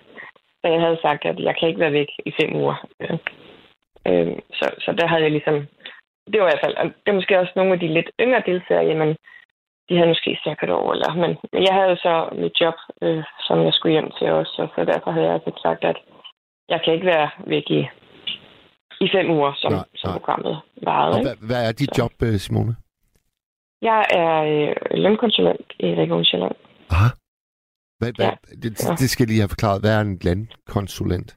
så 0.60 0.66
jeg 0.72 0.80
havde 0.80 0.98
sagt, 1.02 1.24
at 1.24 1.38
jeg 1.48 1.54
kan 1.58 1.68
ikke 1.68 1.80
være 1.80 1.98
væk 2.00 2.10
i 2.26 2.32
fem 2.40 2.56
uger. 2.56 2.76
Øh, 3.00 3.18
øh, 4.08 4.32
så, 4.58 4.66
så 4.84 4.90
der 4.98 5.06
havde 5.06 5.22
jeg 5.22 5.30
ligesom, 5.30 5.56
det 6.30 6.36
var 6.40 6.46
i 6.46 6.50
hvert 6.50 6.64
fald, 6.64 6.76
og 6.76 6.84
det 6.84 7.08
er 7.10 7.18
måske 7.20 7.38
også 7.40 7.52
nogle 7.56 7.72
af 7.72 7.80
de 7.80 7.88
lidt 7.96 8.10
yngre 8.20 8.42
deltagere, 8.46 8.86
jamen, 8.90 9.10
de 9.88 9.94
havde 9.96 10.12
måske 10.14 10.38
sagt 10.44 10.70
år, 10.70 10.92
eller, 10.92 11.10
men, 11.22 11.30
men 11.52 11.62
jeg 11.66 11.74
havde 11.74 11.90
jo 11.94 11.96
så 11.96 12.14
mit 12.42 12.60
job, 12.60 12.74
øh, 13.02 13.22
som 13.46 13.56
jeg 13.66 13.72
skulle 13.72 13.92
hjem 13.96 14.10
til 14.18 14.26
også, 14.40 14.54
og 14.62 14.68
så 14.74 14.84
derfor 14.92 15.10
havde 15.10 15.26
jeg 15.26 15.34
altså 15.34 15.52
sagt, 15.62 15.84
at 15.84 15.98
jeg 16.68 16.80
kan 16.84 16.94
ikke 16.94 17.06
være 17.06 17.30
væk 17.46 17.66
i, 17.78 17.80
i 19.04 19.08
fem 19.14 19.30
uger, 19.30 19.52
som, 19.56 19.72
Nej, 19.72 19.84
som 19.96 20.10
nej. 20.10 20.18
programmet 20.18 20.60
varede. 20.82 21.14
Og 21.16 21.22
hvad, 21.22 21.36
hvad 21.48 21.68
er 21.68 21.72
dit 21.72 21.94
Så. 21.94 22.02
job, 22.02 22.12
øh, 22.22 22.36
Simone? 22.44 22.76
Jeg 23.82 24.00
er 24.10 24.34
øh, 24.52 24.74
lønkonsulent 25.04 25.66
i 25.78 25.86
Region 26.02 26.24
Sjælland. 26.24 26.54
Aha. 26.90 27.08
Hvad, 27.98 28.12
hvad, 28.16 28.26
Ja. 28.26 28.34
det, 28.62 28.70
det 29.00 29.10
skal 29.10 29.22
jeg 29.22 29.28
lige 29.28 29.40
have 29.40 29.54
forklaret. 29.56 29.80
Hvad 29.82 29.92
er 29.96 30.00
en 30.00 30.18
landkonsulent? 30.22 31.36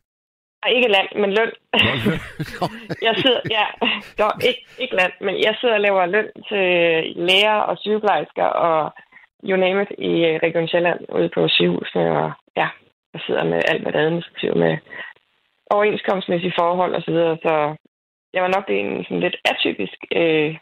Nej, 0.65 0.71
ikke 0.77 0.87
land, 0.97 1.09
men 1.21 1.29
løn. 1.37 1.51
Jeg 3.07 3.13
sidder, 3.21 3.41
ja, 3.57 3.65
Nå, 4.17 4.27
ikke, 4.49 4.61
ikke 4.83 4.95
land, 4.95 5.13
men 5.21 5.35
jeg 5.45 5.53
sidder 5.59 5.75
og 5.75 5.81
laver 5.81 6.05
løn 6.05 6.29
til 6.49 6.65
læger 7.27 7.57
og 7.69 7.77
sygeplejersker 7.77 8.43
og 8.67 8.91
you 9.49 9.57
name 9.57 9.81
it 9.83 9.91
i 9.97 10.13
øh, 10.29 10.39
Region 10.45 10.67
Sjælland 10.67 10.99
ude 11.17 11.29
på 11.35 11.47
sygehusene. 11.47 12.05
Og 12.21 12.31
ja, 12.57 12.67
jeg 13.13 13.21
sidder 13.25 13.43
med 13.43 13.59
alt, 13.71 13.81
hvad 13.81 13.91
der 13.93 13.99
er 13.99 14.05
administrativt 14.05 14.57
med 14.57 14.77
overenskomstmæssige 15.75 16.53
forhold 16.59 16.95
osv. 16.95 17.01
Så, 17.05 17.11
videre. 17.11 17.37
så 17.45 17.53
jeg 18.33 18.41
var 18.43 18.51
nok 18.55 18.67
det 18.67 18.75
en 18.79 19.03
sådan 19.03 19.19
lidt 19.19 19.37
atypisk 19.51 19.99
øh, 20.21 20.55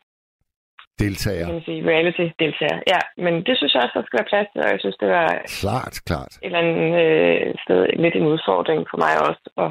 Deltager. 0.99 1.45
kan 1.45 1.53
man 1.53 1.67
sige, 1.69 1.81
reality-deltager. 1.91 2.79
Ja, 2.93 2.99
men 3.25 3.33
det 3.47 3.53
synes 3.57 3.73
jeg 3.73 3.83
også, 3.83 3.95
der 3.99 4.05
skal 4.05 4.19
være 4.19 4.31
plads 4.33 4.47
til, 4.51 4.61
og 4.65 4.69
jeg 4.73 4.79
synes, 4.79 4.97
det 5.03 5.09
var 5.17 5.25
et 5.25 5.49
Klart, 5.61 5.95
klart. 6.09 6.33
eller 6.45 6.59
andet 6.63 6.89
øh, 7.05 7.53
sted 7.63 7.79
lidt 8.03 8.15
en 8.15 8.27
udfordring 8.33 8.81
for 8.91 8.97
mig 9.05 9.13
også. 9.27 9.43
Og 9.63 9.69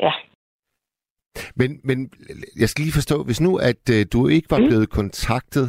ja, 0.00 0.12
Men, 1.56 1.80
men 1.84 2.12
jeg 2.60 2.68
skal 2.68 2.82
lige 2.82 2.98
forstå, 3.00 3.22
hvis 3.24 3.40
nu, 3.40 3.58
at 3.70 3.82
øh, 3.96 4.06
du 4.12 4.28
ikke 4.28 4.50
var 4.50 4.58
Mm. 4.58 4.66
blevet 4.68 4.90
kontaktet, 4.90 5.66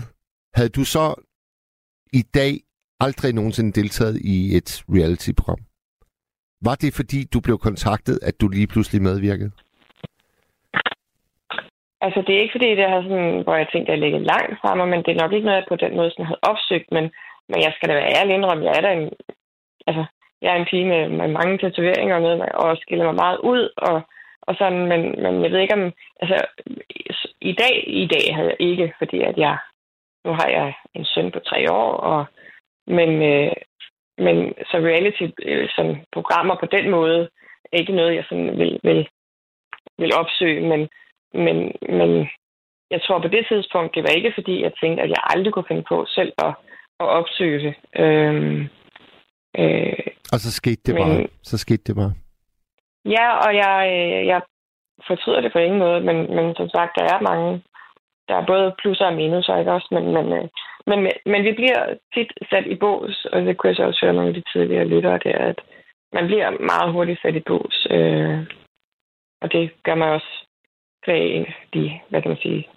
havde 0.56 0.70
du 0.70 0.84
så 0.84 1.06
i 2.14 2.22
dag 2.22 2.52
aldrig 3.00 3.34
nogensinde 3.34 3.72
deltaget 3.82 4.16
i 4.22 4.58
et 4.58 4.84
reality-program? 4.90 5.62
Var 6.68 6.76
det, 6.76 6.94
fordi 6.94 7.20
du 7.34 7.40
blev 7.40 7.58
kontaktet, 7.58 8.20
at 8.22 8.42
du 8.42 8.48
lige 8.48 8.68
pludselig 8.68 9.02
medvirkede? 9.02 9.52
Altså, 12.06 12.20
det 12.26 12.34
er 12.36 12.42
ikke 12.42 12.56
fordi, 12.58 12.70
det 12.70 12.84
er 12.84 13.02
sådan, 13.04 13.44
hvor 13.44 13.56
jeg 13.56 13.68
tænkte, 13.72 13.92
at 13.92 13.96
jeg 13.96 14.04
ligger 14.04 14.20
langt 14.34 14.54
fra 14.62 14.76
mig, 14.76 14.88
men 14.88 15.00
det 15.04 15.12
er 15.12 15.22
nok 15.24 15.34
ikke 15.34 15.46
noget, 15.46 15.60
jeg 15.60 15.66
på 15.70 15.76
den 15.76 15.96
måde 15.96 16.12
sådan 16.12 16.26
havde 16.26 16.48
opsøgt, 16.52 16.90
men, 16.92 17.06
men 17.50 17.60
jeg 17.66 17.72
skal 17.76 17.90
da 17.90 17.94
være 17.94 18.14
ærlig 18.18 18.34
indrømme, 18.36 18.66
jeg 18.66 18.76
er 18.78 18.82
da 18.82 18.92
en, 19.00 19.10
altså, 19.88 20.04
jeg 20.42 20.50
er 20.52 20.60
en 20.60 20.70
pige 20.72 20.88
med, 20.94 21.04
med 21.20 21.28
mange 21.40 21.58
tatoveringer 21.58 22.16
og 22.16 22.22
noget, 22.22 22.42
og 22.64 22.78
skiller 22.78 23.06
mig 23.06 23.16
meget 23.24 23.40
ud, 23.52 23.64
og, 23.78 23.96
og 24.50 24.56
sådan, 24.60 24.84
men, 24.92 25.02
men 25.24 25.34
jeg 25.44 25.52
ved 25.52 25.60
ikke 25.60 25.74
om, 25.80 25.92
altså, 26.22 26.38
i 27.42 27.54
dag, 27.62 27.74
i 27.88 28.08
dag 28.14 28.36
havde 28.36 28.50
jeg 28.54 28.62
ikke, 28.70 28.94
fordi 28.98 29.18
at 29.22 29.38
jeg, 29.38 29.58
nu 30.26 30.32
har 30.40 30.48
jeg 30.58 30.74
en 30.94 31.06
søn 31.06 31.32
på 31.32 31.40
tre 31.40 31.72
år, 31.72 31.92
og, 32.12 32.26
men, 32.88 33.10
øh, 33.32 33.52
men 34.26 34.36
så 34.70 34.78
reality, 34.78 35.26
øh, 35.50 35.70
sådan, 35.76 35.98
programmer 36.12 36.56
på 36.60 36.66
den 36.76 36.90
måde, 36.90 37.30
er 37.74 37.78
ikke 37.78 37.94
noget, 38.00 38.16
jeg 38.16 38.26
sådan 38.30 38.58
vil, 38.58 38.80
vil, 38.84 39.08
vil 39.98 40.16
opsøge, 40.16 40.62
men, 40.72 40.82
men, 41.34 41.58
men 42.00 42.30
jeg 42.92 43.02
tror 43.02 43.20
på 43.20 43.28
det 43.28 43.46
tidspunkt, 43.52 43.96
det 43.96 44.04
var 44.04 44.10
ikke 44.10 44.32
fordi, 44.36 44.62
jeg 44.64 44.72
tænkte, 44.82 45.04
at 45.04 45.10
jeg 45.10 45.22
aldrig 45.34 45.54
kunne 45.54 45.68
finde 45.68 45.84
på 45.90 46.06
selv 46.08 46.34
at, 46.38 46.54
at 47.00 47.08
opsøge 47.20 47.60
det. 47.66 47.74
Øhm, 48.04 48.62
øh, 49.58 49.94
Og 50.34 50.40
så 50.40 50.52
skete 50.52 50.82
det 50.86 50.94
Men- 50.96 51.04
bare. 51.04 51.28
Så 51.44 51.58
skete 51.58 51.84
det 51.88 51.96
bare 51.96 52.14
ja, 53.06 53.28
og 53.46 53.56
jeg, 53.56 53.78
øh, 53.94 54.28
jeg 54.28 54.42
fortryder 55.08 55.42
det 55.42 55.52
på 55.54 55.60
ingen 55.60 55.80
måde, 55.80 56.02
men, 56.02 56.18
men 56.36 56.56
som 56.56 56.70
sagt, 56.70 56.92
der 56.96 57.04
er 57.04 57.22
mange, 57.22 57.64
der 58.28 58.36
er 58.36 58.46
både 58.46 58.76
plusser 58.82 59.06
og 59.06 59.14
minuser, 59.14 59.58
ikke 59.58 59.72
også? 59.72 59.88
Men, 59.92 60.04
men, 60.14 60.26
men, 60.30 60.50
men, 60.88 61.12
men 61.26 61.44
vi 61.44 61.52
bliver 61.52 61.96
tit 62.14 62.32
sat 62.50 62.66
i 62.68 62.76
bås, 62.76 63.26
og 63.26 63.42
det 63.42 63.58
kunne 63.58 63.68
jeg 63.68 63.76
så 63.76 63.84
også 63.84 64.06
høre 64.06 64.14
nogle 64.14 64.30
af 64.30 64.34
de 64.34 64.44
tidligere 64.54 64.88
lyttere 64.88 65.20
der, 65.24 65.38
at 65.38 65.60
man 66.14 66.26
bliver 66.28 66.50
meget 66.72 66.94
hurtigt 66.94 67.22
sat 67.22 67.36
i 67.36 67.40
bås. 67.40 67.88
Øh, 67.90 68.40
og 69.42 69.52
det 69.52 69.72
gør 69.84 69.96
man 69.96 70.10
også 70.10 70.46
kvæg 71.06 71.54
de, 71.74 72.00
hvad 72.10 72.22
kan 72.22 72.30
man 72.30 72.42
sige, 72.42 72.68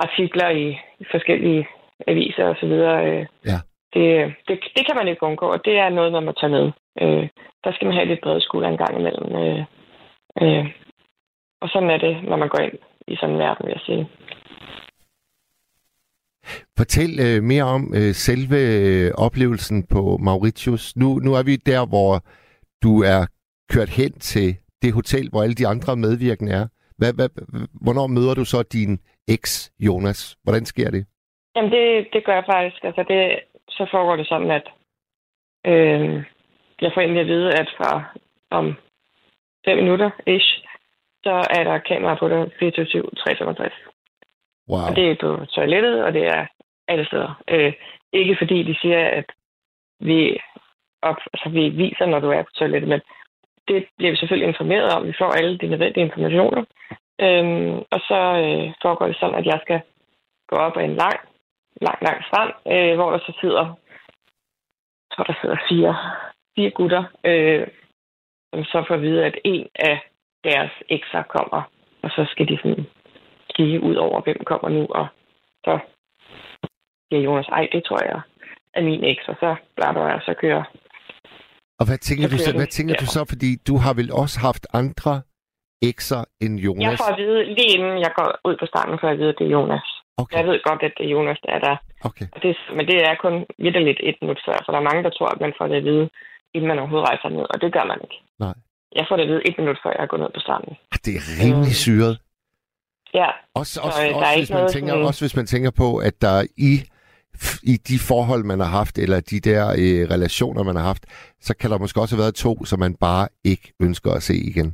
artikler 0.00 0.48
i, 0.48 0.68
i 0.98 1.04
forskellige 1.10 1.68
aviser 2.06 2.44
og 2.44 2.56
så 2.60 2.66
videre. 2.66 3.06
Øh, 3.10 3.26
Ja 3.46 3.58
det, 3.94 4.34
det, 4.48 4.56
det 4.76 4.86
kan 4.86 4.96
man 4.96 5.08
ikke 5.08 5.22
undgå, 5.22 5.46
og 5.46 5.64
det 5.64 5.78
er 5.78 5.88
noget, 5.88 6.12
man 6.12 6.24
må 6.24 6.32
tage 6.32 6.50
med. 6.58 6.72
Øh, 7.02 7.28
der 7.64 7.72
skal 7.72 7.86
man 7.86 7.96
have 7.96 8.08
lidt 8.08 8.20
brede 8.22 8.40
skulder 8.40 8.68
en 8.68 8.76
gang 8.76 8.98
imellem. 8.98 9.28
Øh, 9.42 9.64
øh, 10.42 10.66
og 11.60 11.68
sådan 11.68 11.90
er 11.90 11.98
det, 11.98 12.24
når 12.28 12.36
man 12.36 12.48
går 12.48 12.58
ind 12.58 12.78
i 13.08 13.16
sådan 13.16 13.34
en 13.34 13.38
verden, 13.38 13.66
vil 13.66 13.72
jeg 13.76 13.84
sige. 13.86 14.08
Fortæl 16.78 17.10
øh, 17.26 17.42
mere 17.42 17.64
om 17.64 17.82
øh, 17.94 18.12
selve 18.26 18.58
øh, 18.78 19.10
oplevelsen 19.26 19.86
på 19.86 20.18
Mauritius. 20.20 20.96
Nu, 20.96 21.18
nu 21.18 21.34
er 21.34 21.42
vi 21.42 21.56
der, 21.56 21.86
hvor 21.86 22.12
du 22.82 23.02
er 23.02 23.26
kørt 23.72 23.88
hen 23.88 24.12
til 24.12 24.56
det 24.82 24.92
hotel, 24.92 25.28
hvor 25.30 25.42
alle 25.42 25.54
de 25.54 25.66
andre 25.66 25.96
medvirkende 25.96 26.52
er. 26.52 26.66
Hvad, 26.98 27.12
hvad, 27.12 27.28
hvornår 27.84 28.06
møder 28.06 28.34
du 28.34 28.44
så 28.44 28.62
din 28.62 28.98
eks, 29.28 29.72
Jonas? 29.80 30.36
Hvordan 30.42 30.64
sker 30.64 30.90
det? 30.90 31.06
Jamen, 31.56 31.70
det, 31.72 32.06
det 32.12 32.24
gør 32.24 32.34
jeg 32.34 32.44
faktisk. 32.52 32.84
Altså, 32.84 33.04
det, 33.08 33.20
så 33.76 33.86
foregår 33.90 34.16
det 34.16 34.28
sådan, 34.28 34.50
at 34.50 34.66
øh, 35.66 36.24
jeg 36.80 36.90
får 36.94 37.00
egentlig 37.00 37.20
at 37.20 37.26
vide, 37.26 37.54
at 37.60 37.68
fra 37.76 38.04
om 38.50 38.74
fem 39.64 39.76
minutter, 39.78 40.10
ish, 40.26 40.64
så 41.24 41.34
er 41.56 41.64
der 41.64 41.78
kamera 41.78 42.14
på 42.14 42.28
dig 42.28 42.50
24 42.58 43.02
365. 43.02 43.72
Wow. 44.68 44.78
Og 44.88 44.96
det 44.96 45.10
er 45.10 45.16
på 45.20 45.44
toilettet, 45.46 46.04
og 46.04 46.12
det 46.12 46.26
er 46.26 46.46
alle 46.88 47.06
steder. 47.06 47.42
Øh, 47.50 47.72
ikke 48.12 48.36
fordi 48.40 48.62
de 48.62 48.74
siger, 48.80 49.08
at 49.08 49.28
vi, 50.00 50.40
op, 51.02 51.16
altså, 51.32 51.48
vi 51.48 51.68
viser, 51.68 52.06
når 52.06 52.20
du 52.20 52.30
er 52.30 52.42
på 52.42 52.50
toilettet, 52.54 52.88
men 52.88 53.00
det 53.68 53.86
bliver 53.96 54.10
vi 54.10 54.16
selvfølgelig 54.16 54.48
informeret 54.48 54.92
om. 54.94 55.06
Vi 55.06 55.14
får 55.18 55.30
alle 55.30 55.58
de 55.58 55.66
nødvendige 55.66 56.04
informationer. 56.04 56.64
Øhm, 57.20 57.76
og 57.94 58.00
så 58.08 58.20
øh, 58.42 58.72
foregår 58.82 59.06
det 59.06 59.16
sådan, 59.16 59.38
at 59.40 59.46
jeg 59.46 59.58
skal 59.62 59.80
gå 60.48 60.56
op 60.56 60.76
ad 60.76 60.84
en 60.84 60.96
lang, 60.96 61.18
lang, 61.80 61.98
lang 62.02 62.24
strand, 62.28 62.52
øh, 62.72 62.94
hvor 62.96 63.10
der 63.10 63.18
så 63.18 63.32
sidder, 63.40 63.64
jeg 65.04 65.10
tror, 65.12 65.24
der 65.24 65.36
sidder 65.40 65.56
fire, 65.68 65.94
fire 66.56 66.70
gutter, 66.70 67.04
øh, 67.24 67.66
som 68.50 68.64
så 68.64 68.84
får 68.88 68.94
at 68.94 69.02
vide, 69.02 69.24
at 69.24 69.36
en 69.44 69.68
af 69.74 69.96
deres 70.44 70.72
ekser 70.88 71.22
kommer, 71.22 71.62
og 72.02 72.10
så 72.10 72.26
skal 72.30 72.48
de 72.48 72.56
sådan 72.62 72.86
kigge 73.54 73.80
ud 73.80 73.94
over, 73.94 74.20
hvem 74.20 74.40
kommer 74.46 74.68
nu, 74.68 74.86
og 74.86 75.06
så 75.64 75.78
siger 77.06 77.22
Jonas, 77.22 77.48
ej, 77.48 77.68
det 77.72 77.84
tror 77.84 78.04
jeg 78.04 78.20
er 78.74 78.82
min 78.82 79.04
eks, 79.04 79.28
og 79.28 79.36
så 79.40 79.56
blander 79.76 80.06
jeg, 80.08 80.20
så 80.24 80.34
kører 80.40 80.64
Og 81.80 81.84
hvad 81.88 81.98
tænker, 81.98 82.28
du, 82.28 82.38
så, 82.38 82.52
hvad 82.56 82.66
tænker 82.66 82.94
du 82.94 83.06
så? 83.06 83.24
Fordi 83.28 83.50
du 83.68 83.74
har 83.76 83.94
vel 83.94 84.12
også 84.22 84.40
haft 84.40 84.66
andre 84.72 85.22
ekser 85.82 86.24
end 86.40 86.54
Jeg 86.60 86.64
Jonas? 86.66 87.00
får 87.00 87.12
at 87.12 87.18
vide, 87.18 87.44
lige 87.44 87.70
inden 87.76 87.98
jeg 87.98 88.12
går 88.18 88.28
ud 88.48 88.56
på 88.60 88.66
starten, 88.66 88.98
for 89.00 89.08
at 89.08 89.18
vide, 89.18 89.28
at 89.28 89.38
det 89.38 89.46
er 89.46 89.50
Jonas. 89.50 89.93
Okay, 90.22 90.36
Jeg 90.38 90.46
ved 90.48 90.58
godt, 90.68 90.82
at 90.82 90.92
det 90.98 91.04
er 91.06 91.10
Jonas, 91.16 91.38
der 91.44 91.52
er 91.56 91.62
der. 91.68 91.76
okay. 92.08 92.26
Og 92.34 92.38
det, 92.42 92.50
men 92.76 92.84
det 92.90 92.96
er 93.08 93.14
kun 93.24 93.34
vidderligt 93.64 94.00
et 94.08 94.16
minut 94.22 94.40
før, 94.46 94.56
for 94.64 94.70
der 94.72 94.78
er 94.80 94.88
mange, 94.88 95.02
der 95.06 95.10
tror, 95.10 95.28
at 95.34 95.40
man 95.44 95.52
får 95.58 95.66
det 95.70 95.76
at 95.80 95.84
vide, 95.90 96.06
inden 96.54 96.68
man 96.68 96.78
overhovedet 96.78 97.08
rejser 97.08 97.28
ned, 97.28 97.46
og 97.54 97.56
det 97.62 97.72
gør 97.76 97.84
man 97.92 97.98
ikke. 98.04 98.18
Nej. 98.44 98.54
Jeg 98.98 99.04
får 99.08 99.16
det 99.16 99.22
at 99.26 99.28
vide 99.32 99.42
et 99.48 99.58
minut 99.58 99.78
før, 99.82 99.92
jeg 100.00 100.08
går 100.08 100.18
ned 100.22 100.30
på 100.34 100.40
starten. 100.46 100.70
Ah, 100.92 100.98
Det 101.06 101.12
er 101.18 101.22
rimelig 101.42 101.74
Øh. 101.76 101.80
syret. 101.84 102.14
Ja, 103.20 103.28
Også, 103.60 103.74
også, 103.86 104.02
øh, 104.02 104.08
er 104.08 104.14
også, 104.14 104.30
ikke 104.30 104.40
hvis 104.40 104.50
man 104.50 104.58
noget 104.58 104.72
tænker, 104.76 104.92
sådan- 104.92 105.06
også 105.10 105.22
hvis 105.24 105.36
man 105.40 105.46
tænker 105.46 105.70
på, 105.82 105.88
at 106.08 106.14
der 106.26 106.36
i, 106.70 106.72
i 107.72 107.74
de 107.88 107.96
forhold, 108.10 108.42
man 108.52 108.60
har 108.64 108.70
haft, 108.80 108.94
eller 109.04 109.18
de 109.32 109.38
der 109.50 109.62
øh, 109.82 110.00
relationer, 110.14 110.62
man 110.70 110.76
har 110.76 110.86
haft, 110.92 111.04
så 111.46 111.52
kan 111.60 111.70
der 111.70 111.78
måske 111.78 112.00
også 112.00 112.14
have 112.16 112.22
været 112.24 112.34
to, 112.46 112.64
som 112.64 112.78
man 112.84 112.94
bare 113.06 113.28
ikke 113.44 113.66
ønsker 113.86 114.10
at 114.18 114.22
se 114.22 114.34
igen. 114.52 114.68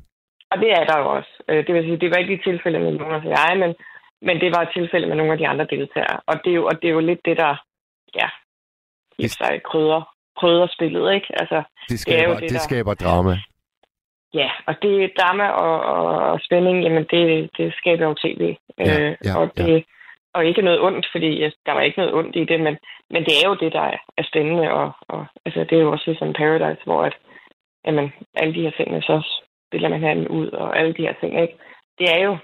og 0.53 0.59
det 0.63 0.71
er 0.79 0.85
der 0.91 0.97
jo 1.03 1.07
også. 1.19 1.33
Øh, 1.49 1.67
Det 1.67 1.75
vil 1.75 1.83
sige, 1.85 2.01
det 2.03 2.11
var 2.11 2.17
ikke 2.23 2.35
et 2.35 2.45
tilfælde 2.49 2.79
med 2.79 2.93
Jonas 3.01 3.25
og 3.25 3.31
jeg, 3.39 3.51
men, 3.63 3.71
men 4.23 4.41
det 4.41 4.51
var 4.57 4.63
et 4.63 4.73
tilfælde 4.75 5.07
med 5.07 5.17
nogle 5.17 5.33
af 5.33 5.39
de 5.39 5.49
andre 5.49 5.65
deltagere. 5.71 6.21
Og 6.27 6.35
det 6.45 6.51
er 6.51 6.55
jo, 6.55 6.67
og 6.67 6.83
det 6.83 6.89
er 6.89 6.93
jo 6.93 7.01
lidt 7.01 7.21
det, 7.25 7.37
der 7.37 7.57
ja, 8.15 8.29
i 9.19 9.23
Det- 9.23 9.31
sig 9.31 9.61
krydder, 9.65 10.15
krydder 10.39 10.67
spillet, 10.67 11.15
ikke? 11.15 11.27
Altså, 11.41 11.63
Det 11.89 12.01
skaber, 12.01 12.23
jo 12.29 12.31
det, 12.35 12.41
det, 12.43 12.49
det 12.49 12.55
der- 12.55 12.69
skaber 12.71 12.95
drama. 12.95 13.35
Ja, 14.35 14.51
og 14.67 14.83
det 14.83 15.05
er 15.05 15.09
drama 15.19 15.47
og, 15.49 15.81
og, 15.95 16.07
og 16.33 16.41
spænding, 16.43 16.83
jamen 16.85 17.05
det, 17.11 17.51
det 17.57 17.75
skaber 17.75 18.05
jo 18.07 18.15
tv. 18.15 18.57
Ja, 18.79 19.01
øh, 19.11 19.17
ja, 19.25 19.39
og, 19.39 19.57
det, 19.57 19.85
og 20.35 20.47
ikke 20.47 20.63
noget 20.63 20.81
ondt, 20.81 21.07
fordi 21.13 21.39
ja, 21.39 21.51
der 21.67 21.73
var 21.73 21.81
ikke 21.81 21.99
noget 21.99 22.15
ondt 22.15 22.37
i 22.37 22.45
det, 22.45 22.61
men, 22.61 22.79
men 23.11 23.25
det 23.25 23.35
er 23.43 23.49
jo 23.49 23.55
det, 23.55 23.73
der 23.73 23.81
er, 23.81 23.99
er 24.19 24.23
spændende. 24.23 24.73
Og, 24.73 24.93
og, 25.09 25.27
altså, 25.45 25.61
det 25.61 25.73
er 25.79 25.83
jo 25.83 25.93
også 25.93 26.05
ligesom 26.07 26.33
Paradise, 26.33 26.83
hvor 26.85 27.03
at, 27.05 27.17
jamen, 27.87 28.13
alle 28.35 28.55
de 28.55 28.61
her 28.63 28.71
ting, 28.71 29.03
så 29.03 29.43
spiller 29.69 29.89
man 29.89 29.99
hinanden 29.99 30.29
ud, 30.29 30.49
og 30.49 30.79
alle 30.79 30.93
de 30.95 31.03
her 31.03 31.15
ting, 31.21 31.41
ikke? 31.43 31.57
Det 31.99 32.07
er 32.17 32.19
jo 32.25 32.39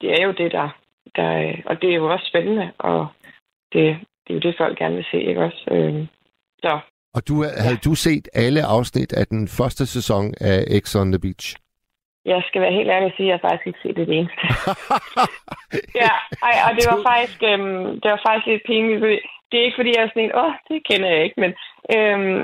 det, 0.00 0.20
er 0.20 0.24
jo 0.26 0.32
det 0.32 0.52
der, 0.52 0.68
der, 1.16 1.30
øh, 1.42 1.58
og 1.66 1.82
det 1.82 1.90
er 1.90 1.94
jo 1.94 2.12
også 2.12 2.26
spændende, 2.28 2.72
og 2.78 3.06
det, 3.72 3.96
det 4.24 4.30
er 4.30 4.34
jo 4.34 4.40
det, 4.40 4.54
folk 4.58 4.78
gerne 4.78 4.94
vil 4.94 5.06
se, 5.10 5.22
ikke 5.22 5.40
også? 5.40 5.64
Øh, 5.70 6.06
så 6.62 6.80
Og 7.14 7.28
du, 7.28 7.34
havde 7.64 7.80
du 7.84 7.94
set 7.94 8.28
alle 8.34 8.62
afsnit 8.64 9.12
af 9.12 9.26
den 9.26 9.48
første 9.48 9.86
sæson 9.86 10.34
af 10.40 10.80
X 10.82 10.96
on 10.96 11.12
the 11.12 11.20
Beach? 11.20 11.56
jeg 12.24 12.42
skal 12.48 12.60
være 12.62 12.72
helt 12.72 12.90
ærlig 12.90 13.06
og 13.06 13.16
sige, 13.16 13.28
at 13.28 13.32
jeg 13.32 13.40
faktisk 13.40 13.66
ikke 13.66 13.82
set 13.82 13.96
det, 13.96 14.08
det 14.08 14.18
eneste. 14.18 14.40
Ja, 16.02 16.12
ej, 16.48 16.54
og 16.66 16.70
det 16.76 16.84
var 16.92 17.00
faktisk, 17.10 17.42
øhm, 17.50 18.00
det 18.00 18.08
var 18.10 18.20
faktisk 18.26 18.46
lidt 18.46 18.62
pinligt, 18.66 19.02
det 19.50 19.56
er 19.60 19.64
ikke 19.64 19.80
fordi, 19.80 19.90
jeg 19.94 20.02
er 20.02 20.08
sådan 20.08 20.24
en, 20.24 20.36
åh, 20.44 20.54
det 20.68 20.86
kender 20.88 21.08
jeg 21.10 21.24
ikke, 21.24 21.40
men 21.44 21.52
øhm, 21.96 22.40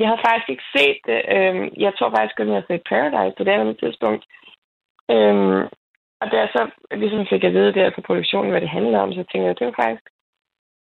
jeg 0.00 0.08
har 0.08 0.20
faktisk 0.26 0.48
ikke 0.50 0.70
set 0.76 0.98
det. 1.08 1.20
Øhm, 1.36 1.66
jeg 1.84 1.92
tror 1.94 2.10
faktisk 2.10 2.36
kun, 2.36 2.48
jeg 2.48 2.60
har 2.60 2.68
set 2.68 2.88
Paradise 2.92 3.36
på 3.36 3.44
det 3.44 3.52
andet 3.52 3.76
tidspunkt. 3.82 4.24
Øhm, 5.14 5.62
og 6.20 6.30
da 6.30 6.36
jeg 6.36 6.48
så 6.52 6.70
ligesom 6.90 7.26
fik 7.26 7.44
at 7.44 7.52
vide 7.52 7.72
der 7.72 7.90
på 7.90 8.00
produktionen, 8.00 8.50
hvad 8.50 8.60
det 8.60 8.68
handlede 8.68 9.02
om, 9.02 9.12
så 9.12 9.24
tænkte 9.32 9.46
jeg, 9.48 9.58
det 9.58 9.66
var 9.66 9.82
faktisk 9.82 10.04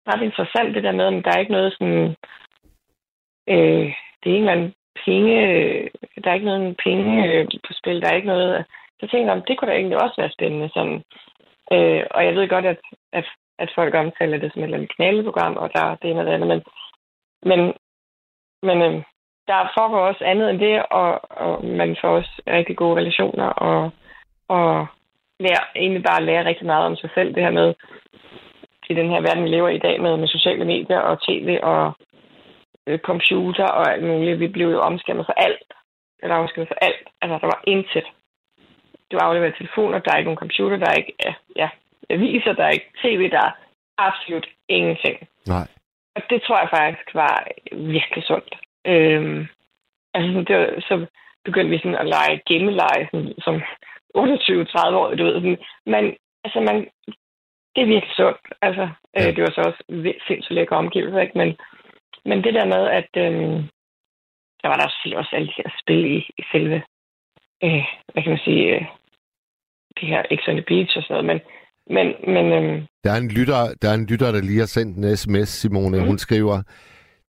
ret 0.09 0.23
interessant 0.23 0.75
det 0.75 0.83
der 0.83 0.93
med, 0.93 1.07
at 1.07 1.25
der 1.25 1.31
er 1.35 1.41
ikke 1.41 1.53
noget 1.53 1.73
sådan, 1.73 2.17
øh, 3.49 3.87
det 4.25 4.31
er 4.33 4.53
en 4.53 4.75
penge, 5.05 5.35
øh, 5.49 5.91
der 6.25 6.31
er 6.31 6.35
ikke 6.35 6.47
noget 6.47 6.77
penge 6.85 7.13
øh, 7.29 7.47
på 7.67 7.73
spil, 7.73 8.03
der 8.03 8.09
er 8.09 8.17
ikke 8.17 8.33
noget, 8.35 8.65
så 9.01 9.07
tænkte 9.07 9.27
jeg, 9.27 9.37
om 9.39 9.43
det 9.49 9.59
kunne 9.59 9.71
da 9.71 9.77
egentlig 9.77 10.03
også 10.03 10.15
være 10.19 10.31
spændende, 10.37 10.69
sådan, 10.69 11.03
Øh, 11.73 12.03
og 12.11 12.25
jeg 12.25 12.35
ved 12.35 12.49
godt, 12.49 12.67
at, 12.67 12.81
at, 13.13 13.25
at 13.59 13.73
folk 13.75 13.95
omtaler 13.95 14.39
det 14.39 14.53
som 14.53 14.63
et 14.63 14.65
eller 14.65 14.77
andet 14.77 14.97
knaleprogram, 14.97 15.57
og 15.57 15.71
der 15.75 15.83
er 15.85 15.95
det 15.95 16.11
ene 16.11 16.21
og 16.21 16.27
det 16.27 16.33
andet, 16.33 16.49
men, 16.49 16.63
men, 17.43 17.61
men 18.63 18.83
øh, 18.83 19.03
der 19.47 19.73
foregår 19.79 20.01
også 20.01 20.25
andet 20.25 20.51
end 20.51 20.59
det, 20.59 20.87
og, 20.91 21.31
og 21.31 21.65
man 21.65 21.97
får 22.01 22.09
også 22.09 22.43
rigtig 22.47 22.77
gode 22.77 22.97
relationer, 22.97 23.47
og, 23.47 23.91
og 24.49 24.87
lærer, 25.41 25.65
egentlig 25.77 26.03
bare 26.03 26.25
lære 26.25 26.45
rigtig 26.45 26.67
meget 26.67 26.87
om 26.87 26.97
sig 26.97 27.11
selv, 27.15 27.35
det 27.35 27.43
her 27.43 27.51
med, 27.51 27.75
i 28.89 28.95
den 28.95 29.11
her 29.11 29.21
verden, 29.21 29.45
vi 29.45 29.49
lever 29.49 29.69
i 29.69 29.77
i 29.77 29.85
dag 29.87 30.01
med, 30.01 30.17
med 30.17 30.29
sociale 30.29 30.65
medier 30.65 30.99
og 30.99 31.23
tv 31.29 31.59
og 31.63 31.93
øh, 32.87 32.99
computer 32.99 33.65
og 33.65 33.93
alt 33.93 34.05
muligt. 34.05 34.41
Vi 34.41 34.49
blev 34.49 34.69
jo 34.71 34.81
omskærmet 34.81 35.27
for 35.27 35.33
alt. 35.33 35.73
Eller 36.23 36.37
omskærmet 36.37 36.69
for 36.69 36.79
alt. 36.81 37.09
Altså, 37.23 37.39
der 37.39 37.47
var 37.47 37.63
intet 37.67 38.05
du 39.15 39.19
afleverer 39.19 39.53
telefoner, 39.53 39.99
der 39.99 40.13
er 40.13 40.17
ikke 40.19 40.31
nogen 40.31 40.45
computer, 40.45 40.77
der 40.77 40.89
er 40.91 40.95
ikke 40.95 41.15
ja, 41.25 41.35
ja, 41.57 41.69
aviser, 42.11 42.53
der 42.53 42.65
er 42.65 42.71
ikke 42.77 42.91
tv, 43.03 43.31
der 43.31 43.43
er 43.49 43.53
absolut 43.99 44.47
ingenting. 44.69 45.17
Nej. 45.47 45.67
Og 46.17 46.23
det 46.31 46.43
tror 46.43 46.59
jeg 46.59 46.69
faktisk 46.79 47.15
var 47.15 47.47
virkelig 47.73 48.25
sundt. 48.25 48.55
Øhm, 48.87 49.47
altså, 50.15 50.45
det 50.49 50.57
var, 50.57 50.69
så 50.89 51.07
begyndte 51.45 51.71
vi 51.71 51.79
sådan 51.79 52.03
at 52.03 52.07
lege 52.07 52.43
gemmeleje 52.49 53.09
sådan, 53.11 53.35
som 53.39 53.63
28-30 54.17 54.95
år, 55.01 55.15
du 55.15 55.25
ved. 55.25 55.57
Men 55.87 56.05
altså, 56.45 56.61
man, 56.69 56.77
det 57.75 57.81
er 57.83 57.93
virkelig 57.95 58.15
sundt. 58.17 58.41
Altså, 58.63 58.89
Ja. 59.17 59.29
øh, 59.29 59.37
det 59.37 59.43
var 59.43 59.51
så 59.55 59.61
også 59.69 59.83
sindssygt 60.29 60.55
lækker 60.55 60.77
omgivelser, 60.77 61.21
ikke? 61.21 61.39
Men, 61.39 61.51
men 62.29 62.45
det 62.45 62.55
der 62.55 62.67
med, 62.75 62.83
at 63.01 63.11
øhm, 63.25 63.57
der 64.63 64.69
var 64.69 64.77
der 64.79 64.89
selvfølgelig 64.89 65.19
også 65.19 65.33
alle 65.37 65.49
de 65.49 65.59
her 65.61 65.71
spil 65.83 66.05
i, 66.17 66.19
i 66.41 66.43
selve, 66.53 66.79
øh, 67.65 67.85
hvad 68.13 68.23
kan 68.23 68.33
man 68.35 68.45
sige, 68.49 68.65
øh, 68.75 68.83
det 70.01 70.09
her 70.09 70.23
X 70.39 70.41
on 70.49 70.55
the 70.57 70.65
Beach 70.71 70.97
og 70.97 71.03
sådan 71.03 71.25
noget, 71.25 71.27
men, 71.31 71.39
men, 71.97 72.07
men 72.35 72.47
øhm, 72.59 72.87
Der 73.05 73.11
er 73.13 73.17
en 73.25 73.29
lytter, 73.39 73.61
der, 73.83 73.89
er 73.91 73.95
en 73.95 74.07
lytter, 74.07 74.33
der 74.33 74.41
lige 74.43 74.59
har 74.59 74.67
sendt 74.77 74.97
en 74.99 75.17
sms, 75.17 75.49
Simone. 75.49 75.99
Mhm. 75.99 76.07
Hun 76.07 76.19
skriver, 76.19 76.57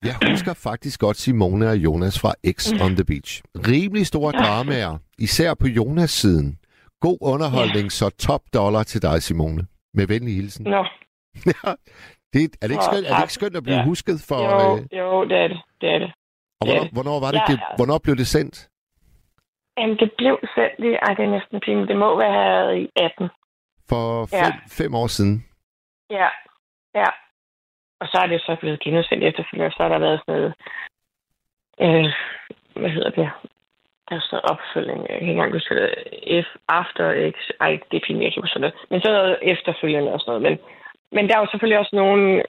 jeg 0.04 0.16
husker 0.32 0.54
faktisk 0.54 1.00
godt 1.00 1.18
Simone 1.18 1.70
og 1.70 1.78
Jonas 1.78 2.20
fra 2.22 2.32
X 2.56 2.72
Mhm. 2.74 2.82
on 2.86 2.96
the 2.96 3.06
Beach. 3.06 3.42
Rimelig 3.72 4.08
store 4.08 4.32
dramaer, 4.32 4.98
især 5.20 5.54
på 5.54 5.68
Jonas 5.68 6.10
siden. 6.12 6.60
God 7.06 7.18
underholdning, 7.34 7.88
så 8.00 8.06
top 8.28 8.42
dollar 8.54 8.84
til 8.92 9.02
dig, 9.02 9.18
Simone. 9.28 9.62
Med 9.98 10.06
venlig 10.14 10.34
hilsen. 10.36 10.64
nå, 10.76 10.82
det, 12.34 12.42
er, 12.62 12.66
det 12.68 12.72
ikke 12.76 12.90
skønt, 12.92 13.06
er 13.10 13.14
det 13.16 13.24
ikke 13.28 13.34
skønt 13.40 13.56
at 13.60 13.64
blive 13.64 13.78
Ja. 13.78 13.84
husket 13.92 14.18
for... 14.30 14.40
jo, 14.48 14.76
Øh, 14.78 14.98
jo, 15.00 15.08
det 15.30 15.38
er 15.44 15.48
det, 15.54 15.60
det 15.82 15.90
er 15.96 16.00
det. 16.04 16.12
og 16.60 16.64
hvornår, 16.68 16.88
hvornår, 16.96 17.18
var 17.26 17.32
det, 17.32 17.42
Ja, 17.42 17.46
det, 17.52 17.58
ja. 17.60 17.76
hvornår 17.78 17.98
blev 18.06 18.16
det 18.22 18.28
sendt? 18.36 18.56
Jamen, 19.78 19.98
det 20.02 20.10
blev 20.18 20.36
sendt 20.56 20.78
i, 20.88 20.90
ej, 21.06 21.12
det 21.18 21.24
er 21.26 21.32
næsten 21.38 21.60
pinligt, 21.66 21.88
det 21.92 21.98
må 21.98 22.10
være 22.26 22.80
i 22.82 22.86
18. 22.96 23.30
For 23.90 24.04
Ja. 24.36 24.46
fem, 24.46 24.54
fem 24.80 24.92
år 25.02 25.08
siden. 25.08 25.36
Ja, 26.20 26.30
ja. 27.02 27.10
Og 28.02 28.08
så 28.12 28.18
er 28.24 28.28
det 28.28 28.42
så 28.42 28.58
blevet 28.62 28.80
genudsendt 28.80 29.24
efterfølgende, 29.24 29.66
og 29.70 29.72
så 29.78 29.80
har 29.84 29.90
der 29.90 30.00
været 30.08 30.20
sådan 30.22 30.34
noget, 30.40 30.54
øh, 31.86 32.06
hvad 32.82 32.92
hedder 32.96 33.10
det? 33.10 33.30
Der 34.10 34.16
er 34.16 34.20
sådan 34.20 34.34
noget 34.36 34.50
opfølging. 34.52 35.02
Jeg 35.10 35.18
kan 35.18 35.28
ikke 35.28 35.32
engang 35.32 35.54
huske 35.54 35.76
det. 35.76 35.90
F 36.46 36.50
after 36.68 37.32
X. 37.32 37.38
Ej, 37.62 37.72
det 37.92 37.98
er 37.98 38.06
pinligt, 38.06 38.24
jeg 38.24 38.32
kan 38.32 38.40
ikke 38.40 38.48
huske 38.48 38.62
det. 38.66 38.74
Men 38.90 39.02
så 39.02 39.10
noget 39.12 39.38
efterfølgende 39.42 40.14
og 40.14 40.20
sådan 40.20 40.32
noget. 40.32 40.44
Men, 40.48 40.56
men 41.16 41.28
der 41.28 41.36
er 41.36 41.42
jo 41.42 41.52
selvfølgelig 41.52 41.80
også 41.80 41.96
nogen, 41.96 42.42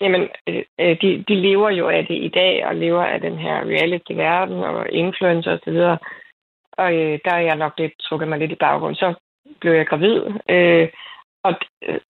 jamen, 0.00 0.22
øh, 0.48 0.96
de, 1.02 1.24
de 1.28 1.34
lever 1.34 1.70
jo 1.70 1.88
af 1.88 2.06
det 2.06 2.18
i 2.28 2.28
dag, 2.28 2.66
og 2.66 2.74
lever 2.74 3.04
af 3.04 3.20
den 3.20 3.38
her 3.38 3.56
reality-verden, 3.74 4.58
og 4.64 4.90
influencer 4.90 5.52
og 5.52 5.60
så 5.64 5.70
videre. 5.70 5.98
Og 6.72 6.94
øh, 6.94 7.18
der 7.24 7.32
er 7.34 7.44
jeg 7.48 7.56
nok 7.56 7.72
lidt 7.78 7.92
trukket 8.00 8.28
mig 8.28 8.38
lidt 8.38 8.52
i 8.52 8.62
baggrund. 8.66 8.96
Så 8.96 9.14
blev 9.60 9.72
jeg 9.72 9.86
gravid, 9.86 10.22
øh, 10.48 10.88
og 11.44 11.54
øh, 11.88 12.00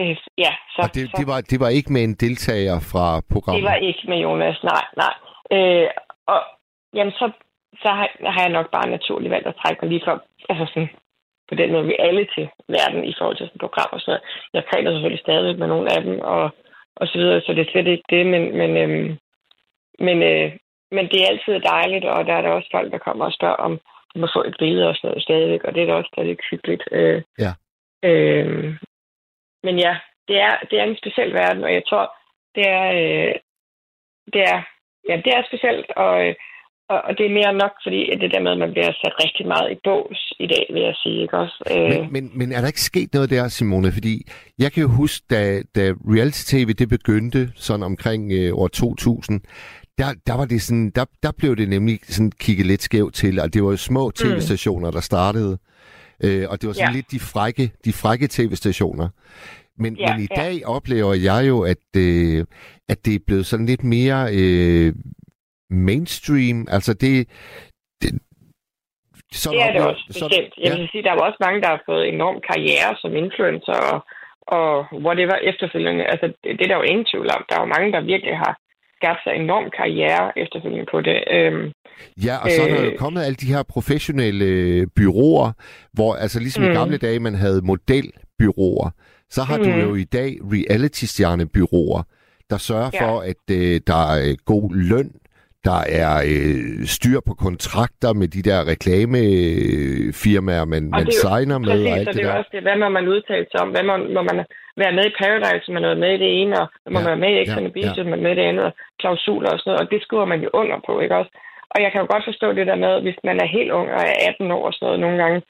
øh, 0.00 0.16
ja, 0.38 0.52
så, 0.74 0.80
Og 0.82 0.94
det, 0.94 1.10
så 1.10 1.16
det, 1.20 1.26
var, 1.26 1.40
det 1.40 1.60
var 1.60 1.68
ikke 1.68 1.92
med 1.92 2.04
en 2.04 2.14
deltager 2.14 2.78
fra 2.92 3.06
programmet? 3.32 3.62
det 3.62 3.70
var 3.70 3.76
ikke 3.88 4.04
med 4.08 4.18
Jonas, 4.18 4.62
nej, 4.62 4.84
nej. 5.02 5.14
Øh, 5.56 5.88
og 6.26 6.40
jamen, 6.94 7.12
så, 7.12 7.32
så 7.82 7.88
har, 7.98 8.08
har 8.34 8.42
jeg 8.42 8.52
nok 8.58 8.70
bare 8.70 8.90
naturligt 8.90 9.30
valgt 9.30 9.46
at 9.48 9.58
trække 9.62 9.78
mig 9.82 9.90
lige 9.90 10.04
for, 10.04 10.24
altså 10.48 10.66
sådan, 10.66 10.90
på 11.48 11.54
den 11.54 11.72
måde, 11.72 11.86
vi 11.86 11.96
er 11.98 12.04
alle 12.04 12.26
til 12.34 12.48
verden 12.68 13.04
i 13.04 13.14
forhold 13.18 13.36
til 13.36 13.46
sådan 13.46 13.64
program 13.64 13.90
og 13.92 14.00
sådan 14.00 14.10
noget. 14.10 14.22
Jeg 14.52 14.64
taler 14.72 14.90
selvfølgelig 14.90 15.24
stadig 15.24 15.58
med 15.58 15.66
nogle 15.66 15.92
af 15.96 16.02
dem, 16.02 16.20
og, 16.20 16.50
og 16.96 17.06
så 17.06 17.18
videre, 17.18 17.40
så 17.40 17.52
det 17.52 17.62
er 17.62 17.70
slet 17.72 17.86
ikke 17.86 18.04
det, 18.10 18.26
men, 18.26 18.42
men, 18.60 18.70
øhm, 18.76 19.18
men 19.98 20.22
øh, 20.22 20.52
men 20.90 21.04
det 21.10 21.18
er 21.22 21.30
altid 21.30 21.60
dejligt, 21.60 22.04
og 22.04 22.26
der 22.26 22.34
er 22.34 22.42
der 22.42 22.50
også 22.50 22.68
folk, 22.72 22.92
der 22.92 22.98
kommer 22.98 23.24
og 23.24 23.32
spørger 23.32 23.54
om, 23.54 23.80
om 24.14 24.24
at 24.24 24.30
få 24.34 24.42
et 24.42 24.56
billede 24.58 24.88
og 24.88 24.96
sådan 24.96 25.08
noget 25.08 25.22
stadigvæk, 25.22 25.64
og 25.64 25.74
det 25.74 25.82
er 25.82 25.86
da 25.86 25.94
også 25.94 26.10
stadig 26.14 26.36
hyggeligt. 26.50 26.82
Øh, 26.92 27.22
Ja. 27.38 27.52
Øh, 28.08 28.74
men 29.62 29.78
ja, 29.78 29.98
det 30.28 30.40
er, 30.40 30.54
det 30.70 30.80
er 30.80 30.84
en 30.84 30.96
speciel 30.96 31.32
verden, 31.32 31.64
og 31.64 31.72
jeg 31.74 31.82
tror, 31.88 32.16
det 32.54 32.68
er, 32.68 32.86
øh, 33.00 33.34
det 34.32 34.42
er, 34.42 34.62
ja, 35.08 35.16
det 35.24 35.32
er 35.36 35.42
specielt, 35.46 35.90
og, 35.96 36.28
øh, 36.28 36.34
og, 36.92 37.00
og 37.06 37.12
det 37.18 37.24
er 37.26 37.34
mere 37.40 37.52
nok, 37.62 37.74
fordi 37.84 38.00
det 38.20 38.30
der 38.34 38.40
med, 38.40 38.50
at 38.52 38.58
man 38.58 38.72
bliver 38.72 38.92
sat 39.02 39.14
rigtig 39.24 39.46
meget 39.46 39.72
i 39.72 39.78
bås 39.84 40.20
i 40.40 40.46
dag, 40.46 40.64
vil 40.74 40.82
jeg 40.82 40.94
sige, 41.02 41.22
ikke 41.22 41.38
også? 41.38 41.56
Øh, 41.74 41.90
Men, 41.90 42.12
men, 42.12 42.30
men 42.38 42.52
er 42.52 42.60
der 42.60 42.66
ikke 42.66 42.80
sket 42.80 43.14
noget 43.14 43.30
der, 43.30 43.48
Simone? 43.48 43.92
Fordi 43.92 44.14
jeg 44.58 44.72
kan 44.72 44.80
jo 44.82 44.88
huske, 44.88 45.26
da, 45.30 45.62
da 45.76 45.92
reality-tv 46.14 46.68
det 46.72 46.88
begyndte, 46.88 47.50
sådan 47.54 47.82
omkring 47.82 48.32
øh, 48.32 48.54
år 48.58 48.68
2000, 48.68 49.40
der, 49.98 50.06
der 50.26 50.34
var 50.36 50.44
det 50.44 50.62
sådan, 50.62 50.90
der, 50.94 51.04
der 51.22 51.32
blev 51.38 51.56
det 51.56 51.68
nemlig 51.68 51.98
sådan 52.02 52.32
kigget 52.40 52.66
lidt 52.66 52.82
skævt 52.82 53.14
til, 53.14 53.40
og 53.40 53.54
det 53.54 53.62
var 53.64 53.70
jo 53.70 53.76
små 53.76 54.10
tv-stationer, 54.10 54.90
der 54.90 55.00
startede. 55.00 55.58
Øh, 56.24 56.46
og 56.50 56.60
det 56.60 56.66
var 56.66 56.72
sådan 56.72 56.88
Ja. 56.90 56.94
lidt 56.96 57.10
de 57.10 57.20
frække, 57.20 57.70
de 57.84 57.92
frække 57.92 58.28
tv-stationer. 58.30 59.08
Men, 59.78 59.96
Ja, 59.96 60.12
men 60.16 60.22
i 60.24 60.26
ja. 60.36 60.42
dag 60.42 60.66
oplever 60.66 61.14
jeg 61.14 61.48
jo, 61.48 61.60
at, 61.60 61.96
øh, 61.96 62.44
at 62.88 63.04
det 63.04 63.14
er 63.14 63.18
blevet 63.26 63.46
sådan 63.46 63.66
lidt 63.66 63.84
mere 63.84 64.28
øh, 64.32 64.92
mainstream. 65.70 66.66
Altså 66.70 66.92
det... 66.94 67.28
det 68.02 68.10
sådan 69.32 69.58
det 69.58 69.66
er 69.66 69.72
det 69.72 69.82
også, 69.90 70.04
sådan- 70.10 70.28
bestemt. 70.28 70.52
Jeg 70.64 70.72
vil 70.78 70.88
sige, 70.92 71.02
der 71.02 71.10
er 71.10 71.14
jo 71.18 71.26
også 71.28 71.40
mange, 71.46 71.60
der 71.64 71.68
har 71.74 71.82
fået 71.90 72.08
enorm 72.08 72.38
karriere 72.50 72.90
som 73.02 73.10
influencer 73.24 73.78
og, 73.92 73.98
og 74.58 74.68
whatever 75.06 75.36
efterfølgende. 75.50 76.04
Altså, 76.12 76.26
det, 76.42 76.50
det 76.58 76.62
er 76.64 76.70
der 76.70 76.76
jo 76.82 76.90
ingen 76.92 77.06
tvivl 77.12 77.28
om. 77.36 77.44
Der 77.48 77.54
er 77.56 77.62
jo 77.64 77.72
mange, 77.76 77.92
der 77.94 78.00
virkelig 78.12 78.36
har 78.44 78.52
skabt 78.98 79.20
sig 79.24 79.32
enorm 79.44 79.66
karriere 79.80 80.24
efterfølgende 80.42 80.86
på 80.92 80.98
det. 81.08 81.18
Øhm, 81.36 81.66
Ja, 82.26 82.34
og 82.44 82.50
så 82.50 82.62
er 82.62 82.68
der 82.68 82.84
jo 82.84 82.90
Øh. 82.90 82.98
kommet 82.98 83.22
alle 83.22 83.36
de 83.42 83.52
her 83.54 83.62
professionelle 83.62 84.46
byråer, 84.96 85.52
hvor 85.92 86.14
altså 86.14 86.38
ligesom 86.40 86.62
mm. 86.64 86.70
i 86.70 86.74
gamle 86.74 86.98
dage, 86.98 87.20
man 87.20 87.34
havde 87.34 87.60
modelbyråer, 87.64 88.90
så 89.30 89.42
har 89.42 89.56
mm. 89.56 89.62
du 89.64 89.70
jo 89.70 89.94
i 89.94 90.04
dag 90.04 90.30
reality-stjernebyråer, 90.54 92.02
der 92.50 92.56
sørger 92.58 92.90
Ja. 92.94 93.00
for, 93.04 93.20
at 93.20 93.44
øh, 93.50 93.80
der 93.86 94.12
er 94.14 94.36
god 94.44 94.74
løn, 94.74 95.12
der 95.68 95.80
er 96.02 96.12
øh, 96.32 96.86
styr 96.96 97.18
på 97.28 97.34
kontrakter 97.46 98.10
med 98.20 98.28
de 98.36 98.42
der 98.48 98.60
reklamefirmaer, 98.72 100.64
man, 100.74 100.82
man 100.90 101.04
jo 101.08 101.12
signer 101.24 101.58
med 101.58 101.68
Præcis, 101.68 101.86
og 101.86 101.92
og 101.92 101.98
alt 101.98 102.08
det 102.08 102.16
det 102.16 102.24
er 102.24 102.38
også 102.40 102.50
det. 102.54 102.62
Hvad 102.66 102.76
må 102.82 102.88
man 102.88 103.08
udtale 103.14 103.46
sig 103.50 103.60
om? 103.64 103.70
Hvad 103.74 103.84
må, 103.90 103.94
må 104.16 104.22
man 104.30 104.38
være 104.82 104.94
med 104.98 105.04
i 105.08 105.16
Paradise, 105.22 105.72
man 105.76 105.84
er 105.84 106.02
med 106.04 106.12
i 106.14 106.22
det 106.24 106.32
ene, 106.40 106.54
og 106.60 106.66
må 106.92 106.98
Ja, 106.98 107.04
man 107.04 107.10
være 107.12 107.22
med 107.24 107.32
i 107.32 107.44
X 107.44 107.48
ja, 107.48 107.68
Beach, 107.76 107.98
ja. 107.98 108.04
man 108.04 108.18
er 108.18 108.24
med 108.26 108.32
i 108.32 108.38
det 108.40 108.46
andet, 108.50 108.64
og 108.64 108.74
klausuler 109.00 109.50
og 109.52 109.58
sådan 109.58 109.68
noget, 109.70 109.82
og 109.82 109.90
det 109.92 110.00
skriver 110.02 110.26
man 110.32 110.40
jo 110.44 110.50
under 110.60 110.78
på, 110.86 110.92
ikke 111.00 111.16
også? 111.20 111.32
Og 111.72 111.78
jeg 111.82 111.90
kan 111.92 112.00
jo 112.00 112.06
godt 112.12 112.24
forstå 112.30 112.46
det 112.52 112.66
der 112.70 112.78
med, 112.84 112.92
hvis 113.04 113.18
man 113.28 113.36
er 113.40 113.54
helt 113.56 113.70
ung 113.78 113.88
og 113.96 114.00
er 114.10 114.16
18 114.28 114.50
år 114.56 114.64
og 114.66 114.72
sådan 114.72 114.86
noget 114.86 115.00
nogle 115.04 115.18
gange, 115.22 115.40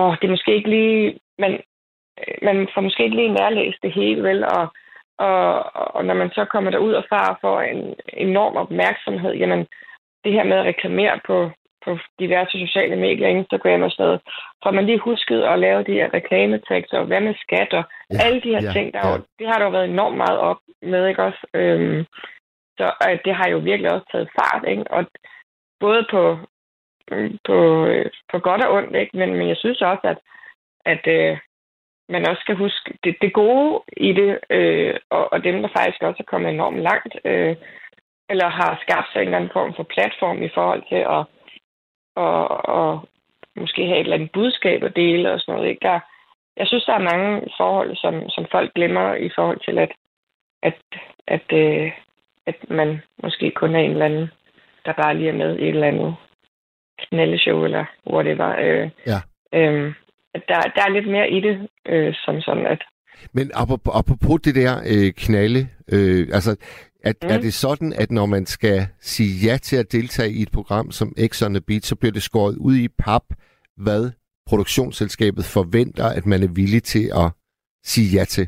og 0.00 0.08
det 0.18 0.26
er 0.26 0.34
måske 0.36 0.56
ikke 0.56 0.70
lige, 0.76 1.18
man, 1.42 1.52
man 2.48 2.68
får 2.74 2.80
måske 2.80 3.04
ikke 3.04 3.16
lige 3.16 3.36
nærlæst 3.38 3.80
det 3.82 3.92
hele, 4.00 4.22
vel, 4.22 4.44
og, 4.44 4.64
og, 5.18 5.76
og 5.96 6.04
når 6.04 6.14
man 6.14 6.30
så 6.30 6.44
kommer 6.44 6.70
derud 6.70 6.92
og 6.92 7.04
far 7.08 7.38
får 7.40 7.60
en 7.60 7.94
enorm 8.12 8.56
opmærksomhed, 8.56 9.34
jamen, 9.34 9.66
det 10.24 10.32
her 10.32 10.44
med 10.44 10.56
at 10.56 10.64
reklamere 10.64 11.20
på, 11.26 11.50
på 11.84 11.98
diverse 12.18 12.58
sociale 12.66 12.96
medier, 12.96 13.28
Instagram 13.28 13.82
og 13.82 13.90
sådan 13.90 14.04
noget, 14.06 14.20
får 14.62 14.70
man 14.70 14.86
lige 14.86 14.98
husket 14.98 15.42
at 15.42 15.58
lave 15.58 15.82
de 15.84 15.92
her 15.92 16.14
reklametekster, 16.14 16.98
og 16.98 17.06
hvad 17.06 17.20
med 17.20 17.34
skat 17.34 17.72
og 17.72 17.84
Ja, 18.10 18.18
alle 18.24 18.40
de 18.40 18.54
her 18.54 18.62
ja, 18.62 18.72
ting, 18.72 18.92
der 18.94 19.00
ja. 19.04 19.12
jo, 19.12 19.22
det 19.38 19.46
har 19.46 19.58
der 19.58 19.64
jo 19.64 19.70
været 19.70 19.88
enormt 19.88 20.16
meget 20.16 20.38
op 20.38 20.60
med, 20.82 21.08
ikke 21.08 21.22
også? 21.22 21.46
Øhm, 21.54 22.04
så 22.78 22.86
øh, 23.08 23.18
det 23.24 23.34
har 23.34 23.48
jo 23.48 23.58
virkelig 23.58 23.92
også 23.92 24.06
taget 24.12 24.28
fart, 24.38 24.64
ikke? 24.68 24.84
Og 24.90 25.06
både 25.80 26.06
på, 26.10 26.38
mm, 27.10 27.38
på, 27.46 27.86
øh, 27.86 28.10
på 28.30 28.38
godt 28.38 28.64
og 28.64 28.72
ondt, 28.74 28.96
ikke? 28.96 29.16
Men, 29.16 29.34
men 29.34 29.48
jeg 29.48 29.56
synes 29.56 29.82
også, 29.82 30.04
at, 30.04 30.18
at 30.86 31.06
øh, 31.06 31.38
man 32.08 32.28
også 32.28 32.40
skal 32.40 32.56
huske 32.56 32.98
det, 33.04 33.16
det 33.22 33.32
gode 33.32 33.82
i 33.96 34.12
det, 34.12 34.38
øh, 34.50 34.94
og, 35.10 35.32
og 35.32 35.44
dem, 35.44 35.62
der 35.62 35.68
faktisk 35.78 36.02
også 36.02 36.20
er 36.20 36.30
kommet 36.30 36.50
enormt 36.50 36.80
langt, 36.80 37.14
øh, 37.24 37.56
eller 38.30 38.48
har 38.48 38.78
skabt 38.82 39.12
sig 39.12 39.20
en 39.20 39.26
eller 39.28 39.38
anden 39.38 39.50
form 39.52 39.74
for 39.74 39.82
platform 39.82 40.42
i 40.42 40.48
forhold 40.54 40.82
til 40.88 41.02
at 41.16 41.24
og, 42.16 42.48
og 42.78 43.08
måske 43.56 43.86
have 43.86 43.98
et 43.98 44.00
eller 44.00 44.14
andet 44.16 44.32
budskab 44.32 44.82
at 44.82 44.96
dele 44.96 45.32
og 45.32 45.40
sådan 45.40 45.54
noget. 45.54 45.68
Ikke? 45.70 45.80
Der, 45.82 46.00
jeg 46.56 46.66
synes, 46.66 46.84
der 46.84 46.92
er 46.94 47.10
mange 47.12 47.48
forhold, 47.56 47.96
som, 47.96 48.28
som 48.28 48.46
folk 48.50 48.74
glemmer 48.74 49.14
i 49.14 49.30
forhold 49.34 49.60
til, 49.64 49.78
at, 49.78 49.92
at, 50.62 50.78
at, 51.26 51.52
øh, 51.52 51.92
at 52.46 52.56
man 52.70 53.02
måske 53.22 53.50
kun 53.50 53.74
er 53.74 53.80
en 53.80 53.90
eller 53.90 54.04
anden, 54.04 54.30
der 54.84 54.92
bare 54.92 55.14
lige 55.16 55.28
er 55.28 55.32
med 55.42 55.58
i 55.58 55.62
et 55.62 55.68
eller 55.68 55.86
andet 55.86 56.16
knaldeshow 56.98 57.64
eller 57.64 57.84
whatever. 58.06 58.56
Øh, 58.58 58.90
Ja. 59.06 59.18
øh, 59.52 59.94
at 60.34 60.42
der, 60.48 60.60
der 60.60 60.82
er 60.82 60.88
lidt 60.88 61.08
mere 61.10 61.30
i 61.30 61.40
det, 61.40 61.68
øh, 61.86 62.14
som 62.24 62.40
sådan, 62.40 62.66
at 62.66 62.82
Men 63.32 63.50
apropos, 63.54 64.40
det 64.44 64.54
der 64.54 64.72
øh, 64.92 65.12
knalde, 65.12 65.68
øh, 65.92 66.28
altså 66.32 66.56
at, 67.04 67.16
mm. 67.22 67.28
Er 67.28 67.38
det 67.38 67.54
sådan, 67.54 67.92
at 68.02 68.10
når 68.10 68.26
man 68.26 68.46
skal 68.46 68.78
sige 69.00 69.48
ja 69.48 69.56
til 69.56 69.76
at 69.76 69.92
deltage 69.92 70.32
i 70.32 70.42
et 70.42 70.52
program 70.54 70.90
som 70.90 71.08
X 71.30 71.42
on 71.42 71.54
the 71.54 71.64
Beat, 71.68 71.84
så 71.84 71.96
bliver 71.96 72.12
det 72.12 72.22
skåret 72.22 72.56
ud 72.56 72.76
i 72.76 72.88
pap, 72.88 73.24
hvad 73.76 74.10
produktionsselskabet 74.46 75.44
forventer, 75.56 76.06
at 76.18 76.26
man 76.26 76.42
er 76.42 76.52
villig 76.60 76.82
til 76.82 77.06
at 77.22 77.28
sige 77.84 78.18
ja 78.18 78.24
til? 78.24 78.46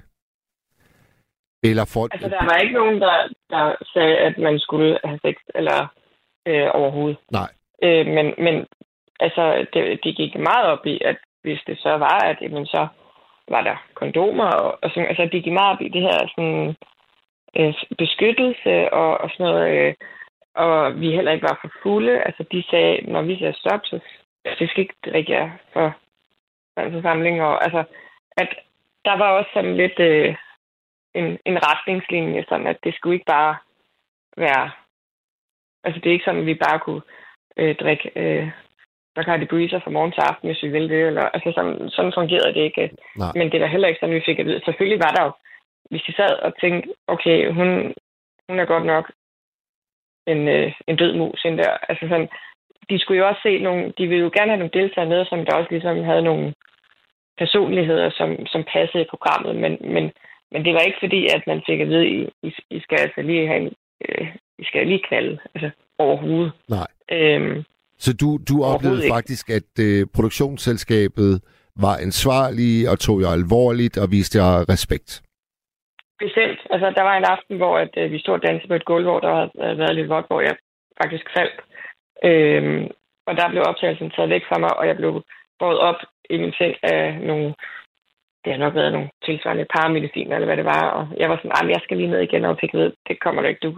Eller 1.63 1.85
for... 1.93 2.09
altså, 2.13 2.29
der 2.29 2.45
var 2.45 2.57
ikke 2.59 2.75
nogen, 2.75 3.01
der, 3.01 3.17
der 3.51 3.65
sagde, 3.93 4.17
at 4.17 4.39
man 4.39 4.59
skulle 4.59 4.99
have 5.05 5.19
sex 5.27 5.37
eller 5.55 5.79
øh, 6.49 6.69
overhovedet. 6.75 7.19
Nej. 7.31 7.51
Øh, 7.83 8.07
men, 8.07 8.27
men 8.45 8.67
altså, 9.21 9.67
det, 9.73 10.01
de 10.05 10.13
gik 10.13 10.35
meget 10.39 10.67
op 10.67 10.87
i, 10.87 11.01
at 11.05 11.19
hvis 11.47 11.63
det 11.67 11.79
så 11.79 11.93
var, 12.07 12.19
at 12.31 12.39
jamen, 12.41 12.67
så 12.67 12.89
var 13.49 13.63
der 13.63 13.77
kondomer, 13.95 14.45
og, 14.45 14.79
og 14.83 14.91
sådan, 14.91 15.09
altså, 15.09 15.23
de 15.33 15.43
gik 15.43 15.53
meget 15.53 15.73
op 15.73 15.83
i 15.83 15.89
det 15.89 16.03
her 16.03 16.19
sådan, 16.35 16.77
øh, 17.59 17.75
beskyttelse 17.99 18.93
og, 18.93 19.19
og 19.19 19.31
sådan 19.31 19.47
noget, 19.47 19.69
øh, 19.77 19.95
og 20.55 21.01
vi 21.01 21.11
heller 21.11 21.33
ikke 21.33 21.49
var 21.51 21.59
for 21.61 21.71
fulde. 21.83 22.23
Altså, 22.27 22.43
de 22.53 22.65
sagde, 22.71 23.13
når 23.13 23.23
vi 23.23 23.37
siger 23.37 23.53
stop, 23.53 23.81
så 23.85 24.01
det 24.59 24.71
skal 24.71 24.83
ikke 24.83 24.95
drikke 25.05 25.33
jer 25.33 25.51
for 25.73 25.95
forsamling. 26.75 27.43
Og, 27.43 27.65
altså, 27.65 27.85
at 28.37 28.49
der 29.05 29.17
var 29.17 29.31
også 29.31 29.51
sådan 29.55 29.77
lidt 29.77 29.99
øh, 29.99 30.37
en, 31.15 31.39
en 31.45 31.59
retningslinje, 31.69 32.45
sådan 32.49 32.67
at 32.67 32.79
det 32.85 32.95
skulle 32.95 33.15
ikke 33.15 33.33
bare 33.37 33.57
være... 34.37 34.71
Altså, 35.85 36.01
det 36.01 36.09
er 36.09 36.13
ikke 36.13 36.25
sådan, 36.25 36.41
at 36.41 36.47
vi 36.47 36.55
bare 36.55 36.79
kunne 36.79 37.03
øh, 37.57 37.77
drikke 37.77 38.11
øh, 38.17 38.51
Bacardi 39.17 39.47
Breezer 39.53 39.81
fra 39.81 39.95
morgen 39.97 40.13
til 40.13 40.27
aften, 40.31 40.49
hvis 40.49 40.63
vi 40.63 40.69
ville 40.69 40.89
det. 40.89 41.03
Eller, 41.11 41.25
altså, 41.35 41.53
sådan, 41.57 41.91
sådan 41.91 42.13
fungerede 42.19 42.55
det 42.55 42.63
ikke. 42.69 42.91
Nej. 43.17 43.33
Men 43.39 43.47
det 43.53 43.61
var 43.61 43.67
heller 43.67 43.89
ikke 43.89 44.01
sådan, 44.01 44.15
vi 44.15 44.29
fik 44.29 44.39
at 44.39 44.47
vide. 44.47 44.65
Selvfølgelig 44.65 45.01
var 45.05 45.13
der 45.17 45.23
jo, 45.25 45.33
hvis 45.91 46.03
de 46.07 46.13
sad 46.13 46.33
og 46.47 46.53
tænkte, 46.61 46.89
okay, 47.07 47.39
hun, 47.57 47.69
hun 48.49 48.59
er 48.59 48.65
godt 48.65 48.87
nok 48.87 49.05
en, 50.27 50.49
øh, 50.49 50.73
en 50.87 50.97
død 50.97 51.13
mus 51.17 51.45
ind 51.45 51.59
der. 51.59 51.73
Altså 51.89 52.09
sådan, 52.09 52.29
de 52.91 52.99
skulle 52.99 53.19
jo 53.19 53.29
også 53.29 53.41
se 53.43 53.59
nogle, 53.59 53.93
de 53.99 54.07
ville 54.07 54.25
jo 54.25 54.31
gerne 54.37 54.51
have 54.51 54.63
nogle 54.63 54.79
deltagere 54.81 55.09
med, 55.09 55.25
som 55.25 55.45
der 55.45 55.55
også 55.55 55.71
ligesom 55.71 56.05
havde 56.05 56.23
nogle 56.23 56.55
personligheder, 57.39 58.11
som, 58.11 58.47
som 58.47 58.65
passede 58.73 59.03
i 59.03 59.11
programmet, 59.11 59.57
men, 59.57 59.73
men, 59.95 60.13
men 60.53 60.65
det 60.65 60.75
var 60.75 60.81
ikke 60.81 60.99
fordi, 61.01 61.27
at 61.27 61.43
man 61.47 61.63
fik 61.67 61.81
at 61.81 61.89
vide, 61.89 62.07
I, 62.07 62.29
I, 62.43 62.55
I 62.71 62.81
skal 62.81 62.99
altså 63.01 63.23
lige 63.23 63.47
have 63.47 63.61
en, 63.61 63.73
øh, 64.09 64.27
I 64.59 64.65
skal 64.65 64.87
lige 64.87 65.07
knalde, 65.09 65.39
altså 65.55 65.71
overhovedet. 65.99 66.53
Nej. 66.69 66.89
Øhm, 67.13 67.65
Så 67.99 68.11
du, 68.21 68.29
du 68.49 68.65
oplevede 68.65 69.05
ikke. 69.05 69.15
faktisk, 69.15 69.51
at 69.51 69.73
øh, 69.81 70.07
produktionsselskabet 70.15 71.33
var 71.85 71.97
ansvarlige 72.07 72.91
og 72.91 72.99
tog 72.99 73.21
jer 73.23 73.33
alvorligt 73.41 73.99
og 73.99 74.11
viste 74.11 74.39
jer 74.39 74.69
respekt? 74.75 75.23
Bestemt. 76.19 76.61
Altså, 76.71 76.87
der 76.97 77.03
var 77.03 77.17
en 77.17 77.31
aften, 77.35 77.57
hvor 77.57 77.79
at, 77.79 77.93
øh, 77.97 78.13
vi 78.13 78.19
stod 78.19 78.35
og 78.35 78.43
dansede 78.43 78.69
på 78.69 78.75
et 78.75 78.85
gulv, 78.85 79.05
hvor 79.05 79.21
der 79.21 79.35
havde 79.65 79.79
været 79.79 79.95
lidt 79.95 80.09
vådt, 80.09 80.27
hvor 80.27 80.41
jeg 80.41 80.57
faktisk 81.03 81.27
faldt. 81.37 81.59
Øhm, 82.29 82.85
og 83.29 83.33
der 83.37 83.51
blev 83.51 83.63
optagelsen 83.71 84.11
taget 84.11 84.31
væk 84.31 84.45
fra 84.49 84.59
mig, 84.59 84.73
og 84.79 84.87
jeg 84.87 84.97
blev 84.97 85.13
båret 85.59 85.79
op 85.79 86.01
i 86.31 86.37
min 86.43 86.53
seng 86.59 86.75
af 86.83 87.21
nogle, 87.29 87.55
det 88.45 88.53
har 88.53 88.59
nok 88.65 88.75
været 88.75 88.93
nogle 88.93 89.11
tilsvarende 89.25 89.67
paramediciner, 89.75 90.35
eller 90.35 90.47
hvad 90.47 90.57
det 90.57 90.65
var. 90.65 90.85
Og 90.99 91.05
jeg 91.21 91.31
var 91.31 91.37
sådan, 91.37 91.51
"Ej, 91.57 91.63
men 91.63 91.75
jeg 91.75 91.83
skal 91.85 91.97
lige 91.97 92.11
ned 92.11 92.21
igen, 92.21 92.45
og 92.45 92.59
fik 92.61 92.75
at 92.75 92.81
vide, 92.81 92.93
det 93.09 93.21
kommer 93.21 93.43
du 93.43 93.49
ikke, 93.49 93.65
du, 93.67 93.71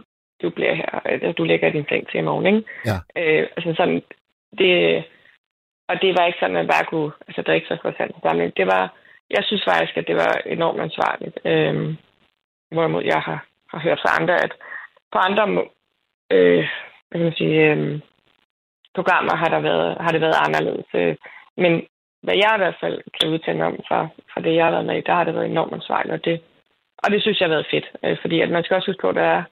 du 0.43 0.51
bliver 0.51 0.75
her, 0.75 1.01
øh, 1.11 1.35
du 1.39 1.45
ligger 1.45 1.69
i 1.69 1.73
din 1.73 1.87
seng 1.89 2.09
til 2.09 2.21
i 2.21 2.23
morgen, 2.23 2.47
ikke? 2.47 2.63
Ja. 2.87 2.97
Øh, 3.21 3.49
altså 3.57 3.75
sådan, 3.77 4.03
det, 4.59 5.05
og 5.89 6.03
det 6.03 6.11
var 6.19 6.27
ikke 6.27 6.39
sådan, 6.41 6.57
at 6.57 6.61
man 6.61 6.73
bare 6.75 6.85
kunne 6.85 7.13
altså, 7.29 7.43
drikke 7.43 7.67
sig 7.67 7.79
for 7.83 7.95
sand 7.97 8.11
samling. 8.23 8.57
Det 8.57 8.67
var, 8.67 8.95
jeg 9.31 9.45
synes 9.45 9.65
faktisk, 9.69 9.97
at 9.97 10.07
det 10.07 10.17
var 10.17 10.43
enormt 10.47 10.81
ansvarligt. 10.81 11.39
Øhm, 11.45 11.97
hvorimod 12.71 13.05
jeg 13.05 13.21
har, 13.21 13.47
har 13.73 13.79
hørt 13.79 14.01
fra 14.03 14.17
andre, 14.21 14.35
at 14.45 14.53
på 15.13 15.19
andre 15.19 15.45
øh, 16.31 16.65
hvad 17.09 17.19
kan 17.19 17.29
man 17.29 17.41
sige, 17.41 17.71
øh, 17.71 18.01
programmer 18.95 19.37
har, 19.37 19.49
der 19.49 19.61
været, 19.61 19.97
har 20.01 20.13
det 20.13 20.21
været 20.21 20.43
anderledes. 20.47 20.87
Øh, 20.95 21.17
men 21.57 21.73
hvad 22.23 22.35
jeg 22.35 22.53
i 22.55 22.63
hvert 22.63 22.79
fald 22.81 23.03
kan 23.17 23.31
udtale 23.33 23.65
om 23.65 23.77
fra, 23.89 24.09
fra 24.33 24.41
det, 24.41 24.55
jeg 24.55 24.65
har 24.65 24.71
været 24.71 24.87
med 24.87 24.97
i, 24.99 25.07
der 25.07 25.15
har 25.15 25.25
det 25.25 25.35
været 25.35 25.51
enormt 25.51 25.73
ansvarligt, 25.73 26.15
og 26.15 26.25
det, 26.25 26.41
og 26.99 27.11
det 27.11 27.23
synes 27.23 27.41
jeg 27.41 27.49
har 27.49 27.57
været 27.57 27.71
fedt. 27.71 27.87
Øh, 28.05 28.17
fordi 28.21 28.41
at 28.41 28.51
man 28.51 28.65
skal 28.65 28.75
også 28.75 28.91
huske 28.91 29.01
på, 29.01 29.09
at 29.09 29.15
der 29.15 29.23
er 29.23 29.43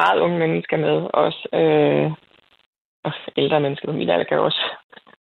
meget 0.00 0.18
unge 0.24 0.38
mennesker 0.38 0.76
med 0.76 0.96
også. 1.24 1.42
Øh, 1.60 2.06
og 3.04 3.12
ældre 3.36 3.60
mennesker 3.60 3.86
på 3.88 3.92
min 3.92 4.10
alder 4.10 4.24
kan 4.24 4.36
jo 4.36 4.44
også 4.44 4.62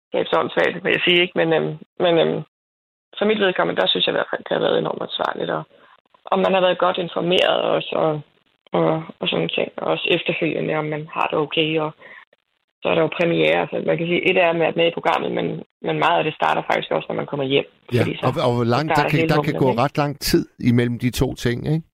skabe 0.08 0.28
sådan 0.28 0.50
svært, 0.54 0.84
vil 0.84 0.96
jeg 0.96 1.04
sige. 1.06 1.20
Ikke? 1.22 1.38
Men, 1.40 1.48
øhm, 1.58 1.74
men 2.04 2.14
øhm, 2.22 2.40
for 3.18 3.24
mit 3.24 3.40
vedkommende, 3.44 3.80
der 3.80 3.88
synes 3.88 4.06
jeg 4.06 4.12
i 4.12 4.18
hvert 4.18 4.32
fald, 4.32 4.44
det 4.44 4.54
har 4.56 4.64
været 4.66 4.78
enormt 4.78 5.02
ansvarligt. 5.08 5.50
Og, 5.58 5.62
og 6.30 6.36
man 6.44 6.52
har 6.54 6.62
været 6.66 6.82
godt 6.84 6.98
informeret 7.06 7.60
også, 7.76 7.92
og, 8.04 8.12
og, 8.78 8.88
og 9.20 9.28
sådan 9.28 9.48
ting. 9.56 9.70
Og 9.76 9.86
også 9.92 10.06
efterfølgende, 10.16 10.74
om 10.82 10.86
man 10.94 11.02
har 11.14 11.26
det 11.30 11.38
okay, 11.44 11.68
og 11.84 11.90
så 12.80 12.86
er 12.88 12.94
der 12.94 13.02
jo 13.02 13.16
premiere. 13.20 13.68
Så 13.70 13.74
man 13.86 13.98
kan 13.98 14.06
sige, 14.06 14.30
et 14.30 14.38
er 14.38 14.52
med 14.52 14.66
at 14.66 14.76
med 14.76 14.86
i 14.88 14.96
programmet, 14.98 15.30
men, 15.38 15.46
men 15.86 15.96
meget 16.04 16.18
af 16.18 16.24
det 16.24 16.34
starter 16.34 16.62
faktisk 16.70 16.90
også, 16.90 17.06
når 17.08 17.16
man 17.20 17.26
kommer 17.30 17.46
hjem. 17.54 17.68
Ja, 17.96 18.02
så 18.04 18.26
og, 18.26 18.32
og 18.46 18.52
hvor 18.56 18.68
lang, 18.74 18.84
der, 18.88 19.08
kan, 19.12 19.28
der 19.28 19.42
kan 19.42 19.54
gå 19.64 19.68
ret 19.82 19.96
lang 20.02 20.12
tid 20.28 20.44
imellem 20.70 20.98
de 20.98 21.10
to 21.10 21.34
ting, 21.34 21.58
ikke? 21.74 21.86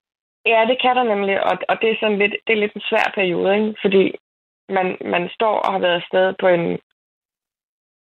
Ja, 0.47 0.64
det 0.68 0.82
kan 0.82 0.97
der 0.97 1.03
nemlig, 1.03 1.45
og, 1.45 1.59
og 1.68 1.80
det 1.80 1.90
er 1.90 1.97
sådan 2.01 2.18
lidt, 2.18 2.34
det 2.47 2.53
er 2.53 2.61
lidt 2.61 2.74
en 2.74 2.88
svær 2.90 3.12
periode, 3.14 3.55
ikke? 3.55 3.74
fordi 3.82 4.14
man, 4.68 4.97
man 5.05 5.28
står 5.34 5.55
og 5.59 5.72
har 5.72 5.78
været 5.78 6.01
afsted 6.03 6.34
på 6.40 6.49
en, 6.49 6.78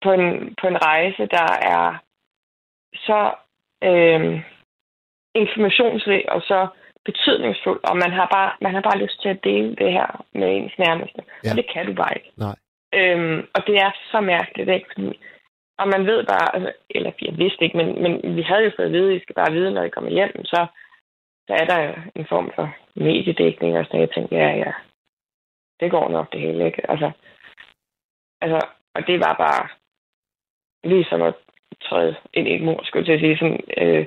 på 0.04 0.12
en, 0.12 0.56
på 0.62 0.68
en 0.68 0.84
rejse, 0.86 1.26
der 1.38 1.50
er 1.76 1.98
så 2.94 3.20
øh, 3.84 4.42
informationsrig 5.36 6.32
og 6.32 6.42
så 6.42 6.68
betydningsfuld, 7.06 7.80
og 7.90 7.96
man 8.04 8.12
har, 8.18 8.28
bare, 8.36 8.52
man 8.62 8.74
har 8.74 8.82
bare 8.82 9.02
lyst 9.04 9.22
til 9.22 9.30
at 9.30 9.44
dele 9.44 9.76
det 9.82 9.92
her 9.98 10.26
med 10.40 10.48
ens 10.58 10.78
nærmeste. 10.78 11.22
Ja. 11.44 11.50
Og 11.50 11.58
det 11.58 11.66
kan 11.74 11.86
du 11.86 11.94
bare 11.94 12.14
ikke. 12.18 12.32
Nej. 12.46 12.56
Øhm, 13.00 13.40
og 13.56 13.62
det 13.68 13.76
er 13.86 13.92
så 14.12 14.20
mærkeligt, 14.22 14.70
ikke? 14.70 14.88
Fordi, 14.94 15.20
og 15.82 15.88
man 15.94 16.06
ved 16.06 16.20
bare, 16.34 16.48
altså, 16.56 16.72
eller 16.90 17.12
jeg 17.22 17.38
vidste 17.38 17.64
ikke, 17.66 17.78
men, 17.78 17.90
men 18.04 18.36
vi 18.36 18.42
havde 18.42 18.64
jo 18.64 18.72
fået 18.76 18.86
at 18.86 18.96
vide, 18.98 19.10
at 19.12 19.18
I 19.18 19.24
skal 19.24 19.36
bare 19.36 19.52
vide, 19.58 19.72
når 19.72 19.84
I 19.84 19.96
kommer 19.96 20.12
hjem, 20.12 20.46
så, 20.46 20.62
så 21.48 21.54
er 21.54 21.66
der 21.66 21.94
en 22.16 22.26
form 22.26 22.52
for 22.56 22.76
mediedækning, 22.96 23.78
og 23.78 23.86
så 23.86 23.98
jeg 23.98 24.12
tænkte, 24.12 24.36
ja, 24.36 24.50
ja, 24.50 24.72
det 25.80 25.92
går 25.92 26.10
nok 26.10 26.34
det 26.34 26.42
hele, 26.42 26.66
ikke? 26.66 26.92
Altså, 26.92 27.12
altså 28.42 28.68
og 28.96 29.08
det 29.08 29.20
var 29.20 29.34
bare 29.46 29.68
ligesom 30.84 31.22
at 31.22 31.36
træde 31.82 32.16
ind 32.34 32.48
i 32.48 32.56
et 32.56 32.62
mor, 32.62 32.84
skulle 32.84 33.02
jeg 33.02 33.06
til 33.06 33.14
at 33.14 33.20
sige. 33.20 33.38
Sådan, 33.38 33.62
øh, 33.78 34.06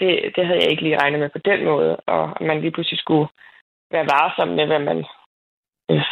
det, 0.00 0.36
det 0.36 0.46
havde 0.46 0.60
jeg 0.62 0.70
ikke 0.70 0.82
lige 0.82 1.00
regnet 1.02 1.20
med 1.20 1.28
på 1.28 1.38
den 1.38 1.64
måde, 1.64 1.96
og 1.96 2.36
man 2.40 2.60
lige 2.60 2.70
pludselig 2.70 2.98
skulle 3.00 3.28
være 3.90 4.10
varsom 4.14 4.48
med, 4.48 4.66
hvad 4.66 4.78
man 4.78 4.98
øh, 5.90 6.02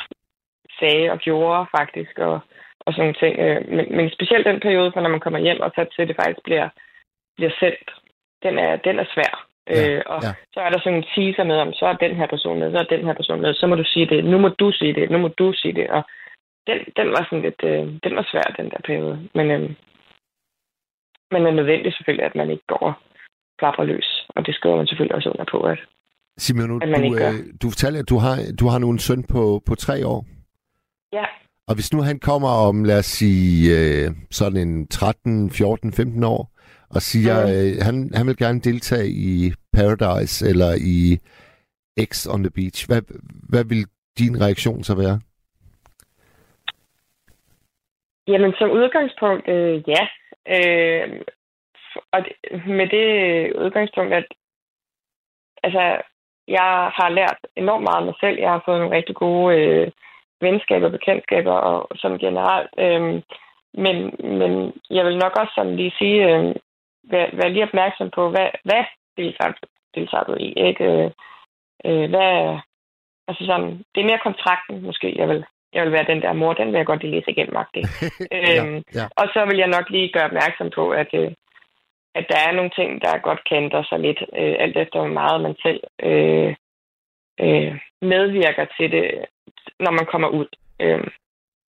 sagde 0.79 1.11
og 1.11 1.19
gjorde 1.19 1.67
faktisk, 1.79 2.19
og, 2.19 2.41
og 2.81 2.93
sådan 2.95 3.15
ting. 3.15 3.39
Øh, 3.39 3.69
men, 3.69 3.97
men 3.97 4.11
specielt 4.11 4.47
den 4.47 4.61
periode, 4.61 4.93
for 4.93 5.01
når 5.01 5.11
man 5.11 5.21
kommer 5.21 5.39
hjem, 5.39 5.61
og 5.61 5.71
så 5.75 5.85
til 5.85 6.09
det 6.09 6.17
faktisk 6.17 6.43
bliver, 6.45 6.69
bliver 7.37 7.53
sendt, 7.61 7.91
den 8.43 8.59
er, 8.59 8.77
den 8.77 8.99
er 8.99 9.05
svær. 9.15 9.46
Ja, 9.71 9.89
øh, 9.91 10.03
og 10.07 10.23
ja. 10.23 10.33
så 10.55 10.61
er 10.61 10.71
der 10.71 10.81
sådan 10.81 10.99
en 10.99 11.09
teaser 11.15 11.45
med, 11.45 11.57
om 11.57 11.73
så 11.73 11.87
er 11.87 11.93
den 11.93 12.17
her 12.17 12.27
person 12.27 12.59
med, 12.59 12.73
så 12.73 12.79
er 12.79 12.97
den 12.97 13.05
her 13.07 13.15
person 13.15 13.41
med, 13.41 13.55
så 13.55 13.67
må 13.67 13.75
du 13.75 13.85
sige 13.85 14.07
det, 14.07 14.25
nu 14.25 14.39
må 14.39 14.49
du 14.49 14.73
sige 14.73 14.95
det, 14.95 15.11
nu 15.11 15.19
må 15.19 15.29
du 15.29 15.53
sige 15.53 15.75
det, 15.75 15.89
og 15.91 16.03
den, 16.67 16.79
den 16.99 17.09
var 17.15 17.23
sådan 17.25 17.43
lidt, 17.47 17.61
øh, 17.65 17.83
den 18.05 18.13
var 18.19 18.27
svær, 18.31 18.55
den 18.59 18.71
der 18.71 18.81
periode. 18.85 19.29
Men, 19.35 19.47
øh, 19.51 19.61
men 21.31 21.43
det 21.43 21.49
er 21.49 21.61
nødvendigt 21.61 21.97
selvfølgelig, 21.97 22.27
at 22.27 22.35
man 22.35 22.51
ikke 22.51 22.67
går 22.67 22.85
og 22.91 22.95
klapper 23.59 23.85
løs, 23.85 24.27
og 24.29 24.47
det 24.47 24.55
skriver 24.55 24.77
man 24.77 24.87
selvfølgelig 24.87 25.17
også 25.17 25.31
under 25.31 25.45
på, 25.51 25.61
at 25.63 25.79
Simon, 26.39 26.69
nu, 26.69 26.79
At 26.83 26.89
man 26.89 27.01
du, 27.01 27.05
ikke 27.05 27.17
gør. 27.19 27.31
øh, 27.31 27.39
du 27.63 27.67
fortalte, 27.71 27.99
at 27.99 28.09
du 28.09 28.19
har, 28.19 28.37
du 28.61 28.67
har 28.69 28.79
nu 28.79 28.91
en 28.91 28.99
søn 28.99 29.23
på, 29.23 29.63
på 29.67 29.75
tre 29.75 30.07
år. 30.07 30.27
ja, 31.13 31.25
Og 31.69 31.75
hvis 31.75 31.93
nu 31.93 32.03
han 32.03 32.19
kommer 32.19 32.49
om, 32.49 32.85
lad 32.85 32.99
os 32.99 33.07
sige, 33.07 33.79
øh, 33.79 34.11
sådan 34.31 34.57
en 34.69 34.89
13, 34.89 35.51
14, 35.51 35.93
15 35.93 36.25
år, 36.25 36.51
og 36.91 37.03
siger, 37.03 37.37
Mhm. 37.43 37.53
øh, 37.53 37.73
han, 37.87 38.11
han 38.15 38.27
vil 38.27 38.37
gerne 38.37 38.61
deltage 38.61 39.09
i 39.09 39.53
Paradise 39.73 40.49
eller 40.51 40.71
i 40.97 41.19
X 42.05 42.27
on 42.27 42.43
the 42.43 42.51
Beach, 42.51 42.87
hvad, 42.89 43.03
hvad 43.51 43.65
vil 43.65 43.85
din 44.19 44.41
reaktion 44.41 44.85
så 44.85 44.95
være? 44.95 45.21
Jamen, 48.29 48.53
som 48.59 48.71
udgangspunkt, 48.71 49.49
øh, 49.49 49.83
ja. 49.89 50.03
Øh, 50.55 51.21
og 52.13 52.19
det, 52.25 52.33
med 52.67 52.87
det 52.89 53.07
udgangspunkt, 53.65 54.15
at 54.15 54.27
altså, 55.63 56.03
jeg 56.49 56.91
har 56.99 57.09
lært 57.09 57.39
enormt 57.57 57.83
meget 57.83 58.01
af 58.01 58.05
mig 58.05 58.15
selv. 58.21 58.39
Jeg 58.41 58.51
har 58.51 58.63
fået 58.65 58.81
nogle 58.81 58.97
rigtig 58.97 59.15
gode 59.15 59.57
øh, 59.57 59.91
venskaber, 60.41 60.89
bekendtskaber 60.89 61.53
og 61.53 61.89
sådan 61.97 62.19
generelt. 62.19 62.71
Øh, 62.79 63.23
men, 63.85 63.97
men 64.41 64.73
jeg 64.91 65.05
vil 65.07 65.17
nok 65.19 65.33
også 65.41 65.53
sådan 65.55 65.77
lige 65.77 65.95
sige, 65.99 66.19
øh, 66.37 66.55
vær, 67.11 67.27
vær 67.33 67.49
lige 67.49 67.69
opmærksom 67.69 68.11
på, 68.11 68.31
hvad, 68.31 68.49
hvad 68.65 68.85
deltager, 69.17 69.53
deltager 69.95 70.25
du 70.25 70.35
i? 70.35 70.49
Ikke? 70.69 70.85
Øh, 70.85 71.11
øh, 71.85 72.11
hvad, 72.11 72.59
altså 73.29 73.43
sådan, 73.47 73.71
det 73.95 74.01
er 74.01 74.11
mere 74.11 74.27
kontrakten, 74.29 74.83
måske, 74.83 75.19
jeg 75.19 75.29
vil, 75.29 75.45
jeg 75.73 75.85
vil 75.85 75.93
være 75.93 76.11
den 76.13 76.23
der 76.23 76.33
mor. 76.33 76.53
Den 76.53 76.67
vil 76.67 76.81
jeg 76.81 76.87
godt 76.87 77.03
lige 77.03 77.15
læse 77.15 77.31
igennem, 77.31 77.57
agtigt. 77.57 77.89
Øhm, 78.39 78.83
ja. 78.95 79.05
Og 79.21 79.27
så 79.35 79.41
vil 79.49 79.59
jeg 79.59 79.69
nok 79.77 79.91
lige 79.91 80.13
gøre 80.13 80.25
opmærksom 80.31 80.71
på, 80.71 80.91
at, 80.91 81.09
øh, 81.13 81.33
at 82.15 82.27
der 82.31 82.39
er 82.49 82.53
nogle 82.53 82.71
ting, 82.71 83.03
der 83.03 83.19
godt 83.29 83.41
kan 83.49 83.57
ændre 83.65 83.85
sig 83.85 83.99
lidt, 84.01 84.21
øh, 84.41 84.55
alt 84.59 84.77
efter 84.77 84.99
hvor 84.99 85.15
meget 85.21 85.41
man 85.41 85.55
selv 85.63 85.81
øh, 86.03 86.55
øh, 87.45 87.73
medvirker 88.03 88.67
til 88.77 88.93
det, 88.93 89.07
når 89.81 89.91
man 89.91 90.07
kommer 90.07 90.29
ud. 90.29 90.47
Øh, 90.81 91.05